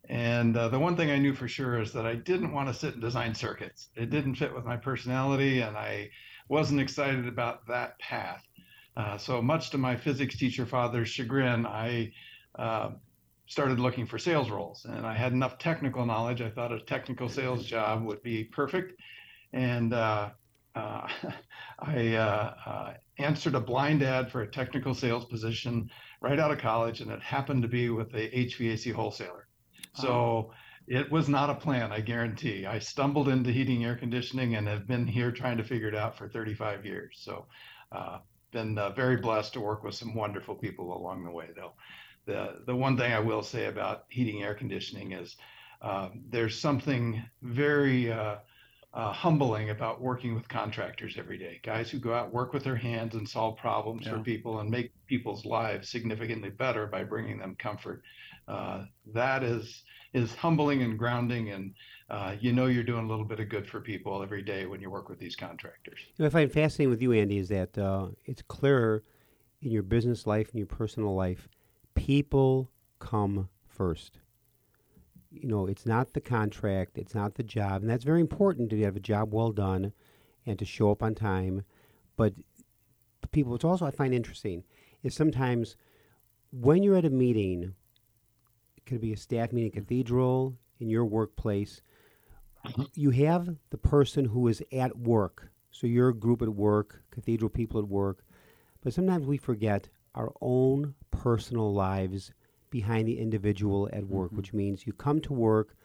and 0.10 0.55
uh, 0.55 0.70
the 0.70 0.80
one 0.80 0.95
thing 0.95 1.12
I 1.12 1.18
knew 1.18 1.34
for 1.34 1.47
sure 1.47 1.82
is 1.82 1.91
that 1.93 2.05
I 2.05 2.16
didn't 2.16 2.51
want 2.51 2.68
to 2.70 2.74
sit 2.74 2.93
and 2.93 3.01
design 3.01 3.36
circuits. 3.36 3.89
It 3.95 4.10
didn't 4.10 4.36
fit 4.36 4.53
with 4.53 4.66
my 4.66 4.78
personality, 4.78 5.62
and 5.62 5.76
I 5.78 6.10
wasn't 6.49 6.82
excited 6.82 7.28
about 7.28 7.68
that 7.68 7.99
path. 7.99 8.43
Uh, 8.95 9.18
so 9.18 9.41
much 9.41 9.70
to 9.72 9.78
my 9.78 9.95
physics 9.95 10.38
teacher 10.38 10.66
father's 10.66 11.10
chagrin, 11.10 11.66
I 11.66 12.12
started 13.47 13.79
looking 13.79 14.05
for 14.05 14.17
sales 14.17 14.49
roles. 14.49 14.85
And 14.85 15.05
I 15.05 15.15
had 15.15 15.31
enough 15.31 15.57
technical 15.57 16.05
knowledge. 16.05 16.41
I 16.41 16.49
thought 16.49 16.71
a 16.71 16.79
technical 16.81 17.29
sales 17.29 17.65
job 17.65 18.03
would 18.03 18.21
be 18.21 18.43
perfect. 18.43 18.99
And 19.53 19.93
uh, 19.93 20.31
uh, 20.75 21.07
I 21.79 22.15
uh, 22.15 22.53
uh 22.65 22.93
answered 23.17 23.55
a 23.55 23.59
blind 23.59 24.03
ad 24.03 24.31
for 24.31 24.41
a 24.41 24.51
technical 24.51 24.93
sales 24.93 25.25
position 25.25 25.89
right 26.21 26.39
out 26.39 26.51
of 26.51 26.59
college, 26.59 27.01
and 27.01 27.09
it 27.09 27.21
happened 27.21 27.63
to 27.63 27.67
be 27.67 27.89
with 27.89 28.13
a 28.13 28.29
HVAC 28.29 28.93
wholesaler. 28.93 29.47
So 29.93 30.51
it 30.87 31.11
was 31.11 31.27
not 31.27 31.49
a 31.49 31.55
plan, 31.55 31.91
I 31.91 32.01
guarantee. 32.01 32.67
I 32.67 32.77
stumbled 32.77 33.29
into 33.29 33.51
heating 33.51 33.83
air 33.83 33.95
conditioning 33.95 34.55
and 34.55 34.67
have 34.67 34.87
been 34.87 35.07
here 35.07 35.31
trying 35.31 35.57
to 35.57 35.63
figure 35.63 35.87
it 35.87 35.95
out 35.95 36.15
for 36.15 36.29
35 36.29 36.85
years. 36.85 37.17
So 37.19 37.47
uh, 37.91 38.19
been 38.51 38.77
uh, 38.77 38.91
very 38.91 39.17
blessed 39.17 39.53
to 39.53 39.59
work 39.59 39.83
with 39.83 39.95
some 39.95 40.13
wonderful 40.13 40.53
people 40.53 40.95
along 40.95 41.23
the 41.23 41.31
way, 41.31 41.47
though 41.55 41.73
the 42.28 42.59
the 42.67 42.75
one 42.75 42.95
thing 42.95 43.11
I 43.11 43.19
will 43.19 43.41
say 43.41 43.65
about 43.65 44.05
heating 44.09 44.43
air 44.43 44.53
conditioning 44.53 45.13
is 45.13 45.38
uh, 45.82 46.09
there's 46.30 46.59
something 46.59 47.23
very 47.41 48.11
uh, 48.11 48.36
uh, 48.93 49.11
humbling 49.11 49.69
about 49.69 50.01
working 50.01 50.36
with 50.36 50.47
contractors 50.47 51.15
every 51.17 51.38
day. 51.38 51.59
Guys 51.63 51.89
who 51.89 51.97
go 51.97 52.13
out 52.13 52.32
work 52.32 52.53
with 52.53 52.63
their 52.63 52.75
hands 52.75 53.15
and 53.15 53.28
solve 53.28 53.57
problems 53.57 54.05
yeah. 54.05 54.11
for 54.11 54.19
people 54.19 54.59
and 54.59 54.69
make 54.69 54.91
people's 55.07 55.45
lives 55.45 55.89
significantly 55.89 56.49
better 56.49 56.86
by 56.86 57.03
bringing 57.03 57.39
them 57.39 57.55
comfort. 57.57 58.03
Uh, 58.47 58.86
that 59.13 59.43
is 59.43 59.84
is 60.13 60.34
humbling 60.36 60.82
and 60.82 60.97
grounding, 60.97 61.51
and 61.51 61.73
uh, 62.09 62.36
you 62.39 62.51
know 62.51 62.65
you're 62.65 62.84
doing 62.84 63.05
a 63.05 63.07
little 63.07 63.25
bit 63.25 63.39
of 63.39 63.49
good 63.49 63.67
for 63.67 63.82
people 63.82 64.21
every 64.21 64.41
day 64.41 64.65
when 64.65 64.82
you 64.82 64.89
work 64.89 65.09
with 65.09 65.19
these 65.19 65.36
contractors. 65.36 65.99
What 66.17 66.28
I 66.28 66.30
find 66.30 66.51
fascinating 66.51 66.89
with 66.89 67.01
you, 67.01 67.13
Andy, 67.13 67.38
is 67.38 67.49
that 67.49 67.78
uh, 67.78 68.07
it's 68.25 68.41
clearer 68.41 69.03
in 69.61 69.71
your 69.71 69.84
business 69.84 70.28
life 70.28 70.49
and 70.49 70.57
your 70.57 70.67
personal 70.67 71.13
life 71.15 71.47
people 71.97 72.71
come 72.99 73.49
first. 73.67 74.19
You 75.31 75.47
know, 75.47 75.67
it's 75.67 75.85
not 75.85 76.13
the 76.13 76.21
contract, 76.21 76.97
it's 76.97 77.13
not 77.13 77.35
the 77.35 77.43
job, 77.43 77.81
and 77.81 77.89
that's 77.89 78.05
very 78.05 78.21
important 78.21 78.69
to 78.69 78.81
have 78.83 78.95
a 78.95 79.01
job 79.01 79.33
well 79.33 79.51
done 79.51 79.91
and 80.45 80.57
to 80.57 80.65
show 80.65 80.91
up 80.91 81.03
on 81.03 81.15
time. 81.15 81.63
But 82.15 82.33
people, 83.31 83.53
it's 83.55 83.65
also 83.65 83.85
I 83.85 83.91
find 83.91 84.13
interesting 84.13 84.63
is 85.03 85.13
sometimes 85.13 85.75
when 86.51 86.81
you're 86.81 86.95
at 86.95 87.05
a 87.05 87.09
meeting, 87.09 87.73
it 88.77 88.85
could 88.85 89.01
be 89.01 89.13
a 89.13 89.17
staff 89.17 89.51
meeting, 89.51 89.71
cathedral, 89.71 90.55
in 90.79 90.89
your 90.89 91.05
workplace, 91.05 91.81
you 92.93 93.09
have 93.11 93.55
the 93.69 93.77
person 93.77 94.25
who 94.25 94.47
is 94.47 94.61
at 94.71 94.97
work. 94.97 95.49
So 95.71 95.87
you're 95.87 96.09
a 96.09 96.13
group 96.13 96.41
at 96.41 96.49
work, 96.49 97.03
cathedral 97.11 97.49
people 97.49 97.79
at 97.79 97.87
work, 97.87 98.23
but 98.83 98.93
sometimes 98.93 99.25
we 99.25 99.37
forget 99.37 99.89
our 100.18 100.34
own 100.41 100.95
personal 101.11 101.74
lives 101.74 102.32
behind 102.70 103.07
the 103.07 103.20
individual 103.20 103.88
at 103.93 104.03
work, 104.05 104.28
mm-hmm. 104.28 104.38
which 104.38 104.51
means 104.51 104.86
you 104.86 104.91
come 104.91 105.22
to 105.22 105.32
work, 105.32 105.76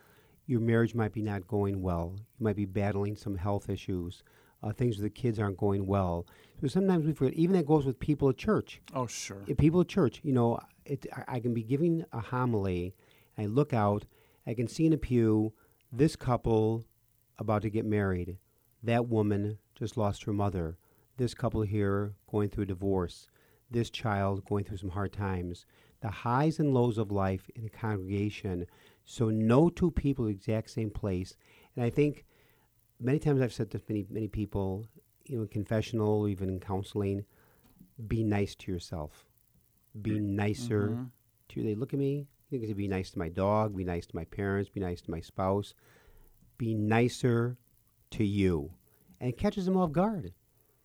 your 0.47 0.59
marriage 0.61 0.95
might 0.95 1.13
be 1.13 1.23
not 1.23 1.47
going 1.47 1.81
well. 1.81 2.15
You 2.17 2.45
might 2.45 2.57
be 2.57 2.65
battling 2.65 3.15
some 3.15 3.37
health 3.37 3.69
issues. 3.69 4.25
Uh, 4.63 4.73
things 4.73 4.97
with 4.97 5.05
the 5.05 5.11
kids 5.11 5.39
aren't 5.39 5.57
going 5.57 5.87
well. 5.87 6.27
So 6.61 6.69
sometimes 6.69 7.05
we 7.05 7.13
forget. 7.13 7.35
Even 7.35 7.55
that 7.57 7.67
goes 7.67 7.85
with 7.85 7.99
people 7.99 8.29
at 8.29 8.37
church. 8.37 8.81
Oh, 8.95 9.07
sure. 9.07 9.43
If 9.47 9.59
people 9.59 9.81
at 9.81 9.89
church, 9.89 10.21
you 10.23 10.33
know, 10.33 10.59
it, 10.85 11.07
I, 11.15 11.37
I 11.37 11.41
can 11.41 11.53
be 11.53 11.63
giving 11.63 12.05
a 12.13 12.21
homily, 12.21 12.95
and 13.37 13.47
I 13.47 13.49
look 13.49 13.73
out, 13.73 14.05
I 14.47 14.55
can 14.55 14.69
see 14.69 14.87
in 14.87 14.93
a 14.93 14.99
pew 14.99 15.53
this 15.93 16.17
couple 16.17 16.85
about 17.39 17.63
to 17.63 17.71
get 17.71 17.85
married. 17.85 18.39
That 18.83 19.09
woman 19.09 19.59
just 19.75 19.97
lost 19.97 20.25
her 20.25 20.33
mother. 20.33 20.79
This 21.17 21.35
couple 21.35 21.63
here 21.63 22.15
going 22.31 22.49
through 22.49 22.65
a 22.65 22.67
divorce 22.67 23.27
this 23.73 23.91
child 23.91 24.45
going 24.45 24.65
through 24.65 24.79
some 24.79 24.91
hard 24.91 25.13
times, 25.13 25.67
the 26.01 26.11
highs 26.11 26.59
and 26.59 26.75
lows 26.75 26.99
of 26.99 27.11
life 27.11 27.51
in 27.55 27.65
a 27.65 27.71
congregation. 27.71 28.67
So 29.05 29.31
no 29.31 29.69
two 29.69 29.91
people 29.91 30.27
the 30.27 30.31
exact 30.31 30.71
same 30.71 30.91
place. 30.91 31.37
And 31.77 31.85
I 31.85 31.91
think 31.91 32.25
many 33.01 33.19
times 33.19 33.41
I've 33.41 33.53
said 33.53 33.71
to 33.73 33.81
many 33.89 34.07
many 34.11 34.29
people, 34.29 34.87
you 35.25 35.37
know, 35.37 35.43
in 35.43 35.49
confessional, 35.49 36.29
even 36.29 36.49
in 36.49 36.61
counseling, 36.61 37.25
be 38.07 38.23
nice 38.23 38.55
to 38.57 38.73
yourself. 38.73 39.27
Be 40.01 40.19
nicer 40.19 40.89
mm-hmm. 40.89 41.05
to 41.51 41.63
they 41.63 41.75
look 41.75 41.93
at 41.93 41.99
me. 41.99 42.27
Think 42.51 42.67
to 42.67 42.75
be 42.75 42.89
nice 42.89 43.11
to 43.13 43.19
my 43.19 43.31
dog, 43.31 43.75
be 43.75 43.85
nice 43.85 44.07
to 44.07 44.17
my 44.17 44.25
parents, 44.25 44.69
be 44.69 44.81
nice 44.81 45.01
to 45.03 45.11
my 45.11 45.21
spouse. 45.21 45.75
Be 46.59 46.75
nicer 46.75 47.57
to 48.11 48.25
you. 48.25 48.73
And 49.21 49.31
it 49.31 49.39
catches 49.39 49.65
them 49.65 49.77
off 49.77 49.93
guard. 49.93 50.35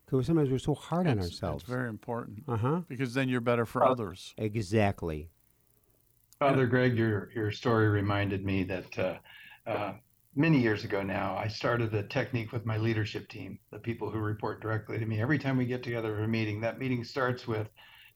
Because 0.10 0.26
sometimes 0.26 0.50
we're 0.50 0.58
so 0.58 0.74
hard 0.74 1.06
on 1.06 1.20
ourselves. 1.20 1.64
It's 1.64 1.70
very 1.70 1.90
important. 1.90 2.44
Uh 2.48 2.58
huh. 2.58 2.82
Because 2.88 3.14
then 3.14 3.28
you're 3.28 3.42
better 3.42 3.66
for 3.66 3.84
uh, 3.86 3.92
others. 3.92 4.34
Exactly. 4.38 5.30
Father 6.40 6.66
Greg, 6.66 6.98
your 6.98 7.30
your 7.36 7.52
story 7.52 7.90
reminded 7.90 8.46
me 8.46 8.64
that 8.64 9.00
uh, 9.00 9.18
uh, 9.70 9.94
many 10.34 10.62
years 10.62 10.86
ago 10.86 11.04
now, 11.04 11.36
I 11.36 11.50
started 11.50 11.94
a 11.94 12.04
technique 12.04 12.54
with 12.54 12.66
my 12.66 12.78
leadership 12.78 13.28
team, 13.28 13.60
the 13.72 13.80
people 13.80 14.10
who 14.10 14.20
report 14.20 14.62
directly 14.62 14.98
to 14.98 15.06
me. 15.06 15.20
Every 15.20 15.40
time 15.40 15.58
we 15.58 15.66
get 15.66 15.84
together 15.84 16.16
for 16.16 16.24
a 16.24 16.28
meeting, 16.28 16.62
that 16.62 16.80
meeting 16.80 17.04
starts 17.04 17.46
with, 17.46 17.68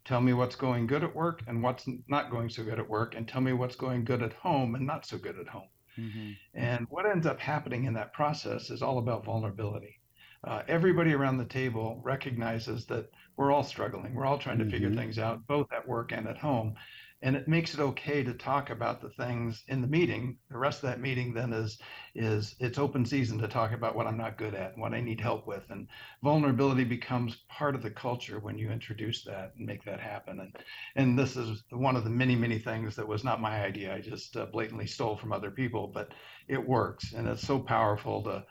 "Tell 0.06 0.22
me 0.22 0.32
what's 0.32 0.56
going 0.56 0.88
good 0.88 1.04
at 1.04 1.14
work 1.14 1.42
and 1.48 1.62
what's 1.62 1.90
not 2.08 2.32
going 2.32 2.50
so 2.50 2.64
good 2.64 2.80
at 2.80 2.88
work, 2.88 3.16
and 3.16 3.28
tell 3.28 3.42
me 3.42 3.52
what's 3.52 3.76
going 3.76 4.06
good 4.06 4.24
at 4.24 4.34
home 4.34 4.76
and 4.76 4.88
not 4.88 5.06
so 5.06 5.18
good 5.18 5.38
at 5.38 5.48
home." 5.48 5.68
Mm-hmm. 5.98 6.32
And 6.54 6.88
what 6.90 7.06
ends 7.06 7.26
up 7.26 7.40
happening 7.40 7.84
in 7.84 7.94
that 7.96 8.14
process 8.14 8.70
is 8.70 8.82
all 8.82 8.98
about 8.98 9.26
vulnerability. 9.26 10.00
Uh, 10.44 10.64
everybody 10.68 11.14
around 11.14 11.38
the 11.38 11.46
table 11.46 12.02
recognizes 12.04 12.86
that 12.88 13.10
we're 13.38 13.52
all 13.52 13.64
struggling. 13.64 14.16
We're 14.16 14.26
all 14.26 14.40
trying 14.40 14.58
to 14.58 14.64
mm-hmm. 14.64 14.72
figure 14.72 14.94
things 14.94 15.20
out, 15.20 15.46
both 15.48 15.72
at 15.72 15.88
work 15.88 16.12
and 16.12 16.28
at 16.28 16.38
home. 16.38 16.76
And 17.24 17.36
it 17.36 17.48
makes 17.48 17.76
it 17.76 17.80
okay 17.80 18.24
to 18.24 18.34
talk 18.34 18.72
about 18.72 19.00
the 19.00 19.10
things 19.10 19.64
in 19.68 19.82
the 19.82 19.88
meeting. 19.88 20.38
The 20.50 20.58
rest 20.58 20.84
of 20.84 20.90
that 20.90 21.00
meeting 21.00 21.34
then 21.34 21.54
is 21.54 21.78
is 22.16 22.56
it's 22.60 22.80
open 22.80 23.06
season 23.06 23.38
to 23.38 23.48
talk 23.48 23.72
about 23.72 23.96
what 23.96 24.08
i'm 24.08 24.18
not 24.18 24.38
good 24.38 24.56
at 24.56 24.74
and 24.74 24.82
what 24.82 24.96
i 24.96 25.02
need 25.02 25.22
help 25.22 25.46
with. 25.46 25.64
And 25.70 25.88
vulnerability 26.24 26.84
becomes 26.84 27.38
part 27.48 27.76
of 27.76 27.84
the 27.84 27.92
culture 27.92 28.40
when 28.40 28.58
you 28.58 28.72
introduce 28.72 29.24
that 29.26 29.54
and 29.56 29.68
make 29.68 29.86
that 29.86 30.00
happen. 30.00 30.40
And 30.40 30.56
and 30.96 31.18
this 31.18 31.38
is 31.38 31.62
one 31.70 31.96
of 31.96 32.04
the 32.04 32.10
many 32.10 32.36
many 32.36 32.58
things 32.58 32.96
that 32.96 33.08
was 33.08 33.24
not 33.24 33.40
my 33.40 33.64
idea. 33.64 33.94
I 33.94 34.02
just 34.02 34.36
uh, 34.36 34.48
blatantly 34.48 34.88
stole 34.88 35.16
from 35.16 35.32
other 35.32 35.52
people 35.52 35.92
but 35.94 36.10
it 36.48 36.68
works. 36.68 37.14
And 37.14 37.28
it's 37.28 37.46
so 37.46 37.60
powerful 37.60 38.24
to 38.24 38.44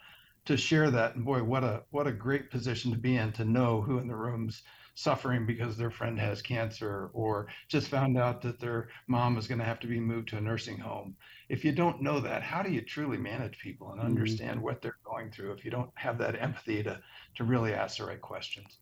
to 0.46 0.56
share 0.56 0.90
that 0.90 1.14
and 1.14 1.24
boy 1.24 1.42
what 1.42 1.64
a 1.64 1.82
what 1.90 2.06
a 2.06 2.12
great 2.12 2.50
position 2.50 2.90
to 2.90 2.98
be 2.98 3.16
in 3.16 3.32
to 3.32 3.44
know 3.44 3.80
who 3.80 3.98
in 3.98 4.08
the 4.08 4.16
rooms 4.16 4.62
suffering 4.94 5.46
because 5.46 5.76
their 5.76 5.90
friend 5.90 6.18
has 6.18 6.42
cancer 6.42 7.10
or 7.14 7.46
just 7.68 7.88
found 7.88 8.18
out 8.18 8.42
that 8.42 8.60
their 8.60 8.88
mom 9.06 9.38
is 9.38 9.46
going 9.46 9.58
to 9.58 9.64
have 9.64 9.80
to 9.80 9.86
be 9.86 9.98
moved 9.98 10.28
to 10.28 10.36
a 10.36 10.40
nursing 10.40 10.76
home. 10.76 11.16
If 11.48 11.64
you 11.64 11.72
don't 11.72 12.02
know 12.02 12.20
that, 12.20 12.42
how 12.42 12.62
do 12.62 12.70
you 12.70 12.82
truly 12.82 13.16
manage 13.16 13.58
people 13.58 13.90
and 13.90 13.98
mm-hmm. 13.98 14.08
understand 14.08 14.56
mm-hmm. 14.56 14.64
what 14.64 14.82
they're 14.82 14.98
going 15.04 15.30
through 15.30 15.52
if 15.52 15.64
you 15.64 15.70
don't 15.70 15.90
have 15.94 16.18
that 16.18 16.40
empathy 16.40 16.82
to, 16.82 17.00
to 17.36 17.44
really 17.44 17.72
ask 17.72 17.96
the 17.96 18.04
right 18.04 18.20
questions? 18.20 18.78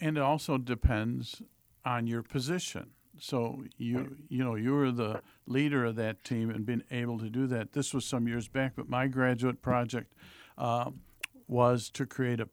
And 0.00 0.16
it 0.16 0.22
also 0.22 0.58
depends 0.58 1.42
on 1.84 2.06
your 2.06 2.22
position. 2.22 2.90
So 3.20 3.64
you 3.76 4.16
you 4.28 4.44
know 4.44 4.54
you 4.54 4.72
were 4.72 4.92
the 4.92 5.22
leader 5.46 5.84
of 5.84 5.96
that 5.96 6.22
team 6.22 6.50
and 6.50 6.64
being 6.64 6.84
able 6.90 7.18
to 7.18 7.28
do 7.28 7.48
that. 7.48 7.72
This 7.72 7.92
was 7.92 8.04
some 8.04 8.28
years 8.28 8.46
back, 8.46 8.74
but 8.76 8.88
my 8.88 9.08
graduate 9.08 9.60
project 9.60 10.14
uh, 10.58 10.90
was 11.46 11.88
to 11.90 12.04
create 12.04 12.40
a 12.40 12.48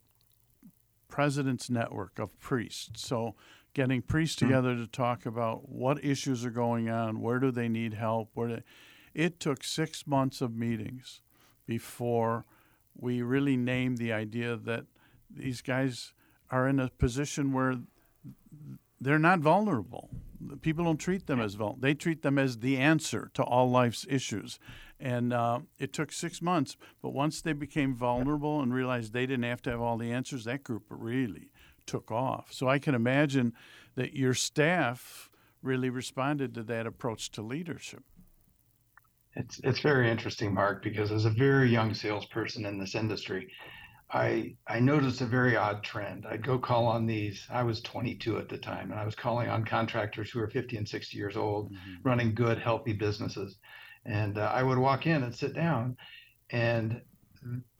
president's 1.09 1.69
network 1.69 2.19
of 2.19 2.37
priests. 2.39 3.05
So 3.05 3.35
getting 3.73 4.01
priests 4.01 4.39
hmm. 4.39 4.47
together 4.47 4.75
to 4.75 4.87
talk 4.87 5.25
about 5.25 5.69
what 5.69 6.03
issues 6.03 6.45
are 6.45 6.51
going 6.51 6.89
on, 6.89 7.21
where 7.21 7.39
do 7.39 7.51
they 7.51 7.67
need 7.67 7.93
help, 7.93 8.29
where 8.33 8.47
they, 8.47 8.63
it 9.13 9.39
took 9.39 9.63
six 9.63 10.07
months 10.07 10.41
of 10.41 10.55
meetings 10.55 11.21
before 11.65 12.45
we 12.95 13.21
really 13.21 13.57
named 13.57 13.97
the 13.97 14.13
idea 14.13 14.55
that 14.55 14.85
these 15.29 15.61
guys 15.61 16.13
are 16.49 16.67
in 16.67 16.79
a 16.79 16.89
position 16.89 17.51
where 17.51 17.77
they're 19.01 19.19
not 19.19 19.39
vulnerable. 19.39 20.09
People 20.61 20.85
don't 20.85 20.97
treat 20.97 21.27
them 21.27 21.39
as 21.39 21.55
vulnerable. 21.55 21.81
They 21.81 21.93
treat 21.93 22.21
them 22.21 22.37
as 22.37 22.59
the 22.59 22.77
answer 22.77 23.31
to 23.33 23.43
all 23.43 23.69
life's 23.69 24.05
issues. 24.09 24.59
And 24.99 25.33
uh, 25.33 25.59
it 25.77 25.93
took 25.93 26.11
six 26.11 26.41
months, 26.41 26.77
but 27.01 27.09
once 27.13 27.41
they 27.41 27.53
became 27.53 27.95
vulnerable 27.95 28.61
and 28.61 28.73
realized 28.73 29.13
they 29.13 29.25
didn't 29.25 29.43
have 29.43 29.61
to 29.63 29.71
have 29.71 29.81
all 29.81 29.97
the 29.97 30.11
answers, 30.11 30.45
that 30.45 30.63
group 30.63 30.83
really 30.89 31.51
took 31.85 32.11
off. 32.11 32.51
So 32.51 32.67
I 32.67 32.79
can 32.79 32.95
imagine 32.95 33.53
that 33.95 34.13
your 34.13 34.33
staff 34.33 35.29
really 35.61 35.89
responded 35.89 36.53
to 36.53 36.63
that 36.63 36.85
approach 36.87 37.31
to 37.31 37.41
leadership. 37.41 38.03
It's 39.35 39.59
it's 39.63 39.81
very 39.81 40.09
interesting, 40.09 40.53
Mark, 40.53 40.81
because 40.81 41.11
as 41.11 41.25
a 41.25 41.29
very 41.29 41.69
young 41.69 41.93
salesperson 41.93 42.65
in 42.65 42.79
this 42.79 42.95
industry, 42.95 43.51
I 44.11 44.55
I 44.67 44.79
noticed 44.79 45.21
a 45.21 45.25
very 45.25 45.55
odd 45.55 45.83
trend. 45.83 46.25
I'd 46.25 46.45
go 46.45 46.59
call 46.59 46.85
on 46.87 47.05
these. 47.05 47.45
I 47.49 47.63
was 47.63 47.81
22 47.81 48.37
at 48.37 48.49
the 48.49 48.57
time, 48.57 48.91
and 48.91 48.99
I 48.99 49.05
was 49.05 49.15
calling 49.15 49.49
on 49.49 49.65
contractors 49.65 50.29
who 50.29 50.39
were 50.39 50.49
50 50.49 50.77
and 50.77 50.87
60 50.87 51.17
years 51.17 51.35
old, 51.35 51.71
mm-hmm. 51.71 51.93
running 52.03 52.35
good, 52.35 52.59
healthy 52.59 52.93
businesses. 52.93 53.57
And 54.05 54.37
uh, 54.37 54.51
I 54.53 54.61
would 54.61 54.77
walk 54.77 55.07
in 55.07 55.23
and 55.23 55.33
sit 55.33 55.55
down, 55.55 55.97
and 56.51 57.01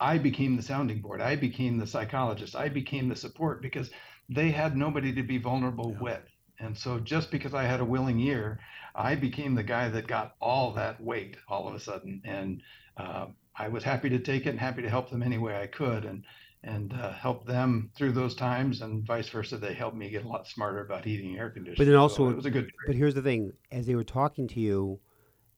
I 0.00 0.18
became 0.18 0.56
the 0.56 0.62
sounding 0.62 1.00
board. 1.00 1.20
I 1.20 1.36
became 1.36 1.78
the 1.78 1.86
psychologist. 1.86 2.56
I 2.56 2.68
became 2.68 3.08
the 3.08 3.16
support 3.16 3.62
because 3.62 3.90
they 4.28 4.50
had 4.50 4.76
nobody 4.76 5.12
to 5.14 5.22
be 5.22 5.38
vulnerable 5.38 5.92
yeah. 5.92 6.02
with. 6.02 6.22
And 6.58 6.76
so 6.76 6.98
just 6.98 7.30
because 7.30 7.54
I 7.54 7.64
had 7.64 7.80
a 7.80 7.84
willing 7.84 8.18
ear, 8.20 8.60
I 8.94 9.14
became 9.14 9.54
the 9.54 9.62
guy 9.62 9.88
that 9.88 10.06
got 10.06 10.34
all 10.40 10.72
that 10.72 11.00
weight 11.00 11.36
all 11.48 11.68
of 11.68 11.74
a 11.74 11.80
sudden. 11.80 12.22
And 12.24 12.62
uh, 12.96 13.26
I 13.58 13.68
was 13.68 13.84
happy 13.84 14.08
to 14.10 14.18
take 14.18 14.46
it 14.46 14.50
and 14.50 14.60
happy 14.60 14.82
to 14.82 14.90
help 14.90 15.10
them 15.10 15.22
any 15.22 15.38
way 15.38 15.60
I 15.60 15.66
could 15.66 16.04
and 16.04 16.24
and 16.62 16.92
uh, 16.94 17.12
help 17.12 17.46
them 17.46 17.90
through 17.96 18.12
those 18.12 18.34
times 18.34 18.82
and 18.82 19.06
vice 19.06 19.28
versa. 19.28 19.56
They 19.56 19.72
helped 19.72 19.96
me 19.96 20.10
get 20.10 20.24
a 20.24 20.28
lot 20.28 20.48
smarter 20.48 20.84
about 20.84 21.04
heating 21.04 21.30
and 21.30 21.38
air 21.38 21.50
conditioning. 21.50 21.76
But 21.78 21.86
then 21.86 21.96
also, 21.96 22.24
so 22.24 22.30
it 22.30 22.36
was 22.36 22.46
a 22.46 22.50
good. 22.50 22.70
But 22.86 22.96
here's 22.96 23.14
the 23.14 23.22
thing: 23.22 23.52
as 23.70 23.86
they 23.86 23.94
were 23.94 24.04
talking 24.04 24.48
to 24.48 24.60
you, 24.60 24.98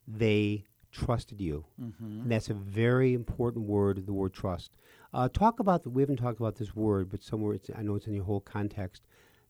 they 0.07 0.65
trusted 0.91 1.39
you. 1.39 1.65
Mm-hmm. 1.81 2.21
And 2.21 2.31
that's 2.31 2.49
a 2.49 2.53
very 2.53 3.13
important 3.13 3.65
word, 3.65 4.05
the 4.05 4.13
word 4.13 4.33
trust. 4.33 4.71
Uh, 5.13 5.29
talk 5.29 5.59
about, 5.59 5.83
the, 5.83 5.89
we 5.89 6.01
haven't 6.01 6.17
talked 6.17 6.39
about 6.39 6.55
this 6.55 6.75
word, 6.75 7.09
but 7.09 7.23
somewhere 7.23 7.55
it's, 7.55 7.69
I 7.75 7.81
know 7.81 7.95
it's 7.95 8.07
in 8.07 8.13
your 8.13 8.23
whole 8.23 8.41
context, 8.41 9.03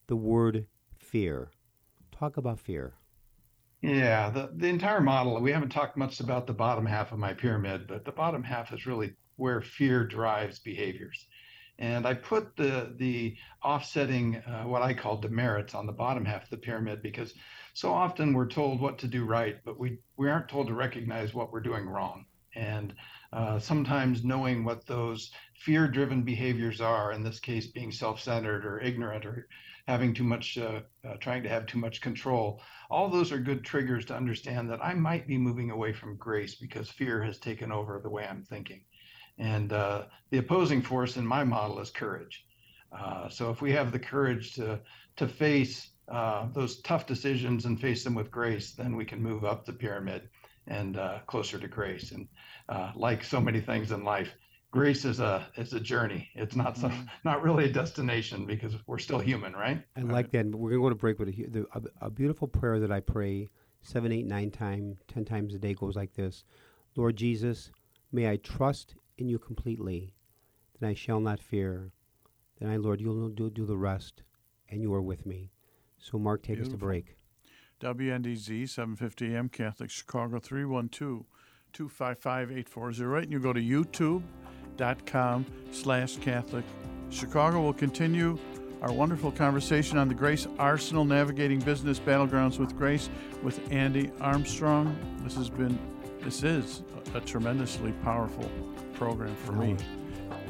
the 0.08 0.16
word 0.16 0.66
fear. 0.98 1.52
Talk 2.12 2.38
about 2.38 2.60
fear. 2.60 2.94
Yeah, 3.82 4.30
the, 4.30 4.52
the 4.54 4.68
entire 4.68 5.00
model, 5.00 5.40
we 5.40 5.52
haven't 5.52 5.70
talked 5.70 5.96
much 5.96 6.20
about 6.20 6.48
the 6.48 6.54
bottom 6.54 6.86
half 6.86 7.12
of 7.14 7.20
my 7.20 7.34
pyramid, 7.34 7.88
but 7.88 8.04
the 8.04 8.12
bottom 8.12 8.44
half 8.44 8.74
is 8.74 8.86
really 8.86 9.14
where 9.38 9.62
fear 9.62 10.06
drives 10.06 10.60
behaviors. 10.60 11.26
And 11.78 12.06
I 12.06 12.14
put 12.14 12.58
the 12.58 12.94
the 12.98 13.38
offsetting 13.64 14.36
uh, 14.36 14.64
what 14.64 14.82
I 14.82 14.94
call 14.94 15.16
demerits 15.16 15.74
on 15.74 15.86
the 15.86 15.94
bottom 15.94 16.26
half 16.26 16.44
of 16.44 16.50
the 16.50 16.58
pyramid 16.58 17.02
because 17.02 17.34
so 17.74 17.94
often 17.94 18.34
we're 18.34 18.50
told 18.50 18.82
what 18.82 19.00
to 19.00 19.08
do 19.08 19.24
right, 19.24 19.56
but 19.64 19.80
we 19.80 20.00
we 20.18 20.30
aren't 20.30 20.50
told 20.50 20.68
to 20.68 20.74
recognize 20.74 21.34
what 21.34 21.54
we're 21.54 21.62
doing 21.62 21.86
wrong. 21.86 22.26
And 22.54 22.94
uh, 23.32 23.60
sometimes 23.60 24.24
knowing 24.24 24.64
what 24.64 24.86
those 24.86 25.32
fear-driven 25.56 26.24
behaviors 26.24 26.82
are, 26.82 27.12
in 27.12 27.24
this 27.24 27.40
case 27.40 27.68
being 27.68 27.92
self-centered 27.92 28.66
or 28.66 28.80
ignorant 28.80 29.26
or 29.26 29.48
having 29.88 30.14
too 30.14 30.24
much, 30.24 30.58
uh, 30.58 30.82
uh, 31.08 31.16
trying 31.20 31.44
to 31.44 31.50
have 31.50 31.66
too 31.66 31.78
much 31.78 32.02
control, 32.02 32.62
all 32.90 33.10
those 33.10 33.32
are 33.32 33.40
good 33.40 33.64
triggers 33.64 34.06
to 34.06 34.16
understand 34.16 34.70
that 34.70 34.84
I 34.84 34.94
might 34.94 35.28
be 35.28 35.38
moving 35.38 35.72
away 35.72 35.94
from 35.94 36.18
grace 36.18 36.56
because 36.56 36.90
fear 36.90 37.24
has 37.24 37.38
taken 37.38 37.72
over 37.72 38.00
the 38.00 38.10
way 38.10 38.26
I'm 38.26 38.44
thinking. 38.44 38.82
And 39.38 39.72
uh, 39.74 40.06
the 40.32 40.40
opposing 40.40 40.82
force 40.82 41.18
in 41.18 41.26
my 41.26 41.44
model 41.44 41.80
is 41.80 41.92
courage. 41.92 42.46
Uh, 42.92 43.30
so 43.30 43.52
if 43.52 43.62
we 43.62 43.72
have 43.72 43.92
the 43.92 44.00
courage 44.00 44.54
to 44.56 44.80
to 45.16 45.28
face 45.28 45.92
uh, 46.08 46.48
those 46.54 46.82
tough 46.82 47.06
decisions 47.06 47.66
and 47.66 47.80
face 47.80 48.04
them 48.04 48.16
with 48.16 48.32
grace, 48.32 48.72
then 48.72 48.96
we 48.96 49.06
can 49.06 49.22
move 49.22 49.44
up 49.44 49.66
the 49.66 49.74
pyramid 49.74 50.30
and 50.70 50.98
uh, 50.98 51.20
closer 51.28 51.60
to 51.60 51.68
grace. 51.68 52.12
And 52.12 52.28
uh, 52.70 52.92
like 52.96 53.24
so 53.24 53.42
many 53.42 53.60
things 53.60 53.92
in 53.92 54.04
life, 54.04 54.30
grace 54.72 55.04
is 55.04 55.20
a 55.20 55.48
is 55.58 55.74
a 55.74 55.80
journey. 55.80 56.30
It's 56.36 56.56
not 56.56 56.78
some 56.78 56.92
mm-hmm. 56.92 57.06
not 57.26 57.44
really 57.44 57.66
a 57.66 57.72
destination 57.72 58.46
because 58.46 58.76
we're 58.88 59.00
still 59.00 59.20
human, 59.20 59.54
right? 59.54 59.84
I 59.98 60.02
like 60.02 60.32
that. 60.32 60.46
We're 60.46 60.72
gonna 60.72 60.82
go 60.82 60.90
to 60.90 60.96
break, 60.96 61.18
but 61.18 61.28
a, 61.28 61.66
a, 61.74 62.08
a 62.08 62.10
beautiful 62.10 62.48
prayer 62.48 62.80
that 62.80 62.92
I 62.92 63.00
pray 63.00 63.50
seven, 63.82 64.12
eight, 64.12 64.26
nine 64.26 64.52
times, 64.52 64.98
ten 65.08 65.26
times 65.26 65.54
a 65.54 65.60
day 65.60 65.74
goes 65.74 65.96
like 65.96 66.14
this: 66.14 66.44
Lord 66.96 67.16
Jesus, 67.16 67.72
may 68.12 68.30
I 68.30 68.38
trust 68.38 68.96
in 69.18 69.28
you 69.28 69.40
completely, 69.40 70.14
then 70.80 70.90
I 70.90 70.94
shall 70.94 71.20
not 71.20 71.42
fear. 71.42 71.92
Then 72.60 72.70
I, 72.70 72.78
Lord, 72.78 73.00
you'll 73.00 73.30
do, 73.30 73.50
do 73.50 73.66
the 73.66 73.78
rest, 73.78 74.24
and 74.68 74.82
you 74.82 74.94
are 74.94 75.02
with 75.02 75.26
me. 75.26 75.52
So, 75.98 76.18
Mark, 76.18 76.42
take 76.42 76.58
Beautiful. 76.58 76.74
us 76.74 76.74
to 76.74 76.78
break. 76.78 77.16
WNDZ 77.80 78.68
750 78.68 79.36
AM 79.36 79.50
Catholic 79.50 79.90
Chicago 79.90 80.40
312 80.40 81.26
255 81.72 82.52
8408. 82.52 83.24
And 83.24 83.32
you 83.32 83.40
go 83.40 83.54
to 83.54 83.62
youtube.com 83.62 85.46
slash 85.72 86.18
Catholic 86.18 86.66
Chicago. 87.10 87.62
We'll 87.62 87.74
continue 87.74 88.38
our 88.82 88.92
wonderful 88.92 89.32
conversation 89.32 89.98
on 89.98 90.08
the 90.08 90.14
Grace 90.14 90.48
Arsenal 90.58 91.06
Navigating 91.06 91.60
Business 91.60 92.00
Battlegrounds 92.00 92.60
with 92.60 92.78
Grace 92.78 93.10
with 93.44 93.60
Andy 93.72 94.12
Armstrong. 94.22 94.98
This 95.24 95.36
has 95.36 95.50
been, 95.50 95.78
this 96.22 96.44
is 96.44 96.84
a, 97.14 97.18
a 97.18 97.22
tremendously 97.22 97.92
powerful 98.04 98.50
program 98.94 99.36
for 99.36 99.54
me. 99.54 99.78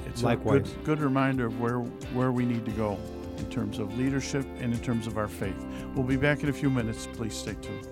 It's 0.08 0.24
Likewise. 0.24 0.56
a 0.56 0.60
good, 0.60 0.84
good 0.84 1.02
reminder 1.02 1.48
of 1.48 1.60
where, 1.60 1.80
where 1.80 2.32
we 2.32 2.46
need 2.46 2.66
to 2.66 2.72
go 2.72 2.98
in 3.40 3.50
terms 3.50 3.80
of 3.80 3.98
leadership 3.98 4.46
and 4.60 4.74
in 4.74 4.80
terms 4.80 5.08
of 5.08 5.18
our 5.18 5.28
faith. 5.28 5.66
We'll 5.96 6.06
be 6.06 6.18
back 6.18 6.44
in 6.44 6.50
a 6.50 6.54
few 6.54 6.70
minutes. 6.70 7.08
Please 7.14 7.34
stay 7.34 7.56
tuned. 7.62 7.88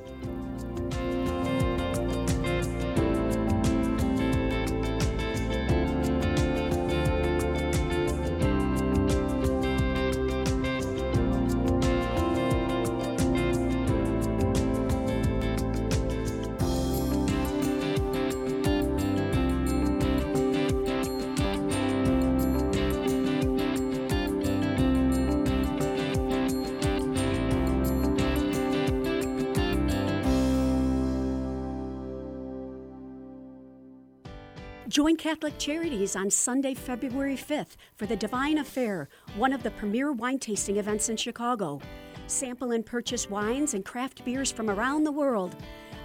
Join 34.87 35.17
Catholic 35.17 35.57
Charities 35.57 36.15
on 36.15 36.31
Sunday, 36.31 36.73
February 36.73 37.35
5th 37.35 37.75
for 37.97 38.05
the 38.05 38.15
Divine 38.15 38.59
Affair, 38.59 39.09
one 39.35 39.51
of 39.51 39.61
the 39.61 39.71
premier 39.71 40.13
wine 40.13 40.39
tasting 40.39 40.77
events 40.77 41.09
in 41.09 41.17
Chicago. 41.17 41.81
Sample 42.27 42.71
and 42.71 42.85
purchase 42.85 43.29
wines 43.29 43.73
and 43.73 43.83
craft 43.83 44.23
beers 44.23 44.49
from 44.49 44.69
around 44.69 45.03
the 45.03 45.11
world. 45.11 45.57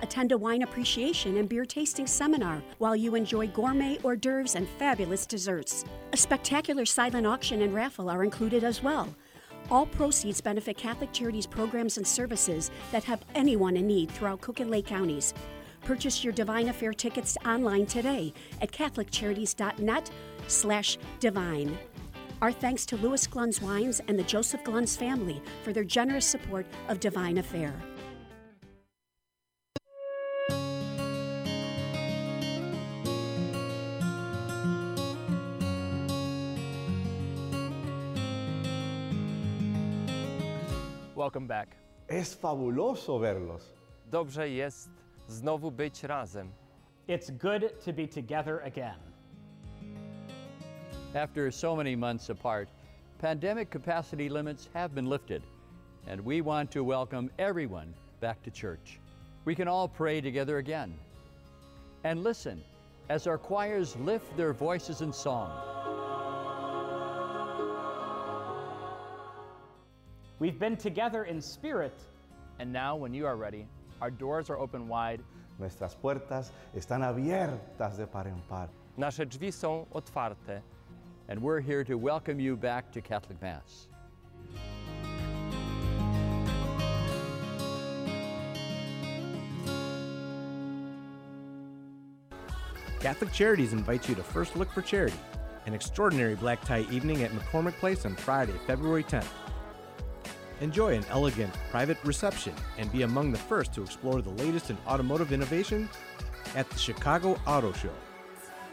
Attend 0.03 0.33
a 0.33 0.39
wine 0.39 0.63
appreciation 0.63 1.37
and 1.37 1.49
beer 1.49 1.65
tasting 1.65 2.09
seminar 2.09 2.61
while 2.79 2.97
you 2.97 3.15
enjoy 3.15 3.47
gourmet 3.47 3.99
hors 4.03 4.17
d'oeuvres 4.17 4.57
and 4.57 4.69
fabulous 4.69 5.27
desserts. 5.27 5.85
A 6.13 6.17
spectacular 6.17 6.85
silent 6.85 7.25
auction 7.25 7.63
and 7.63 7.73
raffle 7.73 8.11
are 8.11 8.25
included 8.25 8.65
as 8.65 8.83
well. 8.83 9.15
All 9.71 9.87
proceeds 9.87 10.41
benefit 10.41 10.77
Catholic 10.77 11.13
Charities 11.13 11.47
programs 11.47 11.99
and 11.99 12.07
services 12.07 12.73
that 12.91 13.05
help 13.05 13.25
anyone 13.37 13.77
in 13.77 13.87
need 13.87 14.11
throughout 14.11 14.41
Cook 14.41 14.59
and 14.59 14.73
Lake 14.73 14.87
counties. 14.87 15.35
Purchase 15.85 16.23
your 16.23 16.33
Divine 16.33 16.69
Affair 16.69 16.93
tickets 16.93 17.37
online 17.45 17.87
today 17.87 18.33
at 18.61 18.71
catholiccharities.net 18.71 20.11
slash 20.47 20.99
divine. 21.21 21.77
Our 22.41 22.53
thanks 22.53 22.87
to 22.87 22.97
Louis 22.97 23.27
Glunz 23.27 23.63
Wines 23.63 24.01
and 24.09 24.19
the 24.19 24.25
Joseph 24.25 24.65
Glunz 24.65 24.97
family 24.97 25.41
for 25.63 25.73
their 25.73 25.85
generous 25.85 26.27
support 26.27 26.67
of 26.89 27.01
Divine 27.01 27.39
Affair. 27.39 27.73
Welcome 41.15 41.47
back. 41.47 41.77
Es 42.09 42.35
fabuloso 42.35 43.21
verlos. 43.21 43.63
Dobrze 44.11 44.51
jest 44.51 45.02
znowu 45.29 45.71
być 45.71 46.03
razem. 46.03 46.49
It's 47.09 47.31
good 47.31 47.81
to 47.85 47.93
be 47.93 48.07
together 48.07 48.61
again. 48.61 48.99
After 51.15 51.51
so 51.51 51.77
many 51.77 51.97
months 51.97 52.31
apart, 52.31 52.69
pandemic 53.19 53.71
capacity 53.71 54.29
limits 54.29 54.69
have 54.75 54.95
been 54.95 55.07
lifted, 55.07 55.43
and 56.07 56.21
we 56.21 56.41
want 56.41 56.71
to 56.71 56.85
welcome 56.85 57.31
everyone 57.39 57.95
back 58.21 58.43
to 58.43 58.51
church. 58.51 59.01
We 59.45 59.55
can 59.55 59.69
all 59.69 59.89
pray 59.89 60.21
together 60.21 60.59
again. 60.59 60.95
And 62.05 62.23
listen 62.23 62.63
as 63.09 63.27
our 63.27 63.39
choirs 63.39 63.97
lift 63.97 64.37
their 64.37 64.53
voices 64.53 65.03
in 65.03 65.13
song. 65.13 65.51
We've 70.39 70.59
been 70.59 70.77
together 70.77 71.25
in 71.25 71.41
spirit. 71.41 71.95
And 72.59 72.73
now, 72.73 72.97
when 72.97 73.15
you 73.15 73.27
are 73.27 73.37
ready, 73.37 73.67
our 74.03 74.11
doors 74.11 74.51
are 74.51 74.59
open 74.59 74.89
wide. 74.89 75.23
Nuestras 75.61 75.95
puertas 75.95 76.51
están 76.77 77.03
abiertas 77.05 77.97
de 77.97 78.07
par 78.07 78.27
en 78.27 78.43
par. 78.49 78.69
Nasze 78.99 79.25
drzwi 79.25 79.53
są 79.53 79.87
otwarte. 79.95 80.61
And 81.29 81.41
we're 81.41 81.61
here 81.61 81.85
to 81.85 81.97
welcome 81.97 82.41
you 82.41 82.57
back 82.57 82.91
to 82.93 83.01
Catholic 83.01 83.41
Mass. 83.41 83.87
Catholic 92.99 93.33
Charities 93.33 93.73
invites 93.73 94.09
you 94.09 94.17
to 94.17 94.23
First 94.23 94.57
Look 94.57 94.71
for 94.73 94.83
Charity, 94.83 95.19
an 95.67 95.75
extraordinary 95.75 96.35
black 96.35 96.65
tie 96.65 96.87
evening 96.91 97.23
at 97.23 97.31
McCormick 97.31 97.75
Place 97.75 98.05
on 98.05 98.17
Friday, 98.17 98.55
February 98.67 99.05
10th. 99.05 99.27
Enjoy 100.63 100.95
an 100.95 101.05
elegant, 101.11 101.53
private 101.73 101.99
reception 102.05 102.55
and 102.79 102.91
be 102.93 103.03
among 103.03 103.33
the 103.33 103.39
first 103.39 103.73
to 103.73 103.83
explore 103.83 104.23
the 104.23 104.31
latest 104.31 104.71
in 104.71 104.79
automotive 104.87 105.33
innovation 105.33 105.89
at 106.55 106.71
the 106.71 106.79
Chicago 106.79 107.37
Auto 107.49 107.73
Show. 107.73 107.91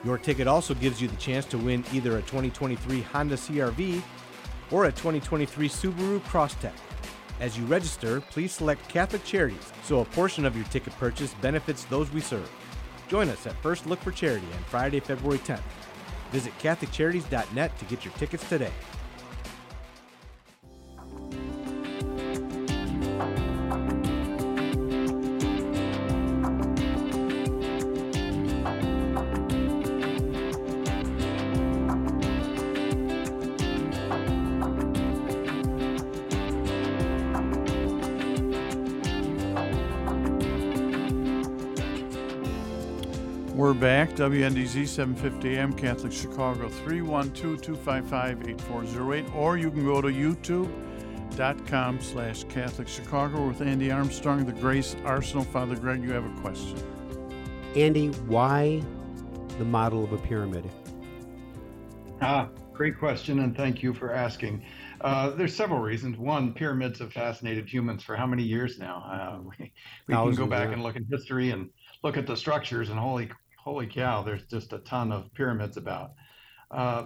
Your 0.04 0.20
ticket 0.20 0.48
also 0.48 0.76
gives 0.76 1.02
you 1.02 1.08
the 1.08 1.16
chance 1.16 1.46
to 1.48 1.58
win 1.58 1.84
either 1.92 2.18
a 2.18 2.22
2023 2.22 3.02
Honda 3.02 3.36
CRV 3.36 4.04
or 4.70 4.86
a 4.86 4.92
2023 4.92 5.68
Subaru 5.68 6.20
Crosstrek. 6.26 6.78
As 7.40 7.58
you 7.58 7.66
register, 7.66 8.22
please 8.22 8.52
select 8.52 8.88
Catholic 8.88 9.24
Charities 9.24 9.74
so 9.84 10.02
a 10.02 10.06
portion 10.06 10.46
of 10.46 10.56
your 10.56 10.66
ticket 10.66 10.94
purchase 11.00 11.34
benefits 11.42 11.86
those 11.86 12.12
we 12.12 12.22
serve. 12.22 12.52
Join 13.08 13.30
us 13.30 13.48
at 13.48 13.60
First 13.64 13.88
Look 13.88 14.00
for 14.00 14.12
Charity 14.12 14.46
on 14.56 14.64
Friday, 14.66 15.00
February 15.00 15.40
10th. 15.40 15.64
Visit 16.32 16.54
CatholicCharities.net 16.60 17.80
to 17.80 17.86
get 17.86 18.06
your 18.06 18.14
tickets 18.14 18.48
today. 18.48 18.72
WNDZ 44.30 44.88
750 44.88 45.58
AM 45.58 45.74
Catholic 45.74 46.12
Chicago 46.12 46.70
312-255-8408 46.70 49.34
or 49.34 49.58
you 49.58 49.72
can 49.72 49.84
go 49.84 50.02
to 50.02 50.10
youtube.com 50.10 52.00
slash 52.00 52.44
Catholic 52.44 52.88
Chicago 52.88 53.48
with 53.48 53.64
Andy 53.64 53.90
Armstrong, 53.90 54.46
the 54.46 54.52
Grace 54.52 54.96
Arsenal. 55.04 55.44
Father 55.46 55.76
Greg, 55.76 56.04
you 56.04 56.12
have 56.12 56.26
a 56.26 56.42
question. 56.42 56.78
Andy, 57.76 58.10
why 58.28 58.84
the 59.58 59.66
model 59.66 60.04
of 60.04 60.14
a 60.14 60.20
pyramid? 60.20 60.70
Ah, 62.22 62.50
great 62.72 63.00
question, 63.00 63.40
and 63.40 63.58
thank 63.58 63.82
you 63.82 63.96
for 63.96 64.14
asking. 64.14 64.64
Uh, 65.02 65.32
there's 65.32 65.56
several 65.56 65.80
reasons. 65.80 66.20
One, 66.20 66.54
pyramids 66.54 67.00
have 67.00 67.14
fascinated 67.14 67.68
humans 67.68 68.04
for 68.04 68.16
how 68.16 68.28
many 68.28 68.44
years 68.44 68.78
now? 68.78 69.04
Uh, 69.12 69.40
we 69.58 69.74
we 70.08 70.14
can 70.14 70.36
go 70.36 70.46
back 70.46 70.68
yeah. 70.68 70.74
and 70.74 70.84
look 70.84 70.98
in 70.98 71.08
history 71.10 71.50
and 71.50 71.72
look 72.04 72.16
at 72.16 72.28
the 72.28 72.38
structures, 72.38 72.92
and 72.92 73.00
holy, 73.00 73.32
holy 73.70 73.86
cow, 73.86 74.24
there's 74.24 74.46
just 74.46 74.74
a 74.74 74.80
ton 74.80 75.12
of 75.12 75.32
pyramids 75.36 75.78
about. 75.78 76.14
Uh, 76.72 77.06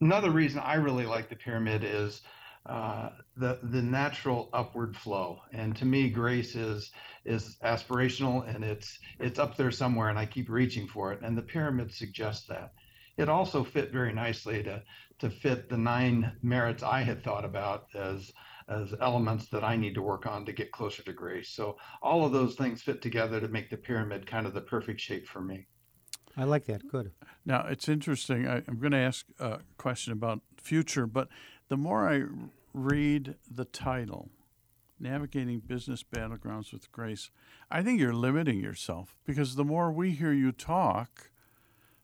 another 0.00 0.30
reason 0.30 0.60
I 0.60 0.74
really 0.74 1.04
like 1.04 1.28
the 1.28 1.34
pyramid 1.34 1.82
is 1.82 2.22
uh, 2.64 3.08
the 3.36 3.58
the 3.64 3.82
natural 3.82 4.50
upward 4.52 4.96
flow, 4.96 5.40
and 5.52 5.74
to 5.76 5.84
me, 5.84 6.10
grace 6.10 6.54
is 6.54 6.92
is 7.24 7.56
aspirational 7.64 8.48
and 8.54 8.62
it's 8.62 9.00
it's 9.18 9.40
up 9.40 9.56
there 9.56 9.72
somewhere, 9.72 10.10
and 10.10 10.18
I 10.18 10.26
keep 10.26 10.48
reaching 10.48 10.86
for 10.86 11.12
it, 11.12 11.22
and 11.22 11.36
the 11.36 11.42
pyramid 11.42 11.92
suggests 11.92 12.46
that. 12.46 12.72
It 13.16 13.28
also 13.28 13.64
fit 13.64 13.90
very 13.92 14.12
nicely 14.12 14.62
to 14.62 14.80
to 15.18 15.28
fit 15.28 15.68
the 15.68 15.76
nine 15.76 16.32
merits 16.40 16.84
I 16.84 17.02
had 17.02 17.24
thought 17.24 17.44
about 17.44 17.86
as 17.96 18.30
as 18.72 18.94
elements 19.00 19.48
that 19.48 19.64
I 19.64 19.76
need 19.76 19.94
to 19.94 20.02
work 20.02 20.26
on 20.26 20.44
to 20.46 20.52
get 20.52 20.72
closer 20.72 21.02
to 21.02 21.12
grace. 21.12 21.48
So 21.48 21.76
all 22.00 22.24
of 22.24 22.32
those 22.32 22.54
things 22.54 22.82
fit 22.82 23.02
together 23.02 23.40
to 23.40 23.48
make 23.48 23.70
the 23.70 23.76
pyramid 23.76 24.26
kind 24.26 24.46
of 24.46 24.54
the 24.54 24.60
perfect 24.60 25.00
shape 25.00 25.26
for 25.26 25.40
me. 25.40 25.66
I 26.36 26.44
like 26.44 26.64
that. 26.66 26.88
Good. 26.88 27.12
Now, 27.44 27.66
it's 27.68 27.88
interesting. 27.88 28.48
I, 28.48 28.62
I'm 28.66 28.78
going 28.78 28.92
to 28.92 28.98
ask 28.98 29.26
a 29.38 29.60
question 29.76 30.12
about 30.12 30.40
future, 30.56 31.06
but 31.06 31.28
the 31.68 31.76
more 31.76 32.08
I 32.08 32.24
read 32.72 33.36
the 33.50 33.66
title, 33.66 34.30
Navigating 34.98 35.60
Business 35.60 36.02
Battlegrounds 36.02 36.72
with 36.72 36.90
Grace, 36.92 37.30
I 37.70 37.82
think 37.82 38.00
you're 38.00 38.14
limiting 38.14 38.60
yourself 38.60 39.18
because 39.26 39.56
the 39.56 39.64
more 39.64 39.92
we 39.92 40.12
hear 40.12 40.32
you 40.32 40.52
talk, 40.52 41.30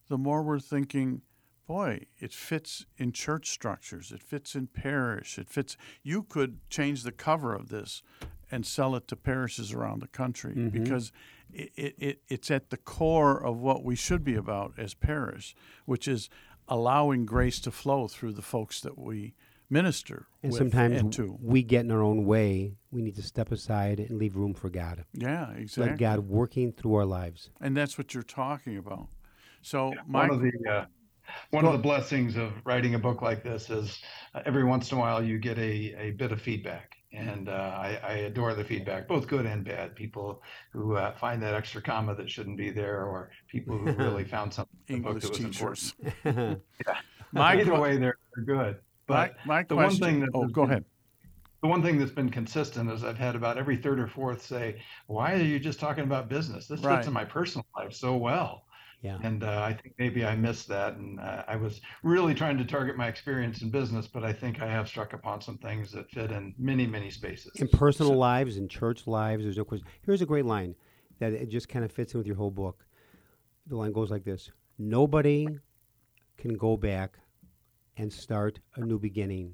the 0.08 0.18
more 0.18 0.42
we're 0.42 0.58
thinking, 0.58 1.22
boy, 1.68 2.06
it 2.18 2.32
fits 2.32 2.86
in 2.96 3.12
church 3.12 3.50
structures, 3.50 4.10
it 4.10 4.22
fits 4.22 4.54
in 4.56 4.66
parish, 4.66 5.38
it 5.38 5.48
fits. 5.50 5.76
You 6.02 6.22
could 6.24 6.58
change 6.70 7.02
the 7.04 7.12
cover 7.12 7.54
of 7.54 7.68
this 7.68 8.02
and 8.50 8.66
sell 8.66 8.96
it 8.96 9.06
to 9.08 9.14
parishes 9.16 9.72
around 9.74 10.00
the 10.00 10.08
country 10.08 10.54
Mhm. 10.54 10.72
because 10.72 11.12
it, 11.52 11.70
it, 11.76 11.94
it, 11.98 12.22
it's 12.28 12.50
at 12.50 12.70
the 12.70 12.78
core 12.78 13.38
of 13.44 13.58
what 13.60 13.84
we 13.84 13.94
should 13.94 14.24
be 14.24 14.34
about 14.34 14.72
as 14.78 14.94
parish, 14.94 15.54
which 15.84 16.08
is 16.08 16.30
allowing 16.66 17.26
grace 17.26 17.60
to 17.60 17.70
flow 17.70 18.08
through 18.08 18.32
the 18.32 18.42
folks 18.42 18.80
that 18.80 18.98
we 18.98 19.34
minister 19.70 20.26
And 20.42 20.50
with 20.52 20.58
sometimes 20.58 20.98
and 20.98 21.12
to. 21.12 21.36
we 21.42 21.62
get 21.62 21.84
in 21.84 21.90
our 21.90 22.00
own 22.02 22.24
way. 22.24 22.76
We 22.90 23.02
need 23.02 23.16
to 23.16 23.22
step 23.22 23.52
aside 23.52 24.00
and 24.00 24.18
leave 24.18 24.36
room 24.36 24.54
for 24.54 24.70
God. 24.70 25.04
Yeah, 25.12 25.50
exactly. 25.52 25.90
Let 25.90 25.98
God 25.98 26.20
working 26.20 26.72
through 26.72 26.94
our 26.94 27.04
lives. 27.04 27.50
And 27.60 27.76
that's 27.76 27.98
what 27.98 28.14
you're 28.14 28.22
talking 28.22 28.78
about. 28.78 29.08
So 29.60 29.92
my 30.06 30.20
one 30.26 30.30
of 30.30 30.40
the 30.40 30.52
uh, 30.70 30.86
one 31.50 31.64
of 31.64 31.72
the 31.72 31.78
blessings 31.78 32.36
of 32.36 32.52
writing 32.64 32.94
a 32.94 32.98
book 32.98 33.22
like 33.22 33.42
this 33.42 33.70
is 33.70 33.98
uh, 34.34 34.42
every 34.46 34.64
once 34.64 34.90
in 34.92 34.98
a 34.98 35.00
while 35.00 35.22
you 35.22 35.38
get 35.38 35.58
a, 35.58 35.94
a 35.98 36.10
bit 36.12 36.32
of 36.32 36.40
feedback 36.40 36.94
and 37.12 37.48
uh, 37.48 37.52
I, 37.52 37.98
I 38.02 38.12
adore 38.28 38.54
the 38.54 38.64
feedback 38.64 39.08
both 39.08 39.26
good 39.26 39.46
and 39.46 39.64
bad 39.64 39.94
people 39.96 40.42
who 40.72 40.96
uh, 40.96 41.12
find 41.16 41.42
that 41.42 41.54
extra 41.54 41.80
comma 41.80 42.14
that 42.14 42.30
shouldn't 42.30 42.56
be 42.58 42.70
there 42.70 43.04
or 43.06 43.30
people 43.50 43.78
who 43.78 43.92
really 44.04 44.24
found 44.24 44.52
something 44.52 44.74
in 44.88 45.02
the 45.02 45.08
book 45.12 45.20
that 45.22 45.30
was 45.30 45.38
teachers. 45.38 45.94
important 46.24 46.62
yeah. 46.86 46.94
My 47.32 47.52
either 47.52 47.72
que- 47.72 47.80
way 47.80 47.96
they're, 47.96 48.18
they're 48.36 48.44
good 48.44 48.76
but 49.06 49.36
My- 49.46 49.56
my 49.58 49.62
the 49.64 49.76
one 49.76 49.96
thing 49.96 50.20
that 50.20 50.30
oh, 50.34 50.46
go 50.48 50.62
ahead. 50.62 50.84
the 51.62 51.68
one 51.68 51.82
thing 51.82 51.98
that's 51.98 52.10
been 52.12 52.28
consistent 52.30 52.90
is 52.90 53.02
I've 53.04 53.16
had 53.18 53.34
about 53.34 53.56
every 53.58 53.76
third 53.76 53.98
or 53.98 54.06
fourth 54.06 54.44
say, 54.44 54.80
"Why 55.06 55.32
are 55.32 55.36
you 55.42 55.58
just 55.58 55.80
talking 55.80 56.04
about 56.04 56.28
business? 56.28 56.66
This 56.68 56.80
Right. 56.80 56.96
fits 56.96 57.08
in 57.08 57.12
my 57.14 57.24
personal 57.24 57.64
life 57.76 57.94
so 57.94 58.16
well." 58.16 58.64
Yeah. 59.00 59.18
And 59.22 59.44
uh, 59.44 59.62
I 59.62 59.74
think 59.74 59.94
maybe 59.98 60.24
I 60.24 60.34
missed 60.34 60.66
that. 60.68 60.96
And 60.96 61.20
uh, 61.20 61.44
I 61.46 61.56
was 61.56 61.80
really 62.02 62.34
trying 62.34 62.58
to 62.58 62.64
target 62.64 62.96
my 62.96 63.06
experience 63.06 63.62
in 63.62 63.70
business, 63.70 64.08
but 64.08 64.24
I 64.24 64.32
think 64.32 64.60
I 64.60 64.66
have 64.66 64.88
struck 64.88 65.12
upon 65.12 65.40
some 65.40 65.56
things 65.58 65.92
that 65.92 66.10
fit 66.10 66.32
in 66.32 66.54
many, 66.58 66.86
many 66.86 67.10
spaces. 67.10 67.52
In 67.56 67.68
personal 67.68 68.12
so, 68.12 68.18
lives, 68.18 68.56
in 68.56 68.68
church 68.68 69.06
lives, 69.06 69.44
there's 69.44 69.56
no 69.56 69.64
question. 69.64 69.86
Here's 70.02 70.22
a 70.22 70.26
great 70.26 70.46
line 70.46 70.74
that 71.20 71.32
it 71.32 71.48
just 71.48 71.68
kind 71.68 71.84
of 71.84 71.92
fits 71.92 72.14
in 72.14 72.18
with 72.18 72.26
your 72.26 72.36
whole 72.36 72.50
book. 72.50 72.84
The 73.68 73.76
line 73.76 73.92
goes 73.92 74.10
like 74.10 74.24
this 74.24 74.50
Nobody 74.78 75.46
can 76.36 76.56
go 76.56 76.76
back 76.76 77.18
and 77.96 78.12
start 78.12 78.58
a 78.76 78.80
new 78.80 78.98
beginning, 78.98 79.52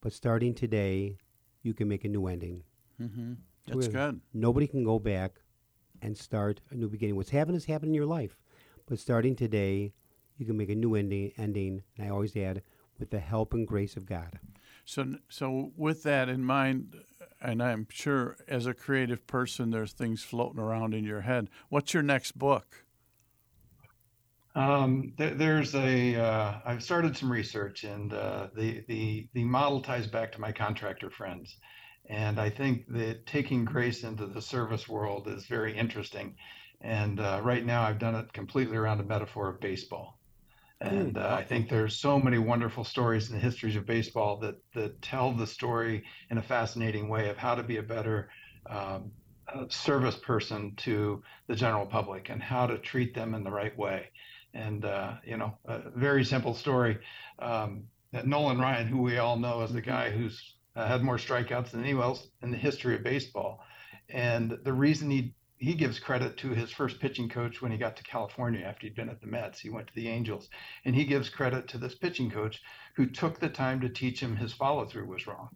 but 0.00 0.12
starting 0.12 0.54
today, 0.54 1.16
you 1.62 1.74
can 1.74 1.88
make 1.88 2.04
a 2.04 2.08
new 2.08 2.26
ending. 2.26 2.62
Mm-hmm. 3.00 3.34
That's 3.66 3.86
so 3.86 3.92
good. 3.92 4.20
Nobody 4.32 4.66
can 4.66 4.84
go 4.84 4.98
back 4.98 5.32
and 6.02 6.16
start 6.16 6.60
a 6.70 6.74
new 6.74 6.88
beginning. 6.88 7.16
What's 7.16 7.30
happened 7.30 7.56
has 7.56 7.64
happened 7.64 7.90
in 7.90 7.94
your 7.94 8.06
life, 8.06 8.36
but 8.86 8.98
starting 8.98 9.36
today, 9.36 9.92
you 10.36 10.46
can 10.46 10.56
make 10.56 10.70
a 10.70 10.74
new 10.74 10.94
ending. 10.94 11.32
Ending, 11.36 11.82
and 11.96 12.06
I 12.06 12.10
always 12.10 12.36
add, 12.36 12.62
with 12.98 13.10
the 13.10 13.20
help 13.20 13.54
and 13.54 13.66
grace 13.66 13.96
of 13.96 14.06
God. 14.06 14.38
So, 14.84 15.16
so 15.28 15.72
with 15.76 16.02
that 16.04 16.28
in 16.28 16.44
mind, 16.44 16.96
and 17.40 17.62
I'm 17.62 17.86
sure 17.90 18.36
as 18.48 18.66
a 18.66 18.74
creative 18.74 19.26
person, 19.26 19.70
there's 19.70 19.92
things 19.92 20.22
floating 20.22 20.60
around 20.60 20.94
in 20.94 21.04
your 21.04 21.20
head. 21.20 21.50
What's 21.68 21.94
your 21.94 22.02
next 22.02 22.38
book? 22.38 22.84
Um, 24.54 25.12
there, 25.18 25.34
there's 25.34 25.74
a. 25.74 26.12
have 26.12 26.64
uh, 26.66 26.78
started 26.80 27.16
some 27.16 27.30
research, 27.30 27.84
and 27.84 28.12
uh, 28.12 28.48
the 28.56 28.82
the 28.88 29.28
the 29.32 29.44
model 29.44 29.80
ties 29.80 30.06
back 30.06 30.32
to 30.32 30.40
my 30.40 30.50
contractor 30.50 31.10
friends, 31.10 31.58
and 32.08 32.40
I 32.40 32.48
think 32.48 32.86
that 32.88 33.26
taking 33.26 33.64
grace 33.64 34.02
into 34.02 34.26
the 34.26 34.40
service 34.40 34.88
world 34.88 35.28
is 35.28 35.46
very 35.46 35.76
interesting. 35.76 36.36
And 36.80 37.20
uh, 37.20 37.40
right 37.42 37.64
now, 37.64 37.82
I've 37.82 37.98
done 37.98 38.14
it 38.14 38.32
completely 38.32 38.76
around 38.76 39.00
a 39.00 39.04
metaphor 39.04 39.48
of 39.50 39.60
baseball. 39.60 40.18
And 40.80 41.18
uh, 41.18 41.36
I 41.38 41.42
think 41.42 41.68
there's 41.68 41.96
so 41.96 42.20
many 42.20 42.38
wonderful 42.38 42.84
stories 42.84 43.28
in 43.28 43.34
the 43.34 43.40
histories 43.40 43.74
of 43.74 43.84
baseball 43.84 44.38
that 44.38 44.62
that 44.74 45.02
tell 45.02 45.32
the 45.32 45.46
story 45.46 46.04
in 46.30 46.38
a 46.38 46.42
fascinating 46.42 47.08
way 47.08 47.30
of 47.30 47.36
how 47.36 47.56
to 47.56 47.64
be 47.64 47.78
a 47.78 47.82
better 47.82 48.30
um, 48.70 49.10
service 49.68 50.16
person 50.16 50.74
to 50.76 51.22
the 51.48 51.56
general 51.56 51.84
public 51.84 52.30
and 52.30 52.40
how 52.40 52.66
to 52.66 52.78
treat 52.78 53.12
them 53.12 53.34
in 53.34 53.42
the 53.42 53.50
right 53.50 53.76
way. 53.76 54.10
And 54.54 54.84
uh, 54.84 55.14
you 55.26 55.36
know, 55.36 55.58
a 55.64 55.90
very 55.90 56.24
simple 56.24 56.54
story. 56.54 56.98
Um, 57.40 57.88
Nolan 58.12 58.58
Ryan, 58.58 58.86
who 58.86 59.02
we 59.02 59.18
all 59.18 59.36
know 59.36 59.62
as 59.62 59.72
the 59.72 59.80
mm-hmm. 59.80 59.90
guy 59.90 60.10
who's 60.10 60.54
uh, 60.78 60.86
had 60.86 61.02
more 61.02 61.16
strikeouts 61.16 61.72
than 61.72 61.82
anyone 61.82 62.04
else 62.04 62.28
in 62.40 62.52
the 62.52 62.56
history 62.56 62.94
of 62.94 63.02
baseball, 63.02 63.60
and 64.08 64.56
the 64.62 64.72
reason 64.72 65.10
he 65.10 65.34
he 65.60 65.74
gives 65.74 65.98
credit 65.98 66.36
to 66.36 66.50
his 66.50 66.70
first 66.70 67.00
pitching 67.00 67.28
coach 67.28 67.60
when 67.60 67.72
he 67.72 67.78
got 67.78 67.96
to 67.96 68.04
California 68.04 68.64
after 68.64 68.86
he'd 68.86 68.94
been 68.94 69.08
at 69.08 69.20
the 69.20 69.26
Mets. 69.26 69.58
He 69.58 69.70
went 69.70 69.88
to 69.88 69.94
the 69.96 70.06
Angels, 70.06 70.48
and 70.84 70.94
he 70.94 71.04
gives 71.04 71.28
credit 71.28 71.66
to 71.68 71.78
this 71.78 71.96
pitching 71.96 72.30
coach 72.30 72.62
who 72.94 73.06
took 73.06 73.40
the 73.40 73.48
time 73.48 73.80
to 73.80 73.88
teach 73.88 74.20
him 74.20 74.36
his 74.36 74.52
follow 74.52 74.86
through 74.86 75.06
was 75.06 75.26
wrong. 75.26 75.48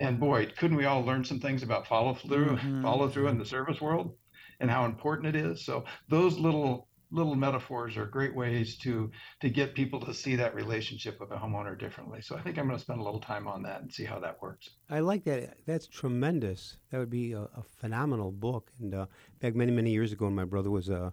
And 0.00 0.20
boy, 0.20 0.52
couldn't 0.58 0.76
we 0.76 0.84
all 0.84 1.02
learn 1.02 1.24
some 1.24 1.40
things 1.40 1.62
about 1.62 1.86
follow 1.86 2.12
through, 2.12 2.56
mm-hmm. 2.56 2.82
follow 2.82 3.08
through 3.08 3.28
in 3.28 3.38
the 3.38 3.46
service 3.46 3.80
world, 3.80 4.14
and 4.60 4.70
how 4.70 4.84
important 4.84 5.34
it 5.34 5.46
is. 5.46 5.64
So 5.64 5.86
those 6.10 6.38
little 6.38 6.88
little 7.12 7.34
metaphors 7.34 7.96
are 7.96 8.06
great 8.06 8.34
ways 8.34 8.76
to 8.78 9.10
to 9.40 9.50
get 9.50 9.74
people 9.74 10.00
to 10.00 10.14
see 10.14 10.34
that 10.36 10.54
relationship 10.54 11.20
with 11.20 11.30
a 11.30 11.36
homeowner 11.36 11.78
differently. 11.78 12.20
So 12.22 12.36
I 12.36 12.40
think 12.40 12.58
I'm 12.58 12.66
going 12.66 12.78
to 12.78 12.82
spend 12.82 13.00
a 13.00 13.04
little 13.04 13.20
time 13.20 13.46
on 13.46 13.62
that 13.64 13.82
and 13.82 13.92
see 13.92 14.04
how 14.04 14.18
that 14.20 14.40
works. 14.40 14.70
I 14.90 15.00
like 15.00 15.24
that. 15.24 15.58
That's 15.66 15.86
tremendous. 15.86 16.78
That 16.90 16.98
would 16.98 17.10
be 17.10 17.32
a, 17.32 17.42
a 17.42 17.62
phenomenal 17.62 18.32
book. 18.32 18.70
And 18.80 18.94
uh, 18.94 19.06
back 19.40 19.54
many 19.54 19.72
many 19.72 19.90
years 19.90 20.12
ago, 20.12 20.24
when 20.24 20.34
my 20.34 20.44
brother 20.44 20.70
was 20.70 20.90
uh, 20.90 21.10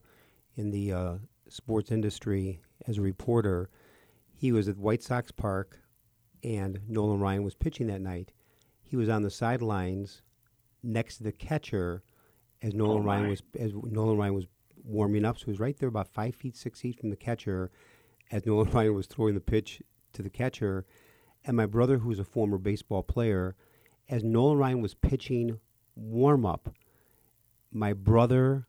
in 0.56 0.72
the 0.72 0.93
uh, 0.93 1.14
sports 1.50 1.91
industry 1.91 2.62
as 2.88 2.97
a 2.97 3.02
reporter, 3.02 3.70
he 4.34 4.52
was 4.52 4.70
at 4.70 4.78
White 4.78 5.04
Sox 5.04 5.32
Park, 5.32 5.78
and 6.43 6.80
Nolan 6.88 7.20
Ryan 7.20 7.43
was 7.43 7.56
pitching 7.56 7.88
that 7.88 8.02
night. 8.02 8.32
He 8.82 8.95
was 8.95 9.10
on 9.10 9.22
the 9.22 9.30
sidelines 9.30 10.22
next 10.82 11.18
to 11.18 11.24
the 11.24 11.32
catcher 11.32 12.04
as 12.62 12.74
Nolan 12.74 13.00
oh 13.00 13.06
Ryan 13.06 13.30
was 13.30 13.43
as 13.60 13.74
Nolan 13.74 14.18
Ryan 14.18 14.34
was 14.34 14.47
warming 14.89 15.25
up. 15.25 15.37
So 15.37 15.45
he 15.45 15.51
was 15.51 15.59
right 15.59 15.77
there, 15.77 15.89
about 15.89 16.07
five 16.07 16.35
feet, 16.35 16.57
six 16.57 16.81
feet 16.81 16.99
from 16.99 17.09
the 17.09 17.15
catcher, 17.15 17.71
as 18.31 18.45
Nolan 18.45 18.69
Ryan 18.73 18.95
was 18.95 19.07
throwing 19.07 19.35
the 19.35 19.39
pitch 19.39 19.81
to 20.13 20.21
the 20.21 20.29
catcher. 20.29 20.85
And 21.45 21.55
my 21.55 21.65
brother, 21.65 21.99
who's 21.99 22.19
a 22.19 22.25
former 22.25 22.57
baseball 22.57 23.03
player, 23.03 23.55
as 24.09 24.23
Nolan 24.23 24.57
Ryan 24.57 24.81
was 24.81 24.93
pitching 24.93 25.59
warm 25.95 26.45
up, 26.45 26.73
my 27.71 27.93
brother, 27.93 28.67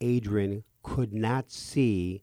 Adrian, 0.00 0.64
could 0.82 1.12
not 1.12 1.50
see 1.50 2.22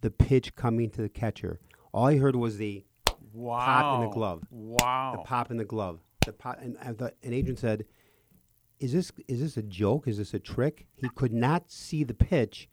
the 0.00 0.10
pitch 0.10 0.54
coming 0.56 0.90
to 0.90 1.02
the 1.02 1.08
catcher. 1.08 1.60
All 1.92 2.08
he 2.08 2.18
heard 2.18 2.36
was 2.36 2.58
the 2.58 2.84
wow. 3.32 3.58
pop 3.64 3.94
in 3.96 4.08
the 4.08 4.14
glove. 4.14 4.42
Wow. 4.50 5.12
The 5.16 5.22
pop 5.22 5.50
in 5.50 5.56
the 5.58 5.64
glove. 5.64 6.00
The 6.26 6.32
pop, 6.32 6.58
and, 6.60 6.76
and 6.82 7.12
Adrian 7.22 7.56
said, 7.56 7.84
is 8.84 8.92
this 8.92 9.12
is 9.28 9.40
this 9.40 9.56
a 9.56 9.62
joke? 9.62 10.06
Is 10.06 10.18
this 10.18 10.34
a 10.34 10.38
trick? 10.38 10.86
He 10.94 11.08
could 11.08 11.32
not 11.32 11.70
see 11.70 12.04
the 12.04 12.12
pitch, 12.12 12.68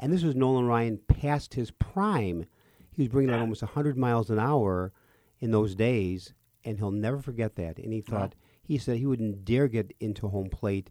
and 0.00 0.12
this 0.12 0.24
was 0.24 0.34
Nolan 0.34 0.66
Ryan 0.66 0.98
past 1.06 1.54
his 1.54 1.70
prime. 1.70 2.46
He 2.90 3.02
was 3.02 3.08
bringing 3.08 3.32
out 3.32 3.40
almost 3.40 3.62
100 3.62 3.96
miles 3.96 4.28
an 4.28 4.40
hour 4.40 4.92
in 5.38 5.52
those 5.52 5.76
days, 5.76 6.34
and 6.64 6.78
he'll 6.78 6.90
never 6.90 7.18
forget 7.18 7.54
that. 7.56 7.78
And 7.78 7.92
he 7.92 8.00
thought 8.00 8.34
he 8.64 8.76
said 8.76 8.96
he 8.96 9.06
wouldn't 9.06 9.44
dare 9.44 9.68
get 9.68 9.94
into 10.00 10.28
home 10.28 10.50
plate 10.50 10.90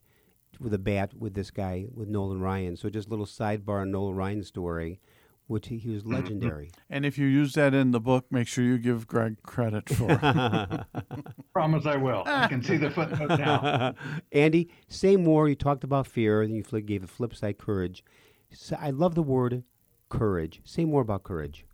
with 0.57 0.74
a 0.74 0.80
bat 0.80 1.13
with 1.15 1.34
this 1.34 1.51
guy 1.51 1.88
with 1.93 2.07
Nolan 2.07 2.39
Ryan. 2.39 2.78
So 2.78 2.89
just 2.89 3.07
a 3.07 3.11
little 3.11 3.26
sidebar 3.26 3.82
on 3.82 3.91
Nolan 3.91 4.15
Ryan's 4.15 4.47
story 4.47 5.01
which 5.51 5.67
he, 5.67 5.77
he 5.77 5.89
was 5.89 6.03
mm-hmm. 6.03 6.15
legendary. 6.15 6.71
And 6.89 7.05
if 7.05 7.17
you 7.17 7.27
use 7.27 7.53
that 7.53 7.73
in 7.73 7.91
the 7.91 7.99
book, 7.99 8.25
make 8.31 8.47
sure 8.47 8.63
you 8.63 8.77
give 8.77 9.05
Greg 9.05 9.43
credit 9.43 9.89
for 9.89 10.07
it. 10.09 11.03
Promise 11.53 11.85
I 11.85 11.97
will. 11.97 12.23
I 12.25 12.47
can 12.47 12.63
see 12.63 12.77
the 12.77 12.89
footnote 12.89 13.37
now. 13.37 13.93
Andy, 14.31 14.69
say 14.87 15.17
more. 15.17 15.49
You 15.49 15.55
talked 15.55 15.83
about 15.83 16.07
fear, 16.07 16.41
and 16.41 16.55
you 16.55 16.63
gave 16.81 17.03
a 17.03 17.07
flip 17.07 17.35
side 17.35 17.57
courage. 17.57 18.03
So 18.53 18.77
I 18.79 18.89
love 18.91 19.13
the 19.13 19.21
word 19.21 19.63
courage. 20.09 20.61
Say 20.63 20.85
more 20.85 21.01
about 21.01 21.23
courage. 21.23 21.65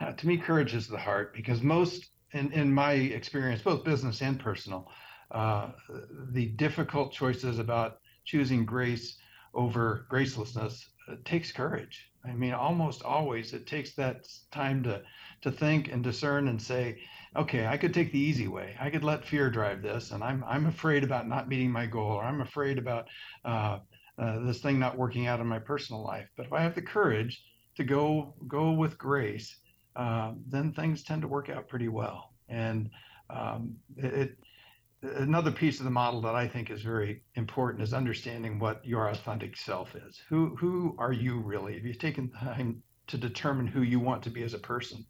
Uh, 0.00 0.12
to 0.12 0.26
me, 0.26 0.36
courage 0.36 0.74
is 0.74 0.86
the 0.86 0.98
heart 0.98 1.34
because 1.34 1.62
most, 1.62 2.10
in, 2.32 2.52
in 2.52 2.72
my 2.72 2.92
experience, 2.92 3.62
both 3.62 3.84
business 3.84 4.22
and 4.22 4.38
personal, 4.38 4.90
uh, 5.32 5.70
the 6.30 6.46
difficult 6.46 7.12
choices 7.12 7.58
about 7.58 7.98
choosing 8.24 8.64
grace 8.64 9.18
over 9.54 10.06
gracelessness 10.10 10.84
uh, 11.10 11.16
takes 11.24 11.50
courage. 11.52 12.10
I 12.24 12.32
mean, 12.32 12.54
almost 12.54 13.02
always 13.02 13.52
it 13.52 13.66
takes 13.66 13.92
that 13.94 14.26
time 14.50 14.82
to 14.84 15.02
to 15.42 15.50
think 15.50 15.88
and 15.92 16.02
discern 16.02 16.48
and 16.48 16.60
say, 16.60 16.98
okay, 17.36 17.66
I 17.66 17.76
could 17.76 17.92
take 17.92 18.12
the 18.12 18.18
easy 18.18 18.48
way. 18.48 18.76
I 18.80 18.90
could 18.90 19.04
let 19.04 19.24
fear 19.24 19.50
drive 19.50 19.82
this, 19.82 20.10
and 20.10 20.24
I'm 20.24 20.42
I'm 20.44 20.66
afraid 20.66 21.04
about 21.04 21.28
not 21.28 21.48
meeting 21.48 21.70
my 21.70 21.86
goal, 21.86 22.12
or 22.12 22.24
I'm 22.24 22.40
afraid 22.40 22.78
about 22.78 23.08
uh, 23.44 23.78
uh, 24.18 24.38
this 24.40 24.60
thing 24.60 24.78
not 24.78 24.96
working 24.96 25.26
out 25.26 25.40
in 25.40 25.46
my 25.46 25.58
personal 25.58 26.02
life. 26.02 26.28
But 26.36 26.46
if 26.46 26.52
I 26.52 26.62
have 26.62 26.74
the 26.74 26.82
courage 26.82 27.44
to 27.76 27.84
go 27.84 28.34
go 28.48 28.72
with 28.72 28.98
grace, 28.98 29.58
uh, 29.96 30.32
then 30.48 30.72
things 30.72 31.02
tend 31.02 31.22
to 31.22 31.28
work 31.28 31.50
out 31.50 31.68
pretty 31.68 31.88
well. 31.88 32.32
And 32.48 32.90
um, 33.30 33.74
it, 33.96 34.36
another 35.04 35.50
piece 35.50 35.78
of 35.78 35.84
the 35.84 35.90
model 35.90 36.20
that 36.22 36.34
I 36.34 36.48
think 36.48 36.70
is 36.70 36.82
very 36.82 37.22
important 37.34 37.82
is 37.82 37.92
understanding 37.92 38.58
what 38.58 38.84
your 38.84 39.08
authentic 39.08 39.56
self 39.56 39.94
is. 39.94 40.20
Who 40.28 40.56
who 40.56 40.94
are 40.98 41.12
you 41.12 41.40
really? 41.40 41.74
Have 41.74 41.84
you 41.84 41.94
taken 41.94 42.30
time 42.30 42.82
to 43.08 43.18
determine 43.18 43.66
who 43.66 43.82
you 43.82 44.00
want 44.00 44.22
to 44.24 44.30
be 44.30 44.42
as 44.42 44.54
a 44.54 44.58
person? 44.58 45.04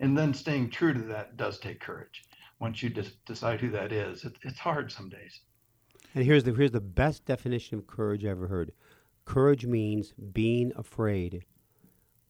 And 0.00 0.16
then 0.16 0.34
staying 0.34 0.70
true 0.70 0.94
to 0.94 1.00
that 1.00 1.36
does 1.36 1.58
take 1.58 1.80
courage. 1.80 2.24
Once 2.58 2.82
you 2.82 2.90
decide 3.26 3.60
who 3.60 3.70
that 3.70 3.92
is, 3.92 4.24
it, 4.24 4.36
it's 4.42 4.58
hard 4.58 4.90
some 4.92 5.08
days. 5.08 5.40
And 6.14 6.24
here's 6.24 6.44
the 6.44 6.52
here's 6.52 6.70
the 6.70 6.80
best 6.80 7.24
definition 7.24 7.78
of 7.78 7.86
courage 7.86 8.24
I 8.24 8.28
ever 8.28 8.46
heard. 8.46 8.72
Courage 9.24 9.66
means 9.66 10.12
being 10.32 10.72
afraid, 10.76 11.44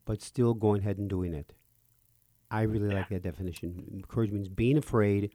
but 0.05 0.23
still 0.23 0.55
going 0.55 0.83
ahead 0.83 0.99
and 0.99 1.09
doing 1.09 1.35
it. 1.35 1.53
I 2.51 2.63
really 2.63 2.89
yeah. 2.89 2.97
like 2.97 3.09
that 3.09 3.23
definition. 3.23 4.05
Courage 4.09 4.31
means 4.31 4.49
being 4.49 4.77
afraid, 4.77 5.33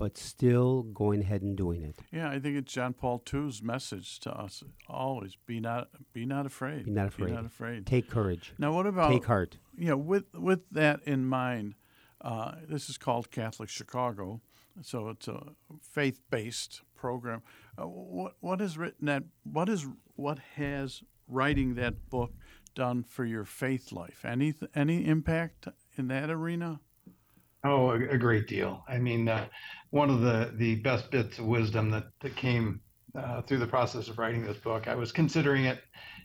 but 0.00 0.16
still 0.16 0.82
going 0.82 1.20
ahead 1.20 1.42
and 1.42 1.54
doing 1.58 1.82
it. 1.82 1.98
Yeah, 2.10 2.30
I 2.30 2.40
think 2.40 2.56
it's 2.56 2.72
John 2.72 2.94
Paul 2.94 3.22
II's 3.30 3.62
message 3.62 4.18
to 4.20 4.32
us 4.32 4.64
always: 4.88 5.36
be 5.44 5.60
not, 5.60 5.88
be 6.14 6.24
not 6.24 6.46
afraid. 6.46 6.86
Be 6.86 6.90
not 6.90 7.08
afraid. 7.08 7.26
Be 7.26 7.32
not 7.32 7.44
afraid. 7.44 7.86
Take 7.86 8.08
courage. 8.08 8.54
Now, 8.58 8.72
what 8.72 8.86
about 8.86 9.10
take 9.10 9.26
heart? 9.26 9.58
Yeah, 9.76 9.82
you 9.82 9.90
know, 9.90 9.96
with 9.98 10.24
with 10.34 10.60
that 10.70 11.00
in 11.04 11.26
mind, 11.26 11.74
uh, 12.22 12.52
this 12.66 12.88
is 12.88 12.96
called 12.96 13.30
Catholic 13.30 13.68
Chicago, 13.68 14.40
so 14.80 15.10
it's 15.10 15.28
a 15.28 15.52
faith-based 15.82 16.80
program. 16.96 17.42
Uh, 17.78 17.82
what 17.86 18.36
what 18.40 18.62
is 18.62 18.78
written 18.78 19.04
that? 19.04 19.24
What 19.42 19.68
is 19.68 19.86
what 20.16 20.38
has 20.56 21.02
writing 21.28 21.74
that 21.74 22.08
book 22.08 22.32
done 22.74 23.02
for 23.02 23.26
your 23.26 23.44
faith 23.44 23.92
life? 23.92 24.24
Any 24.24 24.54
any 24.74 25.06
impact 25.06 25.68
in 25.98 26.08
that 26.08 26.30
arena? 26.30 26.80
Oh, 27.64 27.90
a, 27.90 28.10
a 28.10 28.18
great 28.18 28.46
deal. 28.46 28.84
I 28.88 28.98
mean, 28.98 29.28
uh, 29.28 29.46
one 29.90 30.10
of 30.10 30.20
the, 30.20 30.52
the 30.56 30.76
best 30.76 31.10
bits 31.10 31.38
of 31.38 31.44
wisdom 31.44 31.90
that, 31.90 32.06
that 32.20 32.36
came 32.36 32.80
uh, 33.14 33.42
through 33.42 33.58
the 33.58 33.66
process 33.66 34.08
of 34.08 34.18
writing 34.18 34.44
this 34.44 34.56
book. 34.56 34.88
I 34.88 34.94
was 34.94 35.12
considering 35.12 35.64
it 35.64 35.80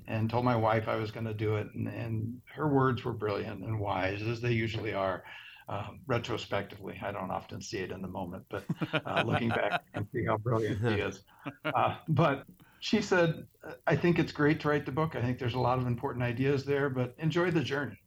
and 0.08 0.30
told 0.30 0.46
my 0.46 0.56
wife 0.56 0.88
I 0.88 0.96
was 0.96 1.12
going 1.12 1.26
to 1.26 1.34
do 1.34 1.56
it, 1.56 1.68
and, 1.74 1.88
and, 1.88 2.42
her 2.54 2.68
words 2.68 3.04
were 3.04 3.12
brilliant 3.12 3.64
and 3.64 3.80
wise, 3.80 4.22
as 4.22 4.40
they 4.40 4.52
usually 4.52 4.94
are. 4.94 5.24
Um, 5.68 6.02
retrospectively, 6.06 7.00
I 7.04 7.12
don't 7.12 7.32
often 7.32 7.60
see 7.60 7.80
it 7.80 7.92
in 7.92 8.04
the 8.04 8.08
moment, 8.08 8.46
but 8.50 8.64
uh, 8.94 9.24
looking 9.26 9.50
back 9.50 9.82
and 9.96 10.06
see 10.14 10.24
how 10.26 10.38
brilliant 10.38 10.80
he 10.82 11.02
is. 11.02 11.22
Uh, 11.66 11.98
but 12.08 12.46
she 12.80 13.02
said, 13.02 13.46
"I 13.88 13.96
think 13.96 14.20
it's 14.20 14.32
great 14.32 14.60
to 14.62 14.68
write 14.70 14.86
the 14.86 14.92
book. 14.92 15.16
I 15.16 15.22
think 15.22 15.40
there's 15.40 15.56
a 15.56 15.60
lot 15.60 15.80
of 15.80 15.88
important 15.88 16.24
ideas 16.24 16.64
there, 16.66 16.90
but 16.90 17.16
enjoy 17.18 17.50
the 17.50 17.62
journey." 17.62 18.00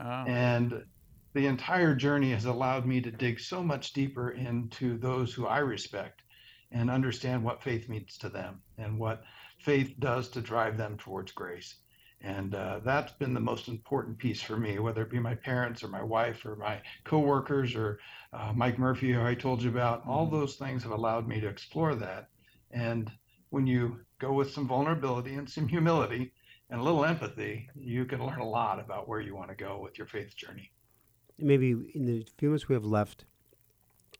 Oh. 0.00 0.24
And 0.26 0.84
the 1.34 1.46
entire 1.46 1.94
journey 1.94 2.30
has 2.32 2.44
allowed 2.44 2.86
me 2.86 3.00
to 3.00 3.10
dig 3.10 3.40
so 3.40 3.62
much 3.62 3.92
deeper 3.92 4.30
into 4.30 4.98
those 4.98 5.32
who 5.32 5.46
I 5.46 5.58
respect 5.58 6.22
and 6.70 6.90
understand 6.90 7.42
what 7.42 7.62
faith 7.62 7.88
means 7.88 8.18
to 8.18 8.28
them 8.28 8.60
and 8.78 8.98
what 8.98 9.24
faith 9.58 9.94
does 9.98 10.28
to 10.30 10.40
drive 10.40 10.76
them 10.76 10.98
towards 10.98 11.32
grace. 11.32 11.76
And 12.20 12.54
uh, 12.54 12.80
that's 12.84 13.12
been 13.12 13.34
the 13.34 13.40
most 13.40 13.66
important 13.68 14.18
piece 14.18 14.40
for 14.40 14.56
me, 14.56 14.78
whether 14.78 15.02
it 15.02 15.10
be 15.10 15.18
my 15.18 15.34
parents 15.34 15.82
or 15.82 15.88
my 15.88 16.02
wife 16.02 16.44
or 16.44 16.54
my 16.54 16.80
coworkers 17.04 17.74
or 17.74 17.98
uh, 18.32 18.52
Mike 18.54 18.78
Murphy, 18.78 19.12
who 19.12 19.22
I 19.22 19.34
told 19.34 19.62
you 19.62 19.70
about. 19.70 20.06
All 20.06 20.26
mm-hmm. 20.26 20.36
those 20.36 20.56
things 20.56 20.82
have 20.84 20.92
allowed 20.92 21.26
me 21.26 21.40
to 21.40 21.48
explore 21.48 21.94
that. 21.96 22.28
And 22.70 23.10
when 23.50 23.66
you 23.66 23.98
go 24.18 24.32
with 24.32 24.52
some 24.52 24.68
vulnerability 24.68 25.34
and 25.34 25.48
some 25.48 25.66
humility 25.66 26.32
and 26.70 26.80
a 26.80 26.84
little 26.84 27.04
empathy, 27.04 27.68
you 27.74 28.04
can 28.04 28.24
learn 28.24 28.40
a 28.40 28.48
lot 28.48 28.78
about 28.78 29.08
where 29.08 29.20
you 29.20 29.34
want 29.34 29.50
to 29.50 29.56
go 29.56 29.80
with 29.80 29.98
your 29.98 30.06
faith 30.06 30.36
journey. 30.36 30.70
Maybe 31.38 31.70
in 31.94 32.06
the 32.06 32.26
few 32.38 32.48
minutes 32.48 32.68
we 32.68 32.74
have 32.74 32.84
left, 32.84 33.24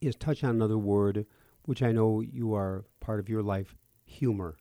is 0.00 0.16
touch 0.16 0.42
on 0.42 0.50
another 0.50 0.78
word 0.78 1.26
which 1.64 1.82
I 1.82 1.92
know 1.92 2.20
you 2.20 2.54
are 2.54 2.84
part 3.00 3.20
of 3.20 3.28
your 3.28 3.42
life, 3.42 3.74
humor. 4.04 4.56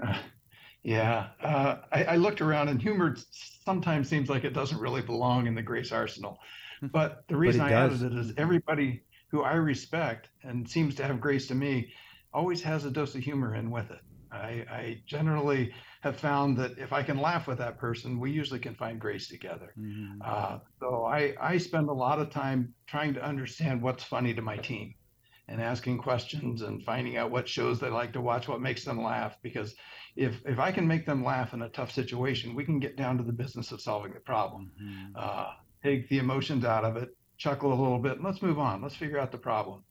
Uh, 0.00 0.18
yeah, 0.82 1.28
uh, 1.42 1.76
I, 1.92 2.04
I, 2.04 2.16
looked 2.16 2.40
around, 2.40 2.68
and 2.68 2.80
humor 2.80 3.16
sometimes 3.64 4.08
seems 4.08 4.28
like 4.28 4.44
it 4.44 4.52
doesn't 4.52 4.80
really 4.80 5.02
belong 5.02 5.46
in 5.46 5.54
the 5.54 5.62
Grace 5.62 5.92
Arsenal. 5.92 6.38
But 6.92 7.24
the 7.28 7.36
reason 7.36 7.62
but 7.62 7.68
I 7.68 7.70
does. 7.70 8.02
added 8.02 8.12
it 8.12 8.18
is 8.18 8.34
everybody 8.36 9.02
who 9.28 9.40
I 9.40 9.54
respect 9.54 10.28
and 10.42 10.68
seems 10.68 10.94
to 10.96 11.04
have 11.06 11.22
grace 11.22 11.48
to 11.48 11.54
me 11.54 11.90
always 12.34 12.62
has 12.64 12.84
a 12.84 12.90
dose 12.90 13.14
of 13.14 13.22
humor 13.22 13.54
in 13.54 13.70
with 13.70 13.90
it. 13.90 14.00
I, 14.36 14.66
I 14.70 15.02
generally 15.06 15.72
have 16.02 16.16
found 16.16 16.56
that 16.58 16.78
if 16.78 16.92
I 16.92 17.02
can 17.02 17.18
laugh 17.18 17.46
with 17.46 17.58
that 17.58 17.78
person, 17.78 18.20
we 18.20 18.30
usually 18.30 18.60
can 18.60 18.74
find 18.74 19.00
grace 19.00 19.28
together. 19.28 19.72
Mm-hmm. 19.78 20.20
Uh, 20.24 20.58
so 20.80 21.04
I, 21.04 21.34
I 21.40 21.58
spend 21.58 21.88
a 21.88 21.92
lot 21.92 22.20
of 22.20 22.30
time 22.30 22.74
trying 22.86 23.14
to 23.14 23.24
understand 23.24 23.82
what's 23.82 24.04
funny 24.04 24.34
to 24.34 24.42
my 24.42 24.56
team 24.56 24.94
and 25.48 25.60
asking 25.60 25.98
questions 25.98 26.62
and 26.62 26.82
finding 26.82 27.16
out 27.16 27.30
what 27.30 27.48
shows 27.48 27.78
they 27.78 27.88
like 27.88 28.12
to 28.12 28.20
watch, 28.20 28.48
what 28.48 28.60
makes 28.60 28.84
them 28.84 29.02
laugh. 29.02 29.36
Because 29.42 29.74
if 30.16 30.40
if 30.44 30.58
I 30.58 30.72
can 30.72 30.86
make 30.86 31.06
them 31.06 31.24
laugh 31.24 31.54
in 31.54 31.62
a 31.62 31.68
tough 31.68 31.92
situation, 31.92 32.54
we 32.54 32.64
can 32.64 32.78
get 32.78 32.96
down 32.96 33.16
to 33.18 33.24
the 33.24 33.32
business 33.32 33.72
of 33.72 33.80
solving 33.80 34.12
the 34.12 34.20
problem. 34.20 34.70
Mm-hmm. 34.82 35.12
Uh, 35.16 35.50
take 35.82 36.08
the 36.08 36.18
emotions 36.18 36.64
out 36.64 36.84
of 36.84 36.96
it, 36.96 37.10
chuckle 37.36 37.72
a 37.72 37.80
little 37.80 37.98
bit, 37.98 38.14
and 38.16 38.24
let's 38.24 38.42
move 38.42 38.58
on. 38.58 38.82
Let's 38.82 38.96
figure 38.96 39.18
out 39.18 39.30
the 39.30 39.38
problem. 39.38 39.84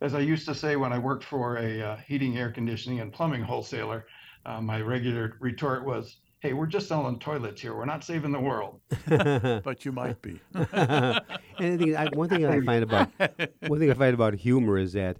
As 0.00 0.14
I 0.14 0.20
used 0.20 0.46
to 0.46 0.54
say 0.54 0.76
when 0.76 0.92
I 0.92 0.98
worked 0.98 1.24
for 1.24 1.58
a 1.58 1.82
uh, 1.82 1.96
heating, 2.06 2.38
air 2.38 2.50
conditioning, 2.50 3.00
and 3.00 3.12
plumbing 3.12 3.42
wholesaler, 3.42 4.06
uh, 4.46 4.60
my 4.60 4.80
regular 4.80 5.36
retort 5.40 5.84
was, 5.84 6.18
hey, 6.40 6.52
we're 6.52 6.66
just 6.66 6.86
selling 6.86 7.18
toilets 7.18 7.60
here. 7.60 7.74
We're 7.74 7.84
not 7.84 8.04
saving 8.04 8.32
the 8.32 8.40
world. 8.40 8.80
but 9.08 9.84
you 9.84 9.92
might 9.92 10.20
be. 10.22 10.40
and 10.54 11.20
thing, 11.58 11.96
I, 11.96 12.06
one 12.12 12.28
thing 12.28 12.46
I 12.46 12.60
find 12.60 12.84
about 12.84 13.10
one 13.66 13.80
thing 13.80 13.90
I 13.90 13.94
find 13.94 14.14
about 14.14 14.34
humor 14.34 14.78
is 14.78 14.92
that 14.92 15.18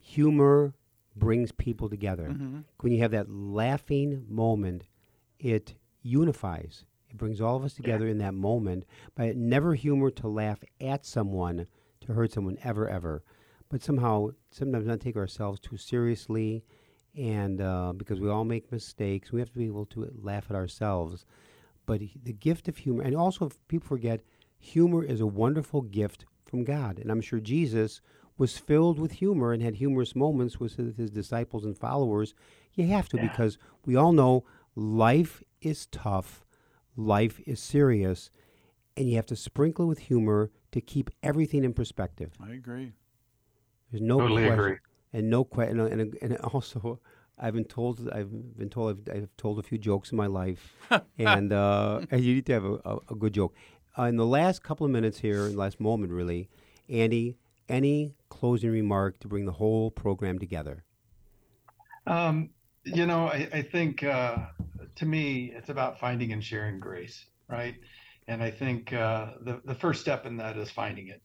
humor 0.00 0.74
brings 1.16 1.50
people 1.52 1.88
together. 1.88 2.28
Mm-hmm. 2.28 2.60
When 2.80 2.92
you 2.92 3.00
have 3.00 3.12
that 3.12 3.30
laughing 3.30 4.24
moment, 4.28 4.84
it 5.38 5.74
unifies. 6.02 6.84
It 7.08 7.16
brings 7.16 7.40
all 7.40 7.56
of 7.56 7.64
us 7.64 7.74
together 7.74 8.04
yeah. 8.04 8.12
in 8.12 8.18
that 8.18 8.34
moment. 8.34 8.84
But 9.14 9.36
never 9.36 9.74
humor 9.74 10.10
to 10.10 10.28
laugh 10.28 10.62
at 10.80 11.06
someone, 11.06 11.66
to 12.02 12.12
hurt 12.12 12.32
someone, 12.32 12.58
ever, 12.62 12.88
ever. 12.88 13.22
But 13.70 13.82
somehow, 13.82 14.30
sometimes 14.50 14.86
not 14.86 15.00
take 15.00 15.16
ourselves 15.16 15.60
too 15.60 15.78
seriously 15.78 16.64
and 17.16 17.60
uh, 17.60 17.92
because 17.96 18.20
we 18.20 18.28
all 18.28 18.44
make 18.44 18.70
mistakes, 18.70 19.32
we 19.32 19.40
have 19.40 19.50
to 19.52 19.58
be 19.58 19.66
able 19.66 19.86
to 19.86 20.10
laugh 20.22 20.46
at 20.48 20.56
ourselves. 20.56 21.26
But 21.86 22.00
the 22.22 22.32
gift 22.32 22.68
of 22.68 22.76
humor, 22.78 23.02
and 23.02 23.16
also 23.16 23.46
if 23.46 23.68
people 23.68 23.88
forget, 23.88 24.20
humor 24.58 25.02
is 25.02 25.20
a 25.20 25.26
wonderful 25.26 25.82
gift 25.82 26.26
from 26.44 26.64
God. 26.64 26.98
And 26.98 27.10
I'm 27.10 27.20
sure 27.20 27.40
Jesus 27.40 28.00
was 28.38 28.58
filled 28.58 28.98
with 28.98 29.12
humor 29.12 29.52
and 29.52 29.62
had 29.62 29.76
humorous 29.76 30.14
moments 30.14 30.60
with 30.60 30.76
his 30.96 31.10
disciples 31.10 31.64
and 31.64 31.76
followers. 31.76 32.34
You 32.74 32.86
have 32.86 33.08
to 33.10 33.16
yeah. 33.16 33.28
because 33.28 33.58
we 33.84 33.96
all 33.96 34.12
know 34.12 34.44
life 34.74 35.42
is 35.60 35.86
tough, 35.86 36.44
life 36.96 37.40
is 37.46 37.60
serious, 37.60 38.30
and 38.96 39.08
you 39.08 39.16
have 39.16 39.26
to 39.26 39.36
sprinkle 39.36 39.86
with 39.86 39.98
humor 39.98 40.50
to 40.72 40.80
keep 40.80 41.10
everything 41.22 41.64
in 41.64 41.74
perspective. 41.74 42.32
I 42.40 42.52
agree. 42.52 42.92
There's 43.90 44.02
no 44.02 44.20
totally 44.20 44.42
question. 44.46 44.60
Agree 44.60 44.76
and 45.12 45.30
no 45.30 45.44
question, 45.44 45.80
and, 45.80 46.16
and 46.22 46.36
also 46.38 47.00
I've 47.38 47.54
been 47.54 47.64
told 47.64 48.08
I've 48.12 48.30
been 48.56 48.70
told 48.70 49.08
I've, 49.08 49.16
I've 49.16 49.36
told 49.36 49.58
a 49.58 49.62
few 49.62 49.78
jokes 49.78 50.12
in 50.12 50.16
my 50.16 50.26
life, 50.26 50.74
and 51.18 51.52
uh, 51.52 52.00
you 52.12 52.34
need 52.34 52.46
to 52.46 52.52
have 52.52 52.64
a, 52.64 52.74
a, 52.84 52.98
a 53.10 53.14
good 53.14 53.34
joke. 53.34 53.54
Uh, 53.98 54.04
in 54.04 54.16
the 54.16 54.26
last 54.26 54.62
couple 54.62 54.86
of 54.86 54.92
minutes 54.92 55.18
here, 55.18 55.46
in 55.46 55.52
the 55.52 55.58
last 55.58 55.80
moment, 55.80 56.12
really, 56.12 56.48
Andy, 56.88 57.36
any 57.68 58.14
closing 58.28 58.70
remark 58.70 59.18
to 59.20 59.28
bring 59.28 59.46
the 59.46 59.52
whole 59.52 59.90
program 59.90 60.38
together? 60.38 60.84
Um, 62.06 62.50
you 62.84 63.06
know, 63.06 63.26
I, 63.26 63.48
I 63.52 63.62
think 63.62 64.04
uh, 64.04 64.36
to 64.96 65.06
me, 65.06 65.52
it's 65.54 65.70
about 65.70 65.98
finding 65.98 66.32
and 66.32 66.42
sharing 66.42 66.78
grace, 66.78 67.26
right? 67.48 67.74
And 68.28 68.42
I 68.42 68.50
think 68.50 68.92
uh, 68.92 69.32
the 69.40 69.60
the 69.64 69.74
first 69.74 70.00
step 70.00 70.24
in 70.24 70.36
that 70.36 70.56
is 70.56 70.70
finding 70.70 71.08
it. 71.08 71.20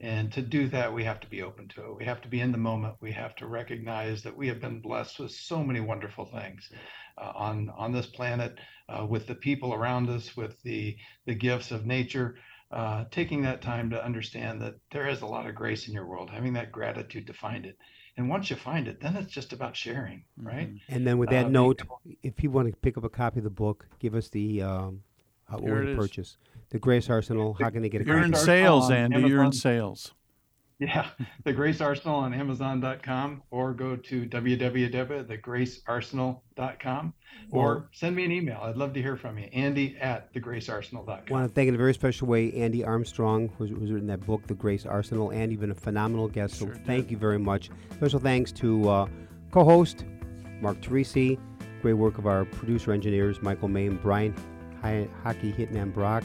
And 0.00 0.32
to 0.32 0.42
do 0.42 0.68
that, 0.68 0.94
we 0.94 1.02
have 1.04 1.18
to 1.20 1.28
be 1.28 1.42
open 1.42 1.66
to 1.68 1.84
it. 1.84 1.96
We 1.96 2.04
have 2.04 2.20
to 2.20 2.28
be 2.28 2.40
in 2.40 2.52
the 2.52 2.58
moment. 2.58 2.94
We 3.00 3.12
have 3.12 3.34
to 3.36 3.46
recognize 3.46 4.22
that 4.22 4.36
we 4.36 4.46
have 4.46 4.60
been 4.60 4.80
blessed 4.80 5.18
with 5.18 5.32
so 5.32 5.64
many 5.64 5.80
wonderful 5.80 6.26
things 6.26 6.70
uh, 7.16 7.32
on 7.34 7.70
on 7.76 7.92
this 7.92 8.06
planet, 8.06 8.58
uh, 8.88 9.04
with 9.04 9.26
the 9.26 9.34
people 9.34 9.74
around 9.74 10.08
us, 10.08 10.36
with 10.36 10.60
the 10.62 10.96
the 11.26 11.34
gifts 11.34 11.72
of 11.72 11.84
nature. 11.84 12.36
Uh, 12.70 13.06
taking 13.10 13.42
that 13.42 13.62
time 13.62 13.88
to 13.88 14.04
understand 14.04 14.60
that 14.60 14.74
there 14.92 15.08
is 15.08 15.22
a 15.22 15.26
lot 15.26 15.46
of 15.46 15.54
grace 15.54 15.88
in 15.88 15.94
your 15.94 16.04
world, 16.04 16.28
having 16.28 16.52
that 16.52 16.70
gratitude 16.70 17.26
to 17.26 17.32
find 17.32 17.64
it. 17.64 17.78
And 18.18 18.28
once 18.28 18.50
you 18.50 18.56
find 18.56 18.86
it, 18.86 19.00
then 19.00 19.16
it's 19.16 19.32
just 19.32 19.54
about 19.54 19.74
sharing, 19.74 20.24
right? 20.36 20.68
Mm-hmm. 20.68 20.94
And 20.94 21.06
then 21.06 21.16
with 21.16 21.30
that 21.30 21.46
uh, 21.46 21.48
note, 21.48 21.80
if 22.22 22.42
you 22.42 22.50
want 22.50 22.68
to 22.68 22.76
pick 22.76 22.98
up 22.98 23.04
a 23.04 23.08
copy 23.08 23.38
of 23.38 23.44
the 23.44 23.50
book, 23.50 23.86
give 24.00 24.14
us 24.14 24.28
the 24.28 24.60
um, 24.60 25.02
order 25.50 25.86
to 25.86 25.96
purchase 25.96 26.36
the 26.70 26.78
Grace 26.78 27.10
Arsenal. 27.10 27.56
How 27.60 27.70
can 27.70 27.82
they 27.82 27.88
get 27.88 28.02
it? 28.02 28.06
You're 28.06 28.22
in 28.22 28.34
sales, 28.34 28.88
Andy. 28.90 29.16
Amazon. 29.16 29.30
You're 29.30 29.42
in 29.44 29.52
sales. 29.52 30.12
Yeah, 30.78 31.08
the 31.44 31.52
Grace 31.52 31.80
Arsenal 31.80 32.14
on 32.16 32.32
Amazon.com 32.32 33.42
or 33.50 33.74
go 33.74 33.96
to 33.96 34.26
www.thegracearsenal.com 34.26 37.14
or 37.50 37.88
send 37.92 38.14
me 38.14 38.24
an 38.24 38.30
email. 38.30 38.60
I'd 38.62 38.76
love 38.76 38.92
to 38.94 39.02
hear 39.02 39.16
from 39.16 39.38
you. 39.38 39.48
Andy 39.52 39.96
at 40.00 40.32
thegracearsenal.com. 40.32 41.24
I 41.28 41.32
want 41.32 41.48
to 41.48 41.54
thank 41.54 41.66
in 41.68 41.74
a 41.74 41.78
very 41.78 41.94
special 41.94 42.28
way 42.28 42.52
Andy 42.52 42.84
Armstrong, 42.84 43.50
who's, 43.58 43.70
who's 43.70 43.90
written 43.90 44.06
that 44.08 44.24
book, 44.24 44.46
The 44.46 44.54
Grace 44.54 44.86
Arsenal. 44.86 45.32
Andy, 45.32 45.54
you've 45.54 45.60
been 45.60 45.72
a 45.72 45.74
phenomenal 45.74 46.28
guest, 46.28 46.54
so 46.54 46.66
sure 46.66 46.76
thank 46.86 47.06
did. 47.06 47.12
you 47.12 47.18
very 47.18 47.38
much. 47.38 47.70
Special 47.94 48.20
thanks 48.20 48.52
to 48.52 48.88
uh, 48.88 49.08
co 49.50 49.64
host 49.64 50.04
Mark 50.60 50.80
Teresi. 50.80 51.40
Great 51.82 51.94
work 51.94 52.18
of 52.18 52.26
our 52.26 52.44
producer 52.44 52.92
engineers, 52.92 53.42
Michael 53.42 53.68
May 53.68 53.86
and 53.86 54.00
Brian 54.02 54.34
Hockey 54.82 55.52
Hitman 55.52 55.92
Brock. 55.92 56.24